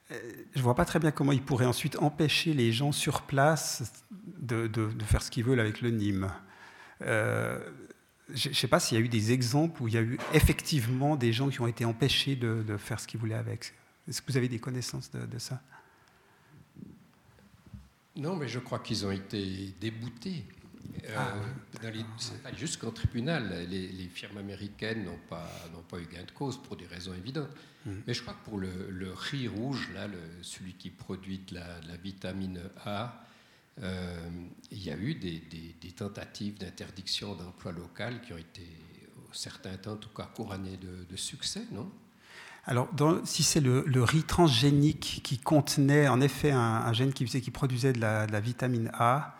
[0.10, 0.16] je
[0.60, 4.04] ne vois pas très bien comment ils pourraient ensuite empêcher les gens sur place
[4.38, 6.32] de, de, faire ce qu'ils veulent avec le Nîmes.
[8.34, 10.18] Je ne sais pas s'il y a eu des exemples où il y a eu
[10.34, 13.74] effectivement des gens qui ont été empêchés de, de faire ce qu'ils voulaient avec.
[14.08, 15.62] Est-ce que vous avez des connaissances de, ça?
[18.16, 20.46] Non, mais je crois qu'ils ont été déboutés.
[21.06, 23.68] Euh, ah, qu'en tribunal.
[23.70, 25.50] Les, firmes américaines n'ont pas,
[25.90, 27.50] pas eu gain de cause pour des raisons évidentes.
[27.86, 27.92] Mm.
[28.08, 31.80] Mais je crois que pour le, riz rouge, là, le, celui qui produit de la,
[31.82, 33.25] de la vitamine A,
[33.84, 34.30] euh,
[34.72, 38.68] il y a eu des, tentatives d'interdiction d'emploi local qui ont été,
[39.30, 41.90] au certain temps, en tout cas, couronnées de, succès, non?
[42.68, 42.90] Alors,
[43.26, 48.40] si c'est le, riz transgénique qui contenait en effet un, gène qui, produisait de la,
[48.40, 49.38] vitamine A,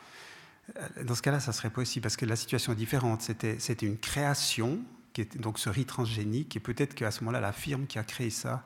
[0.78, 3.22] euh, dans ce cas-là, ça serait possible parce que la situation est différente.
[3.22, 4.80] C'était, une création,
[5.38, 8.64] donc ce riz transgénique, et peut-être qu'à ce moment-là, la firme qui a créé ça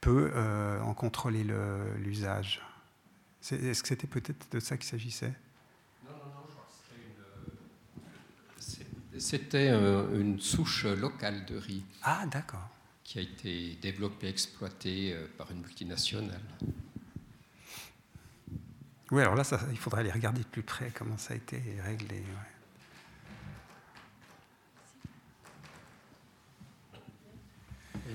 [0.00, 1.44] peut euh, en contrôler
[1.98, 2.62] l'usage.
[3.40, 5.32] Est-ce que c'était peut-être de ça qu'il s'agissait?
[6.04, 6.66] Non, non, non, je crois
[8.56, 11.82] que c'était une, une souche locale de riz.
[12.02, 12.68] Ah, d'accord.
[13.04, 16.40] Qui a été développée, exploitée euh, par une multinationale.
[19.10, 21.62] Oui, alors là, ça, il faudrait aller regarder de plus près comment ça a été
[21.82, 22.22] réglé.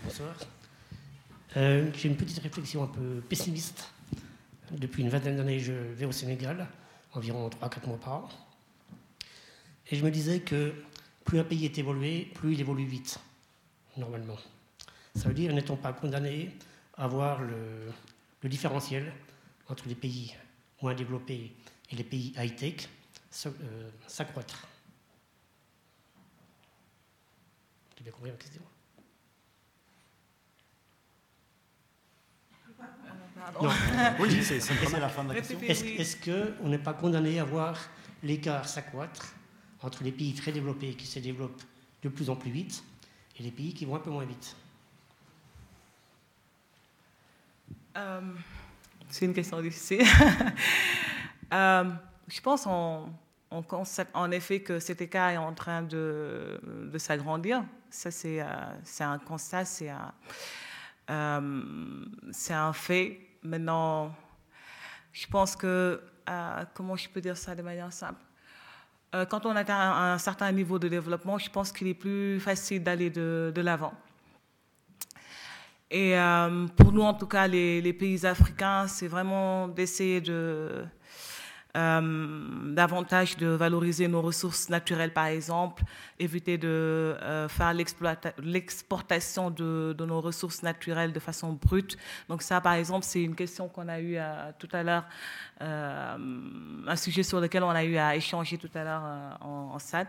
[0.03, 0.35] bonsoir.
[1.55, 3.92] Euh, j'ai une petite réflexion un peu pessimiste
[4.77, 6.67] depuis une vingtaine d'années, je vais au Sénégal,
[7.13, 8.29] environ 3-4 mois par an.
[9.89, 10.73] Et je me disais que
[11.25, 13.19] plus un pays est évolué, plus il évolue vite,
[13.97, 14.37] normalement.
[15.15, 16.51] Ça veut dire, n'étant pas condamné
[16.97, 17.91] à voir le,
[18.49, 19.13] différentiel
[19.69, 20.35] entre les pays
[20.81, 21.55] moins développés
[21.89, 22.89] et les pays high-tech
[23.45, 24.67] euh, s'accroître.
[34.19, 34.59] Oui, c'est
[34.99, 35.59] la fin de la question.
[35.61, 37.79] Est-ce qu'on n'est pas condamné à voir
[38.21, 39.33] l'écart s'accroître
[39.81, 41.63] entre les pays très développés qui se développent
[42.01, 42.83] de plus en plus vite
[43.39, 44.55] et les pays qui vont un peu moins vite?
[47.97, 48.21] Euh,
[49.09, 50.03] C'est une question difficile.
[51.51, 51.83] Euh,
[52.29, 56.59] je pense qu'on constate en effet que cet écart est en train de,
[56.91, 57.63] de s'agrandir.
[57.91, 58.47] Ça, c'est euh,
[59.01, 60.11] un constat, c'est un,
[61.09, 63.19] un fait.
[63.43, 64.15] Maintenant,
[65.11, 68.21] je pense que, euh, comment je peux dire ça de manière simple?
[69.13, 72.83] Euh, Quand on atteint un, certain niveau de développement, je pense qu'il est plus facile
[72.83, 73.93] d'aller de, l'avant.
[75.91, 80.85] Et euh, pour nous, en tout cas, les pays africains, c'est vraiment d'essayer de,
[81.75, 85.83] euh, davantage de valoriser nos ressources naturelles, par exemple,
[86.19, 91.97] éviter de euh, faire l'exportation de, nos ressources naturelles de façon brute.
[92.29, 95.05] Donc ça, par exemple, c'est une question qu'on a eu euh, tout à l'heure,
[95.59, 100.07] un sujet sur lequel on a eu à échanger tout à l'heure en, SAD.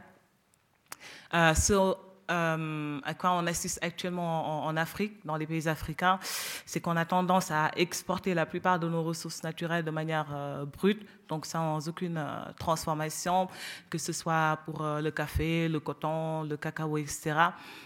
[2.30, 6.18] Euh, à quoi on assiste actuellement en, Afrique, dans les pays africains,
[6.64, 10.64] c'est qu'on a tendance à exporter la plupart de nos ressources naturelles de manière euh,
[10.64, 13.48] brute, donc sans aucune euh, transformation,
[13.90, 17.34] que ce soit pour le café, le coton, le cacao, etc.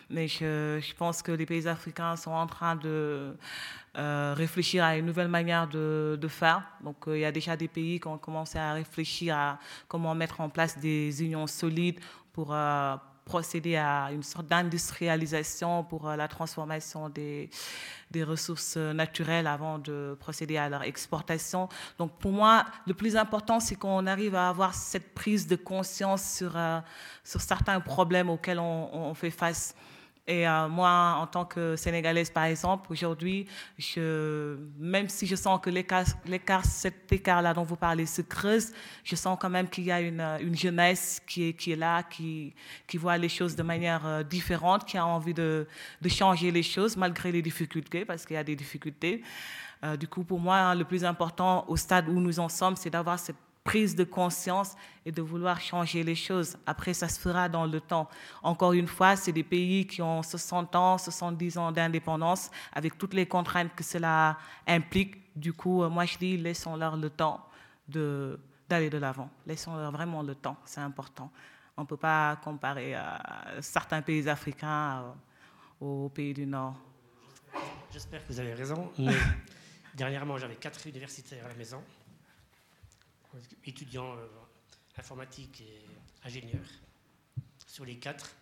[0.09, 3.36] Mais je, pense que les pays africains sont en train de
[3.94, 6.62] réfléchir à une nouvelle manière de faire.
[6.85, 9.59] Donc il y a déjà des pays qui ont commencé à réfléchir à
[9.89, 11.98] comment mettre en place des unions solides
[12.32, 12.55] pour
[13.29, 17.51] procéder à une sorte d'industrialisation pour euh, la transformation des,
[18.11, 21.69] des ressources naturelles avant de procéder à leur exportation.
[21.99, 26.23] Donc pour moi, le plus important, c'est qu'on arrive à avoir cette prise de conscience
[26.39, 26.81] sur, euh,
[27.23, 29.75] sur certains problèmes auxquels on fait face.
[30.29, 33.47] Et euh, moi, en tant que Sénégalaise, par exemple, aujourd'hui,
[33.97, 38.73] même si je sens que l'écart, cet écart-là dont vous parlez se creuse,
[39.05, 42.53] je sens quand même qu'il y a une, une jeunesse qui est, là, qui,
[42.97, 45.67] voit les choses de manière euh, différente, qui a envie de,
[46.03, 49.23] de changer les choses malgré les difficultés, parce qu'il y a des difficultés.
[49.83, 52.91] Euh, du coup, pour moi, le plus important au stade où nous en sommes, c'est
[52.91, 53.37] d'avoir cette
[53.69, 56.57] prise de conscience et de vouloir changer les choses.
[56.65, 58.09] Après, ça se fera dans le temps.
[58.43, 63.12] Encore une fois, c'est des pays qui ont 60 ans, 70 ans d'indépendance, avec toutes
[63.12, 65.16] les contraintes que cela implique.
[65.36, 67.47] Du coup, euh, moi, je dis, laissons-leur le temps
[67.86, 69.28] d'aller de l'avant.
[69.47, 71.31] Laissons-leur vraiment le temps, c'est important.
[71.77, 72.95] On ne peut pas comparer
[73.61, 75.15] certains pays africains
[75.78, 76.74] aux pays du Nord.
[77.93, 78.90] J'espère que vous avez raison.
[78.99, 79.12] Mais
[79.95, 81.82] dernièrement, j'avais quatre universitaires à la maison,
[83.65, 84.27] étudiants euh,
[84.99, 85.85] informatiques et
[86.27, 86.69] ingénieurs.
[87.67, 88.35] Sur les quatre,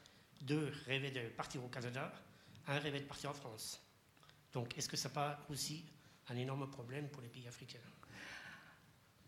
[0.42, 2.12] deux rêvaient de partir au Canada,
[2.66, 3.80] un rêvait de partir en France.
[4.52, 5.84] Donc, est-ce que ça pas aussi
[6.28, 7.78] un énorme problème pour les pays africains?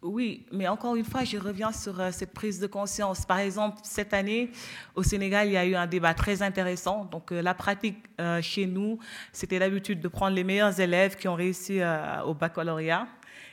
[0.01, 3.27] Oui, mais encore une fois, je reviens sur euh, cette prise de conscience.
[3.27, 4.53] Par exemple, cette année,
[4.95, 7.05] au Sénégal, il y a eu un débat très intéressant.
[7.07, 9.01] Donc, euh, la pratique euh, chez nous,
[9.33, 11.81] c'était l'habitude de prendre les meilleurs élèves qui ont réussi
[12.25, 13.09] au baccalauréat.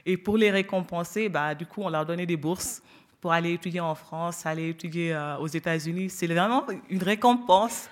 [0.06, 2.82] Et pour les récompenser, bah, du coup, on leur donnait des bourses
[3.19, 6.10] pour aller étudier en France, aller étudier aux États-Unis.
[6.11, 7.90] C'est vraiment une récompense.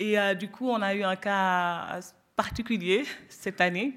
[0.00, 2.00] Et du coup, on a eu un cas
[2.34, 3.94] particulier cette année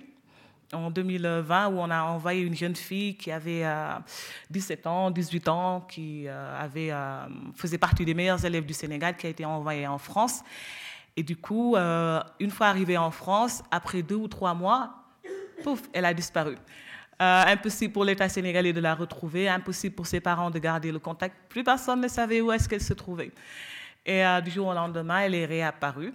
[0.73, 3.63] en 2020 où on a envoyé une jeune fille qui avait
[4.49, 7.25] 17 euh, ans, 18 ans, qui euh, avait, euh,
[7.55, 10.41] faisait partie des meilleurs élèves du Sénégal, qui a été envoyée en France.
[11.15, 14.93] Et du coup, une fois arrivée en France, après deux ou trois mois,
[15.63, 16.55] pouf, elle a disparu.
[17.19, 21.35] Impossible pour l'État sénégalais de la retrouver, impossible pour ses parents de garder le contact.
[21.49, 23.31] Plus personne ne savait où est-ce qu'elle se trouvait.
[24.05, 26.13] Et du jour au lendemain, elle est réapparue.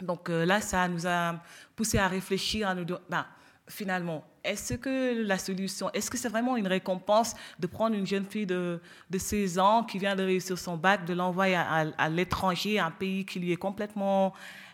[0.00, 1.34] Donc là, ça nous a
[1.74, 3.26] poussé à réfléchir, à nous dire, ben,
[3.68, 8.24] finalement, est-ce que la solution, est-ce que c'est vraiment une récompense de prendre une jeune
[8.24, 8.80] fille de,
[9.10, 13.24] de 16 ans qui vient de réussir son bac, de l'envoyer à, l'étranger, un pays
[13.24, 14.32] qui lui est complètement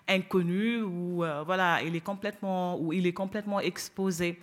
[0.09, 4.39] inconnu, euh, voilà, il est complètement, où il est complètement exposé?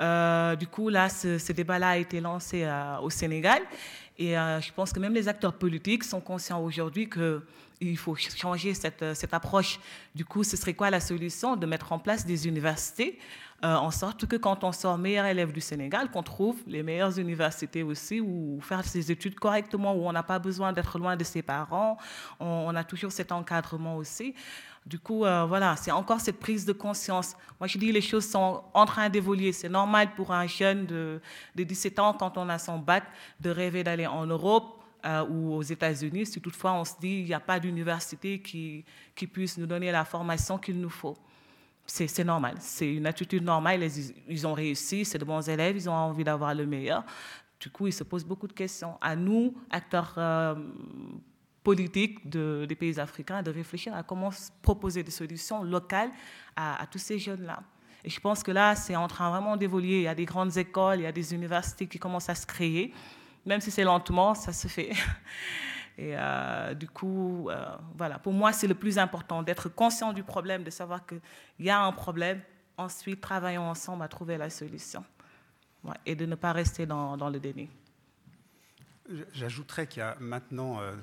[0.00, 3.62] Euh, du coup, là, ce, débat-là a été lancé euh, au Sénégal.
[4.18, 9.04] Et je pense que même les acteurs politiques sont conscients aujourd'hui qu'il faut changer cette,
[9.14, 9.78] cette, approche.
[10.14, 13.18] Du coup, ce serait quoi la solution De mettre en place des universités
[13.64, 17.18] euh, en sorte que quand on sort meilleur élève du Sénégal, qu'on trouve les meilleures
[17.18, 21.24] universités aussi, où faire ses études correctement, où on n'a pas besoin d'être loin de
[21.24, 21.96] ses parents,
[22.38, 24.34] on, a toujours cet encadrement aussi.
[24.86, 27.36] Du coup, euh, voilà, c'est encore cette prise de conscience.
[27.58, 29.52] Moi, je dis les choses sont en train d'évoluer.
[29.52, 31.20] C'est normal pour un jeune de,
[31.56, 33.02] 17 ans, quand on a son bac,
[33.40, 34.72] de rêver d'aller en Europe.
[35.04, 38.84] Euh, ou aux États-Unis, si toutefois on se dit qu'il n'y a pas d'université qui,
[39.14, 41.16] puisse nous donner la formation qu'il nous faut
[41.86, 42.56] c'est normal.
[42.58, 43.88] C'est une attitude normale.
[44.26, 47.04] Ils, ont réussi, c'est de bons élèves, ils ont envie d'avoir le meilleur.
[47.60, 48.98] Du coup, ils se posent beaucoup de questions.
[49.00, 50.56] À nous, acteurs euh,
[51.66, 54.30] politiques des pays africains, de réfléchir à comment
[54.62, 56.10] proposer des solutions locales
[56.54, 57.58] à, tous ces jeunes-là.
[58.04, 59.96] Et je pense que là, c'est en train vraiment d'évoluer.
[59.96, 62.46] Il y a des grandes écoles, il y a des universités qui commencent à se
[62.46, 62.94] créer.
[63.44, 64.92] Même si c'est lentement, ça se fait.
[65.98, 70.22] Et euh, du coup, euh, voilà, pour moi, c'est le plus important d'être conscient du
[70.22, 71.20] problème, de savoir qu'il
[71.58, 72.40] y a un problème.
[72.76, 75.02] Ensuite, travaillons ensemble à trouver la solution
[76.04, 77.68] et de ne pas rester dans, le déni.
[79.32, 80.94] J'ajouterais qu'il y a maintenant euh,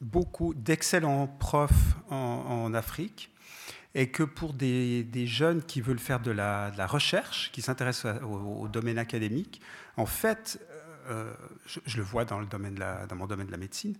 [0.00, 3.30] beaucoup d'excellents profs en, Afrique
[3.94, 8.98] et que pour des, jeunes qui veulent faire de la, recherche, qui s'intéressent au, domaine
[8.98, 9.60] académique,
[9.96, 10.60] en fait,
[11.08, 11.32] euh,
[11.66, 12.46] je, le vois dans mon
[13.26, 13.96] domaine de la médecine,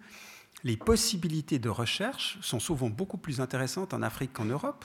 [0.65, 4.85] les possibilités de recherche sont souvent beaucoup plus intéressantes en Afrique qu'en Europe.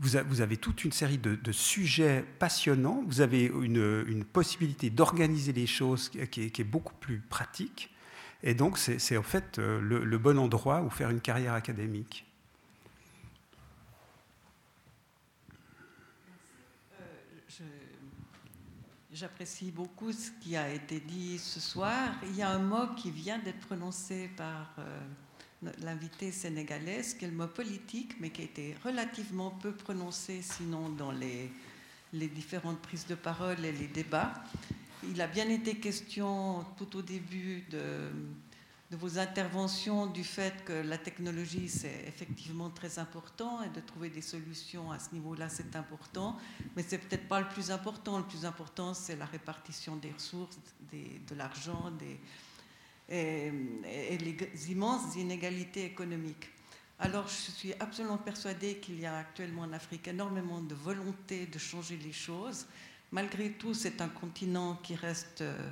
[0.00, 6.08] Vous, avez toute une série de, sujets passionnants, vous avez une, possibilité d'organiser les choses
[6.08, 7.90] qui est, beaucoup plus pratique,
[8.42, 12.28] et donc c'est en fait euh, le bon endroit où faire une carrière académique.
[19.18, 22.10] J'apprécie beaucoup ce qui a été dit ce soir.
[22.22, 25.00] Il y a un mot qui vient d'être prononcé par euh,
[25.80, 30.88] l'invité sénégalaise, qui est le mot politique, mais qui a été relativement peu prononcé, sinon
[30.90, 31.50] dans les
[32.12, 34.34] différentes prises de parole et les débats.
[35.04, 38.10] Il a bien été question tout au début de
[38.96, 44.22] vos interventions du fait que la technologie, c'est effectivement très important et de trouver des
[44.22, 46.36] solutions à ce niveau-là, c'est important.
[46.74, 48.18] Mais c'est peut-être pas le plus important.
[48.18, 50.58] Le plus important, c'est la répartition des ressources,
[50.92, 51.92] de l'argent
[53.10, 53.52] et,
[53.84, 56.50] et, les immenses inégalités économiques.
[56.98, 61.58] Alors, je suis absolument persuadée qu'il y a actuellement en Afrique énormément de volonté de
[61.58, 62.66] changer les choses.
[63.10, 65.70] Malgré tout, c'est un continent qui reste euh,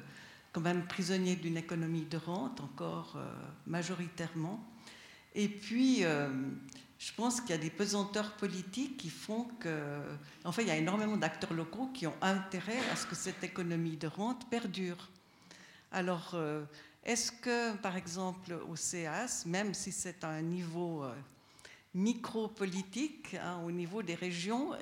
[0.53, 3.31] quand même prisonnier d'une économie de rente, encore euh,
[3.67, 4.65] majoritairement.
[5.35, 6.31] Et puis, euh,
[6.99, 10.01] je pense qu'il y a des pesanteurs politiques qui font que.
[10.45, 13.99] Enfin, il y a énormément d'acteurs locaux qui ont intérêt à ce que cette économie
[13.99, 15.11] de rente perdure.
[15.93, 16.35] Alors,
[17.05, 21.05] est-ce que, par exemple, au CAS, même si c'est à un niveau
[21.95, 24.73] micro-politique, hein, au niveau des régions,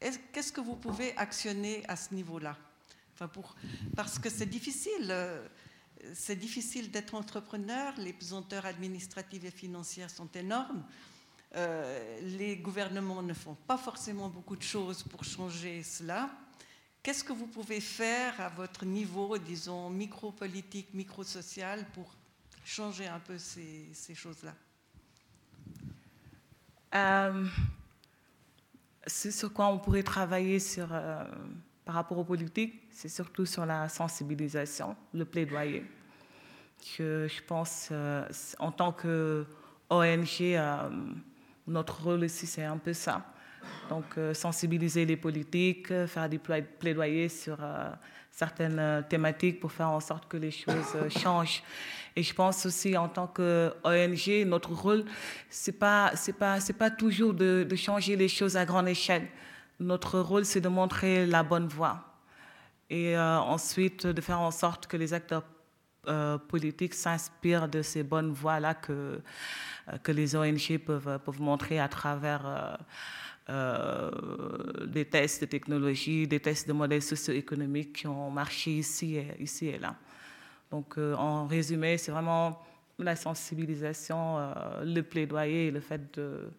[0.00, 2.56] qu'est-ce que vous pouvez actionner à ce niveau-là?
[3.94, 5.08] Parce que c'est difficile.
[5.10, 5.46] Euh,
[6.14, 10.84] c'est difficile d'être entrepreneur, les pesanteurs administratives et financières sont énormes.
[11.54, 16.30] Euh, les gouvernements ne font pas forcément beaucoup de choses pour changer cela.
[17.02, 22.14] Qu'est-ce que vous pouvez faire à votre niveau, disons, micro-politique, micro-social, pour
[22.64, 24.54] changer un peu ces, choses-là?
[26.94, 27.46] Euh,
[29.06, 31.24] C'est sur quoi on pourrait travailler sur, euh,
[31.84, 35.84] par rapport aux politiques, c'est surtout sur la sensibilisation, le plaidoyer.
[36.98, 38.26] Je, je pense, euh,
[38.58, 39.46] en tant que
[39.90, 40.58] ONG,
[41.66, 43.24] notre rôle ici, c'est un peu ça.
[43.88, 47.90] Donc, euh, sensibiliser les politiques, faire des plaidoyers sur euh,
[48.30, 51.62] certaines euh, thématiques pour faire en sorte que les choses changent.
[52.16, 55.04] Et je pense aussi, en tant qu'ONG, notre rôle,
[55.50, 59.28] ce n'est pas, pas, pas toujours de, changer les choses à grande échelle.
[59.78, 62.02] Notre rôle, c'est de montrer la bonne voie.
[62.88, 65.44] Et ensuite, de faire en sorte que les acteurs
[66.48, 69.20] politiques s'inspirent de ces bonnes voies-là que,
[70.02, 72.76] que les ONG peuvent, peuvent montrer à travers euh,
[73.48, 79.68] des tests de technologie, des tests de modèles socio-économiques qui ont marché ici et, ici
[79.68, 79.94] et là.
[80.70, 82.60] Donc, euh, en résumé, c'est vraiment
[82.98, 86.50] la sensibilisation, euh, le plaidoyer, le fait de,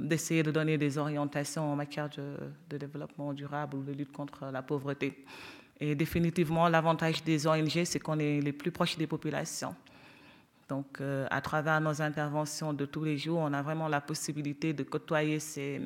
[0.00, 2.34] d'essayer de donner des orientations en matière de,
[2.68, 5.24] de, développement durable ou de lutte contre la pauvreté.
[5.80, 9.74] Et définitivement, l'avantage des ONG, c'est qu'on est les plus proches des populations.
[10.68, 14.74] Donc, euh, à travers nos interventions de tous les jours, on a vraiment la possibilité
[14.74, 15.80] de côtoyer ces,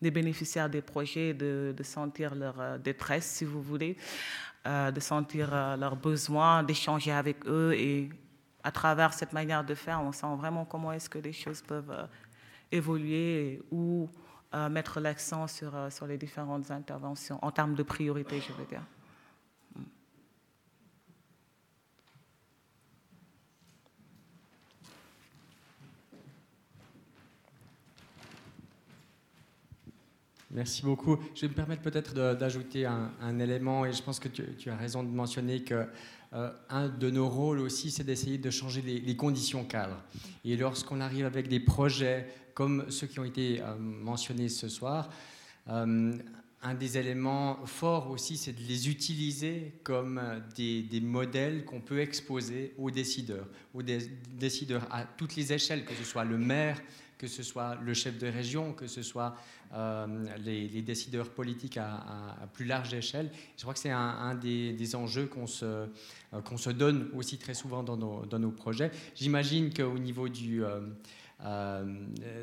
[0.00, 3.96] bénéficiaires des projets, de, sentir leur euh, détresse, si vous voulez,
[4.66, 7.72] euh, de sentir leurs besoins, d'échanger avec eux.
[7.74, 8.10] Et
[8.64, 12.08] à travers cette manière de faire, on sent vraiment comment est-ce que les choses peuvent
[12.72, 14.08] évoluer ou
[14.70, 18.82] mettre l'accent sur, sur les différentes interventions en termes de priorité, je veux dire.
[30.54, 31.18] Merci beaucoup.
[31.34, 35.02] Je vais me permettre peut-être d'ajouter un, élément, et je pense que tu, as raison
[35.02, 35.84] de mentionner que
[36.32, 40.00] euh, un de nos rôles aussi, c'est d'essayer de changer les, conditions cadres.
[40.44, 45.10] Et lorsqu'on arrive avec des projets comme ceux qui ont été euh, mentionnés ce soir,
[45.68, 46.16] euh,
[46.62, 50.22] un des éléments forts aussi, c'est de les utiliser comme
[50.54, 55.94] des, des modèles qu'on peut exposer aux décideurs, aux décideurs à toutes les échelles, que
[55.94, 56.80] ce soit le maire,
[57.24, 59.34] que ce soit le chef de région, que ce soit
[59.72, 60.06] euh,
[60.44, 63.30] les, décideurs politiques à, plus large échelle.
[63.56, 65.86] Je crois que c'est un, des, enjeux qu'on se, euh,
[66.44, 68.90] qu'on se donne aussi très souvent dans nos, projets.
[69.14, 71.84] J'imagine qu'au niveau euh,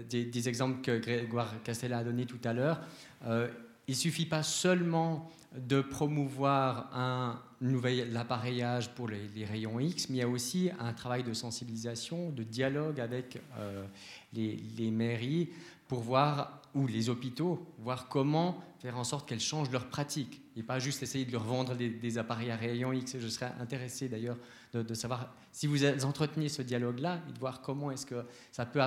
[0.09, 2.81] des, des, exemples que Grégoire Castella a donné tout à l'heure,
[3.27, 10.17] il ne suffit pas seulement de promouvoir un nouvel appareillage pour les, rayons X, mais
[10.17, 13.41] il y a aussi un travail de sensibilisation, de dialogue avec
[14.33, 15.49] les, mairies
[15.87, 20.63] pour voir, ou les hôpitaux, voir comment faire en sorte qu'elles changent leurs pratiques et
[20.63, 23.17] pas juste essayer de leur vendre des, appareils à rayons X.
[23.19, 24.37] Je serais intéressé d'ailleurs
[24.73, 28.81] de, savoir si vous entretenez ce dialogue-là et de voir comment est-ce que ça peut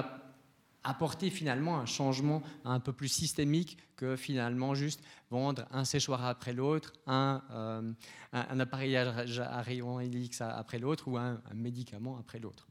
[0.85, 6.53] apporter finalement un changement un peu plus systémique que finalement juste vendre un séchoir après
[6.53, 7.93] l'autre, un, euh,
[8.33, 12.69] un, appareillage à rayons X après l'autre ou un médicament après l'autre.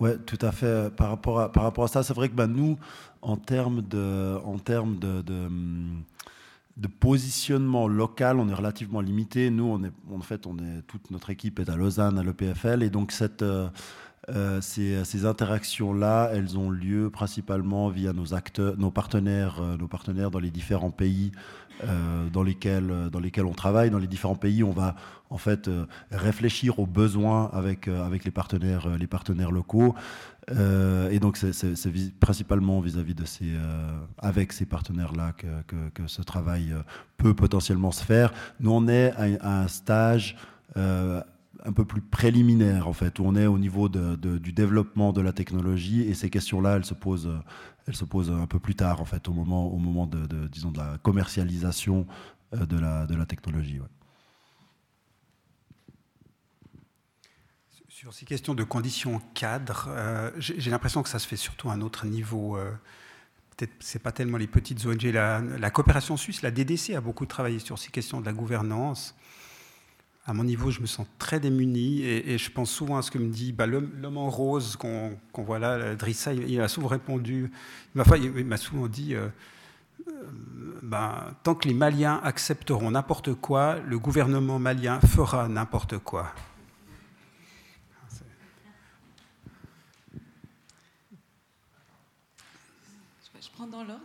[0.00, 0.94] Oui, tout à fait.
[0.94, 2.78] Par rapport à, par rapport à ça, c'est vrai que ben, nous,
[3.20, 9.50] en termes de, en termes de, de, positionnement local, on est relativement limité.
[9.50, 12.84] Nous, on est, en fait, on est, toute notre équipe est à Lausanne, à l'EPFL,
[12.84, 13.68] et donc cette, euh,
[14.30, 20.30] euh, ces, interactions-là, elles ont lieu principalement via nos acteurs, nos partenaires, euh, nos partenaires
[20.30, 21.32] dans les différents pays
[21.84, 23.90] euh, dans, lesquels, dans lesquels on travaille.
[23.90, 24.96] Dans les différents pays, on va
[25.30, 25.70] en fait
[26.10, 29.94] réfléchir aux besoins avec, avec les, partenaires, les partenaires locaux.
[30.50, 33.52] et donc, c'est principalement vis-à-vis de ces,
[34.16, 36.74] avec ces partenaires-là que, que, ce travail
[37.18, 38.32] peut potentiellement se faire.
[38.58, 40.36] Nous, on est à, un stage
[41.64, 45.32] un peu plus préliminaire en fait, où on est au niveau du développement de la
[45.32, 47.30] technologie et ces questions-là, elles se posent,
[47.86, 50.70] elle se pose un peu plus tard, en fait, au moment, au moment de, disons,
[50.70, 52.06] de la commercialisation
[52.54, 53.80] euh, de la, de la technologie.
[57.88, 61.72] Sur ces questions de conditions cadres, euh, j'ai l'impression que ça se fait surtout à
[61.72, 62.56] un autre niveau.
[62.56, 62.72] Euh,
[63.56, 65.02] Peut-être c'est pas tellement les petites ONG.
[65.02, 69.16] La, coopération suisse, la DDC, a beaucoup travaillé sur ces questions de la gouvernance
[70.28, 73.16] à mon niveau, je me sens très démuni et, je pense souvent à ce que
[73.16, 77.50] me dit bah, l'homme en rose qu'on voit là, Drissa, il, a souvent répondu,
[77.94, 79.28] il m'a souvent dit, euh,
[80.82, 86.34] ben, tant que les Maliens accepteront n'importe quoi, le gouvernement malien fera n'importe quoi.
[93.40, 94.02] Je prends dans l'ordre.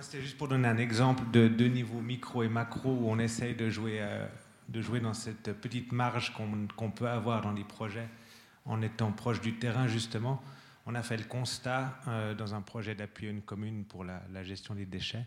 [0.00, 3.54] C'était juste pour donner un exemple de deux niveaux micro et macro où on essaye
[3.54, 4.26] de jouer, euh,
[4.68, 6.32] de jouer dans cette petite marge
[6.76, 8.08] qu'on peut avoir dans les projets
[8.64, 10.42] en étant proche du terrain justement.
[10.86, 14.44] On a fait le constat euh, dans un projet d'appui à une commune pour la,
[14.44, 15.24] gestion des déchets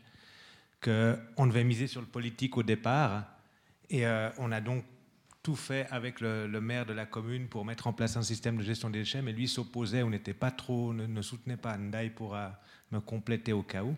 [0.81, 3.23] qu'on devait miser sur le politique au départ
[3.89, 4.84] et euh, on a donc
[5.47, 8.64] tout fait avec le, maire de la commune pour mettre en place un système de
[8.64, 11.77] gestion des déchets, mais lui s'opposait ou n'était pas trop, ne, soutenait pas.
[11.77, 12.59] Ndai pourra
[12.91, 13.95] me compléter au cas où.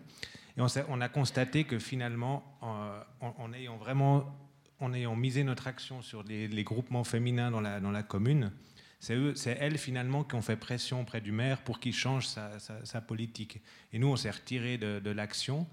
[0.56, 4.32] Et on, a constaté que finalement, en, ayant vraiment,
[4.80, 8.52] en ayant misé notre action sur les, groupements féminins dans la, commune,
[8.98, 13.60] c'est elles finalement qui ont fait pression auprès du maire pour qu'il change sa, politique.
[13.92, 15.66] Et nous, on s'est retiré de, l'action.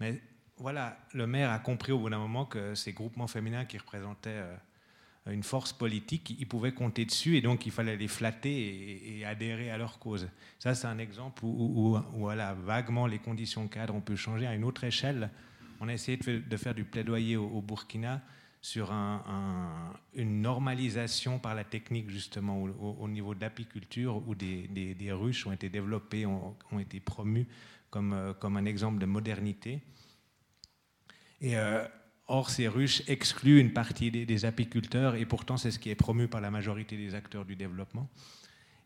[0.00, 0.20] Mais
[0.56, 4.30] voilà, le maire a compris au bout d'un moment que ces groupements féminins qui représentaient
[4.30, 4.56] euh,
[5.26, 9.70] une force politique, ils pouvaient compter dessus et donc il fallait les flatter et, adhérer
[9.70, 10.28] à leur cause.
[10.58, 14.46] Ça, c'est un exemple où, voilà, vaguement les conditions cadres ont pu changer.
[14.46, 15.30] À une autre échelle,
[15.80, 18.20] on a essayé de, faire du plaidoyer au, Burkina
[18.64, 18.92] sur
[20.14, 25.68] une normalisation par la technique justement au, niveau de l'apiculture où des, ruches ont été
[25.68, 27.46] développées, ont, été promues
[27.90, 29.82] comme, euh, comme un exemple de modernité.
[31.42, 31.86] Et euh,
[32.26, 36.26] Or, ces ruches excluent une partie des, apiculteurs et pourtant c'est ce qui est promu
[36.26, 38.08] par la majorité des acteurs du développement.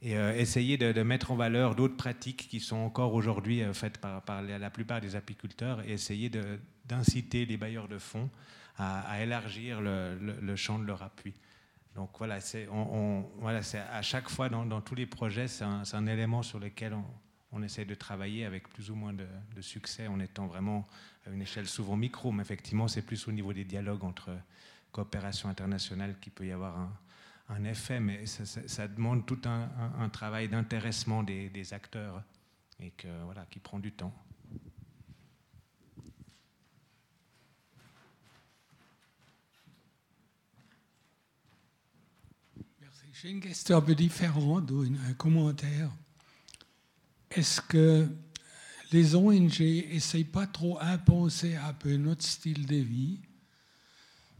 [0.03, 4.43] Et euh, essayer de, mettre en valeur d'autres pratiques qui sont encore aujourd'hui faites par,
[4.43, 6.33] la, plupart des apiculteurs et essayer
[6.85, 8.29] d'inciter les bailleurs de fonds
[8.79, 11.35] à, élargir le, champ de leur appui.
[11.95, 16.97] Donc voilà, c'est à chaque fois dans, tous les projets, c'est un, élément sur lequel
[17.53, 19.27] on, essaie de travailler avec plus ou moins de,
[19.61, 20.87] succès en étant vraiment
[21.27, 24.31] à une échelle souvent micro, mais effectivement c'est plus au niveau des dialogues entre
[24.93, 26.89] coopération internationale qu'il peut y avoir
[27.49, 32.23] un, effet, mais ça, demande tout un, travail d'intéressement des, acteurs
[32.79, 34.15] et que, voilà, qui prend du temps.
[42.81, 42.97] Merci.
[43.13, 45.91] J'ai une question un peu différente ou un commentaire
[47.31, 48.09] est-ce que
[48.93, 53.21] les ONG n'essayent pas trop imposer un peu notre style de vie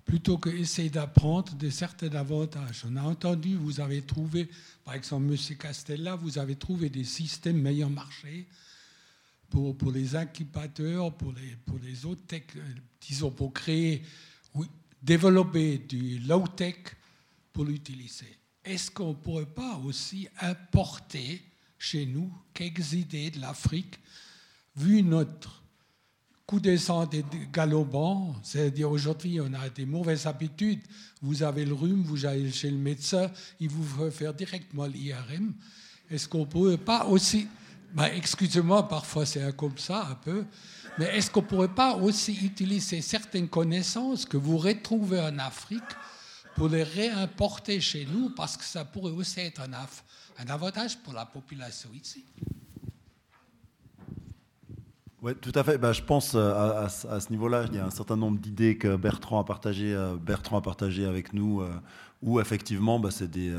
[0.05, 2.85] plutôt qu'essayer d'apprendre de certains avantages?
[2.89, 4.49] On a entendu, vous avez trouvé,
[4.85, 5.57] par exemple, M.
[5.57, 8.47] Castella, vous avez trouvé des systèmes meilleur marché
[9.51, 12.45] pour, les incubateurs, pour les, pour les autres tech,
[13.01, 14.03] disons, pour créer,
[14.55, 14.65] ou
[15.03, 16.77] développer du low-tech
[17.53, 18.39] pour l'utiliser.
[18.65, 21.43] Est-ce qu'on ne pourrait pas aussi importer
[21.79, 23.99] chez nous quelques idées de l'Afrique,
[24.77, 25.63] vu notre
[26.47, 30.81] coup de santé galopant, c'est-à-dire aujourd'hui on a des mauvaises habitudes,
[31.21, 33.31] vous avez le rhume, vous allez chez le médecin,
[33.61, 35.53] il vous fait faire directement l'IRM.
[36.11, 37.47] Est-ce qu'on ne pourrait pas aussi,
[37.93, 40.47] bah, excusez-moi, parfois c'est comme ça un peu,
[40.99, 45.83] mais est-ce qu'on ne pourrait pas aussi utiliser certaines connaissances que vous retrouvez en Afrique
[46.59, 51.25] pour les réimporter chez nous, parce que ça pourrait aussi être un, avantage pour la
[51.25, 52.25] population ici.
[55.23, 55.79] Oui, tout à fait.
[55.79, 58.97] Bah, je pense euh, à, ce niveau-là, il y a un certain nombre d'idées que
[58.97, 61.71] Bertrand a partagé, euh, Bertrand a partagé avec nous, euh,
[62.23, 63.53] où effectivement, bah, c'est des,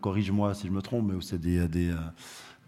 [0.00, 1.94] corrige-moi si je me trompe, mais c'est des, des,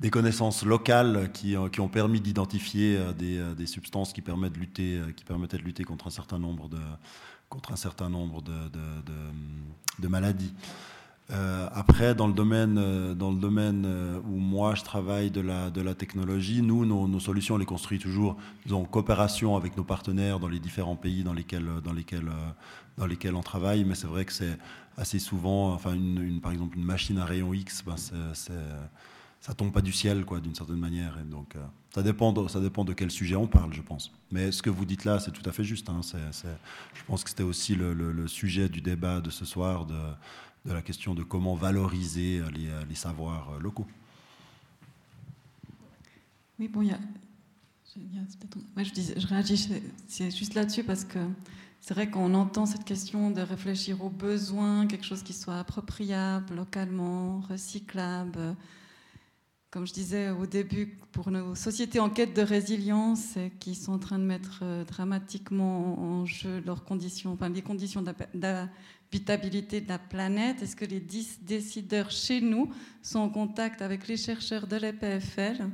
[0.00, 5.00] des, connaissances locales qui, qui ont permis d'identifier des, des, substances qui permettent de lutter,
[5.16, 6.78] qui permettaient de lutter contre un certain nombre de,
[7.50, 10.54] contre un certain nombre de, maladies.
[11.30, 15.40] Euh, après, dans le domaine, euh, dans le domaine euh, où moi je travaille de
[15.40, 18.36] la, technologie, nous, nos, solutions, on les construit toujours
[18.70, 22.30] en coopération avec nos partenaires dans les différents pays dans lesquels, dans lesquels,
[22.96, 23.84] dans lesquels on travaille.
[23.84, 24.56] Mais c'est vrai que c'est
[24.96, 28.52] assez souvent, enfin, une, par exemple, une machine à rayon X, ben c'est,
[29.40, 31.16] ça tombe pas du ciel, d'une certaine manière.
[31.24, 31.56] Donc,
[31.94, 34.12] ça, dépend de, ça dépend de quel sujet on parle, je pense.
[34.30, 35.88] Mais ce que vous dites là, c'est tout à fait juste.
[35.88, 36.00] Hein.
[36.02, 39.86] je pense que c'était aussi le, sujet du débat de ce soir.
[39.86, 39.96] De,
[40.66, 42.42] la question de comment valoriser
[42.88, 43.86] les, savoirs locaux.
[46.58, 46.98] Oui, bon, il y a.
[48.84, 49.70] je, dis, je réagis
[50.08, 51.18] juste là-dessus parce que
[51.80, 56.54] c'est vrai qu'on entend cette question de réfléchir aux besoins, quelque chose qui soit appropriable
[56.54, 58.54] localement, recyclable.
[59.70, 63.98] Comme je disais au début, pour nos sociétés en quête de résilience qui sont en
[64.00, 70.00] train de mettre euh, dramatiquement en jeu leurs conditions, enfin les conditions habitabilité de la
[70.00, 72.68] planète Est-ce que les décideurs chez nous
[73.00, 75.68] sont en contact avec les chercheurs de l'EPFL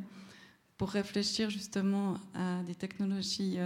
[0.77, 3.56] pour réfléchir justement à des technologies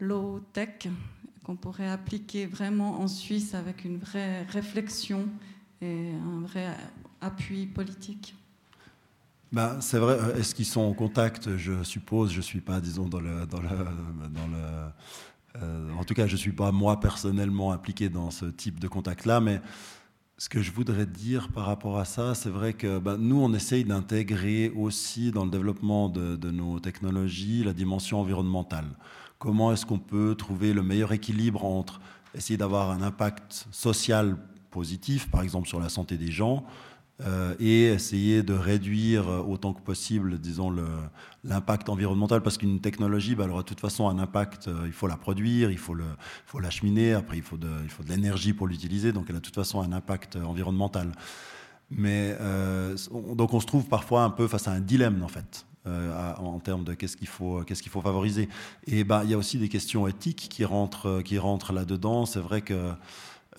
[0.00, 0.88] low-tech
[1.44, 5.28] qu'on pourrait appliquer vraiment en Suisse avec une vraie réflexion
[5.80, 6.76] et un vrai
[7.20, 8.34] appui politique?
[9.52, 10.18] Ben, c'est vrai.
[10.38, 11.56] Est-ce qu'ils sont en contact?
[11.56, 12.32] Je suppose.
[12.32, 13.68] Je suis pas, disons, dans le, dans le,
[14.28, 14.90] dans le
[15.62, 19.40] euh, en tout cas, je suis pas moi personnellement impliqué dans ce type de contact-là,
[19.40, 19.60] mais
[20.38, 23.52] ce que je voudrais dire par rapport à ça, c'est vrai que ben, nous, on
[23.54, 28.86] essaye d'intégrer aussi dans le développement de, nos technologies la dimension environnementale.
[29.38, 32.00] Comment est-ce qu'on peut trouver le meilleur équilibre entre
[32.34, 34.36] essayer d'avoir un impact social
[34.70, 36.66] positif, par exemple sur la santé des gens,
[37.24, 40.70] euh, et essayer de réduire autant que possible, disons,
[41.44, 44.92] l'impact environnemental, parce qu'une technologie, bah, elle aura de toute façon un impact, euh, il
[44.92, 46.04] faut la produire, il faut, le,
[46.44, 49.54] faut l'acheminer, après il faut de, de l'énergie pour l'utiliser, donc elle a de toute
[49.54, 51.12] façon un impact environnemental.
[51.90, 52.96] Mais euh,
[53.34, 55.64] donc on se trouve parfois un peu face à un dilemme, en fait.
[55.86, 58.50] en termes de qu'est-ce qu'il faut, qu'est-ce faut favoriser.
[58.86, 62.26] Et bah, il y a aussi des questions éthiques qui rentrent, qui rentrent là-dedans.
[62.26, 62.92] C'est vrai que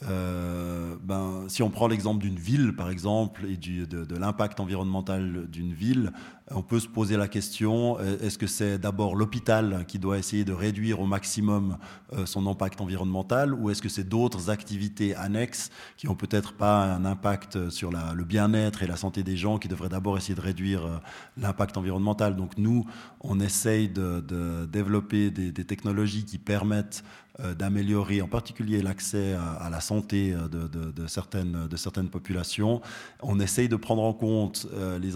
[0.03, 5.47] euh, ben, si on prend l'exemple d'une ville, par exemple, et du, de, l'impact environnemental
[5.49, 6.11] d'une ville,
[6.51, 10.45] on peut se poser la question, euh, est-ce que c'est d'abord l'hôpital qui doit essayer
[10.45, 11.77] de réduire au maximum
[12.13, 16.83] euh, son impact environnemental, ou est-ce que c'est d'autres activités annexes qui ont peut-être pas
[16.83, 20.41] un impact sur le bien-être et la santé des gens, qui devraient d'abord essayer de
[20.41, 21.01] réduire
[21.37, 22.35] l'impact environnemental?
[22.35, 22.85] Donc nous,
[23.21, 24.23] on essaye de,
[24.65, 27.03] développer des, technologies qui permettent
[27.39, 32.81] d'améliorer en particulier l'accès à, la santé euh, de, certaines, de certaines populations.
[33.21, 35.13] On essaye de prendre en compte euh, les,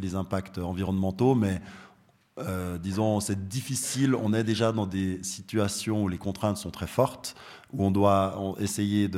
[0.00, 1.60] les, impacts environnementaux, mais
[2.82, 4.14] disons, c'est difficile.
[4.14, 7.34] On est déjà dans des situations où les contraintes sont très fortes,
[7.70, 9.10] où on doit essayer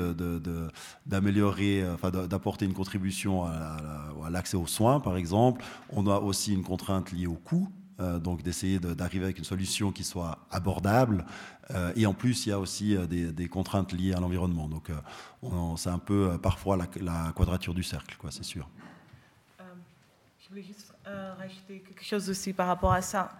[1.06, 3.76] d'améliorer, enfin, d'apporter une contribution à,
[4.26, 5.64] à l'accès aux soins, par exemple.
[5.90, 7.68] On a aussi une contrainte liée au coût
[8.02, 11.24] euh, donc d'essayer d'arriver avec une solution qui soit abordable.
[11.70, 14.68] Euh, et en plus, il y a aussi euh, des, contraintes liées à l'environnement.
[14.68, 14.90] Donc
[15.76, 18.68] c'est un peu parfois la, quadrature du cercle, quoi, c'est sûr.
[20.40, 20.92] je voulais juste
[21.38, 23.36] rajouter quelque chose aussi par rapport à ça,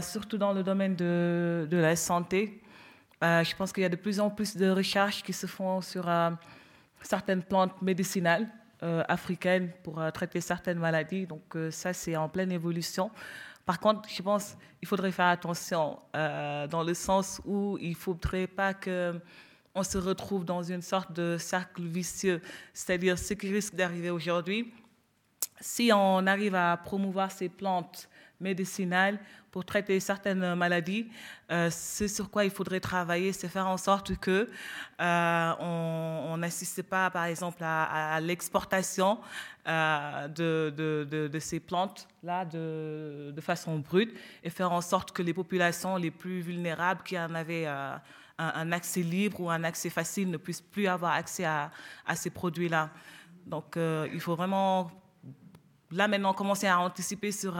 [0.00, 2.62] surtout dans le domaine de, de la santé.
[3.20, 6.08] je pense qu'il y a de plus en plus de recherches qui se font sur
[7.02, 8.48] certaines plantes médicinales
[8.80, 11.26] africaines pour traiter certaines maladies.
[11.26, 13.10] Donc ça, c'est en pleine évolution.
[13.64, 17.94] Par contre, je pense qu'il faudrait faire attention euh, dans le sens où il ne
[17.94, 22.40] faudrait pas qu'on se retrouve dans une sorte de cercle vicieux.
[22.74, 24.72] C'est-à-dire ce qui risque d'arriver aujourd'hui,
[25.60, 28.08] si on arrive à promouvoir ces plantes
[28.42, 29.18] médicinales
[29.52, 31.08] pour traiter certaines maladies.
[31.50, 34.48] Euh, ce sur quoi il faudrait travailler, c'est faire en sorte que
[35.00, 39.18] euh, on n'assiste pas, par exemple, à, l'exportation
[39.68, 46.10] euh, de, ces plantes-là de, façon brute et faire en sorte que les populations les
[46.10, 48.00] plus vulnérables qui en avaient un,
[48.38, 51.70] un, accès libre ou un accès facile ne puissent plus avoir accès à
[52.14, 52.88] ces produits-là.
[53.46, 54.90] Donc, il faut vraiment,
[55.90, 57.58] là maintenant, commencer à anticiper sur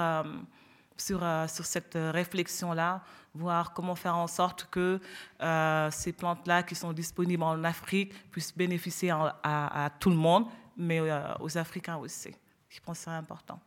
[0.97, 3.03] sur, euh, sur cette euh, réflexion-là,
[3.35, 5.01] voir comment faire en sorte que
[5.41, 10.47] euh, ces plantes-là qui sont disponibles en Afrique puissent bénéficier à, tout le monde,
[10.77, 11.01] mais
[11.41, 12.35] aux Africains aussi.
[12.69, 13.59] Je pense que c'est important.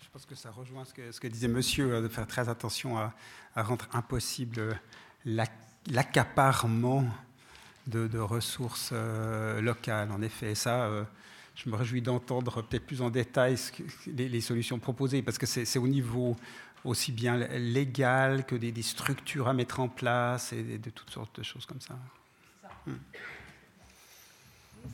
[0.00, 2.96] Je pense que ça rejoint ce que, ce que disait monsieur, de faire très attention
[2.96, 3.12] à,
[3.56, 4.78] rendre impossible
[5.24, 7.04] l'accaparement
[7.88, 10.12] de, de, ressources locales.
[10.12, 10.88] En effet, ça
[11.54, 13.56] je me réjouis d'entendre peut-être plus en détail
[14.06, 16.36] les, solutions proposées, parce que c'est au niveau
[16.84, 18.82] aussi bien légal que des, des,
[19.46, 21.94] à mettre en place et de, toutes sortes de choses comme ça.
[22.86, 22.92] Hmm.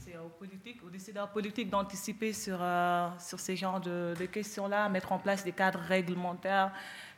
[0.04, 5.10] C'est aux, politiques, aux décideurs politiques d'anticiper sur, euh, sur ces genres de, questions-là, mettre
[5.10, 6.72] en place des cadres réglementaires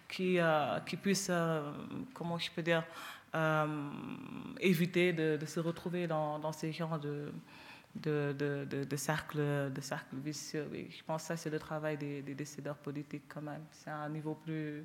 [0.09, 1.70] qui, euh, qui puissent, euh,
[2.14, 2.85] comment je peux dire,
[4.60, 7.32] éviter de, se retrouver dans ces genres de,
[7.94, 10.69] de, de, de, cercle, de cercle vicieux.
[10.73, 13.64] Je pense que ça, c'est le travail des, décideurs politiques quand même.
[13.70, 14.85] C'est un niveau plus,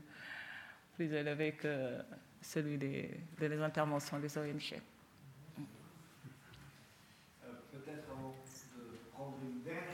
[0.95, 1.97] plus élevé que
[2.41, 4.81] celui des, des interventions des ONG.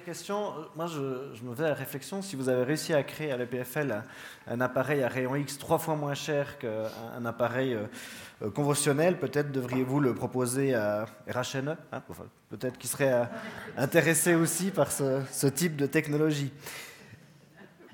[0.03, 4.03] Question, moi je, me fais la réflexion, si vous avez réussi à créer à l'EPFL
[4.47, 9.99] un, appareil à rayon X trois fois moins cher qu'un appareil euh, conventionnel, peut-être devriez-vous
[9.99, 12.01] le proposer à RHNE, hein,
[12.49, 13.25] peut-être qu'il serait euh,
[13.77, 16.51] intéressé aussi par ce, type de technologie.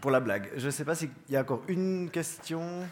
[0.02, 0.50] Pour la blague.
[0.56, 2.88] Je ne sais pas s'il y a encore une question.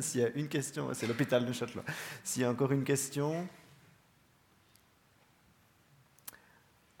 [0.00, 1.84] s'il y a une question, c'est l'hôpital de Châtelain.
[2.24, 3.46] S'il y a encore une question.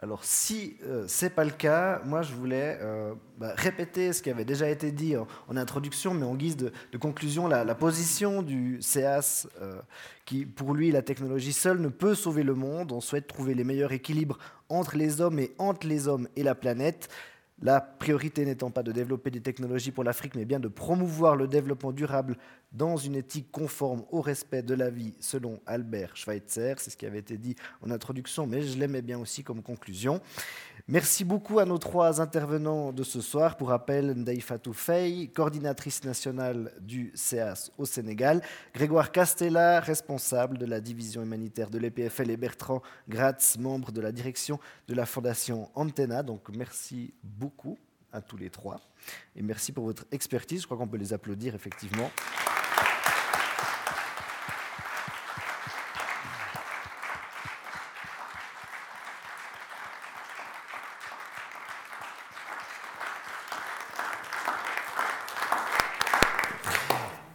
[0.02, 4.22] Alors si euh, ce n'est pas le cas, moi je voulais euh, bah, répéter ce
[4.22, 8.78] qui avait déjà été dit en, introduction, mais en guise de, conclusion, la, position du
[8.80, 9.78] CEAS, euh,
[10.24, 12.92] qui pour lui, la technologie seule ne peut sauver le monde.
[12.92, 14.38] On souhaite trouver les meilleurs équilibres
[14.70, 17.10] entre les hommes et entre les hommes et la planète.
[17.62, 21.46] La priorité n'étant pas de développer des technologies pour l'Afrique, mais bien de promouvoir le
[21.46, 22.38] développement durable
[22.72, 26.74] dans une éthique conforme au respect de la vie, selon Albert Schweitzer.
[26.78, 30.22] C'est ce qui avait été dit en introduction, mais je l'aimais bien aussi comme conclusion.
[30.88, 33.56] Merci beaucoup à nos trois intervenants de ce soir.
[33.56, 38.42] Pour rappel, Ndaïfatou Faye, coordinatrice nationale du CEAS au Sénégal,
[38.74, 44.12] Grégoire Castella, responsable de la division humanitaire de l'EPFL et Bertrand Gratz, membre de la
[44.12, 44.58] direction
[44.88, 46.22] de la Fondation Antena.
[46.22, 47.78] Donc merci beaucoup
[48.12, 48.80] à tous les trois
[49.36, 50.62] et merci pour votre expertise.
[50.62, 52.10] Je crois qu'on peut les applaudir effectivement.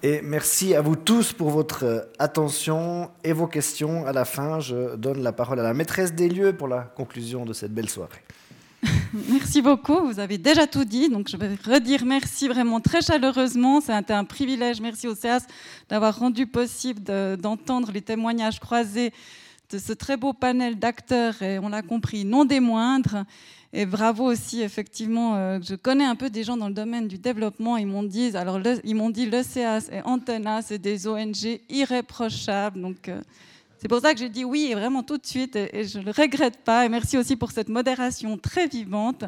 [0.08, 4.06] Et merci à vous tous pour votre euh, attention et vos questions.
[4.06, 7.44] À la fin, je donne la parole à la maîtresse des lieux pour la conclusion
[7.44, 8.22] de cette belle soirée.
[9.32, 10.06] Merci beaucoup.
[10.06, 13.82] Vous avez déjà tout dit, donc je vais redire merci vraiment très chaleureusement.
[13.82, 14.80] C'était un privilège.
[14.80, 15.48] Merci au CEAS
[15.90, 17.02] d'avoir rendu possible
[17.40, 19.12] d'entendre les témoignages croisés
[19.72, 23.24] de ce très beau panel d'acteurs, et on l'a compris, non des moindres.
[23.78, 27.18] Et bravo aussi, effectivement, euh, je connais un peu des gens dans le domaine du
[27.18, 27.76] développement.
[27.76, 32.80] Ils m'ont dit, alors ils m'ont dit, le et Antena, c'est des ONG irréprochables.
[32.80, 33.20] Donc euh,
[33.78, 36.06] c'est pour ça que j'ai dit oui, et vraiment tout de suite, et, je ne
[36.06, 36.86] le regrette pas.
[36.86, 39.26] Et merci aussi pour cette modération très vivante.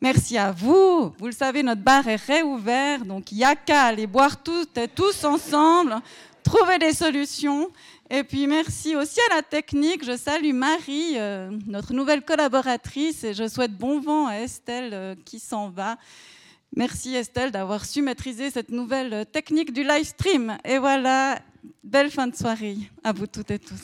[0.00, 1.12] Merci à vous.
[1.16, 5.24] Vous le savez, notre bar est réouvert, donc il n'y a qu'à aller boire tous
[5.24, 5.94] ensemble,
[6.42, 7.70] trouver des solutions.
[8.08, 10.04] Et puis merci aussi à la technique.
[10.04, 15.14] Je salue Marie, euh, notre nouvelle collaboratrice, et je souhaite bon vent à Estelle euh,
[15.24, 15.96] qui s'en va.
[16.76, 20.56] Merci Estelle d'avoir su maîtriser cette nouvelle technique du live stream.
[20.64, 21.40] Et voilà,
[21.82, 23.80] belle fin de soirée à vous toutes et tous.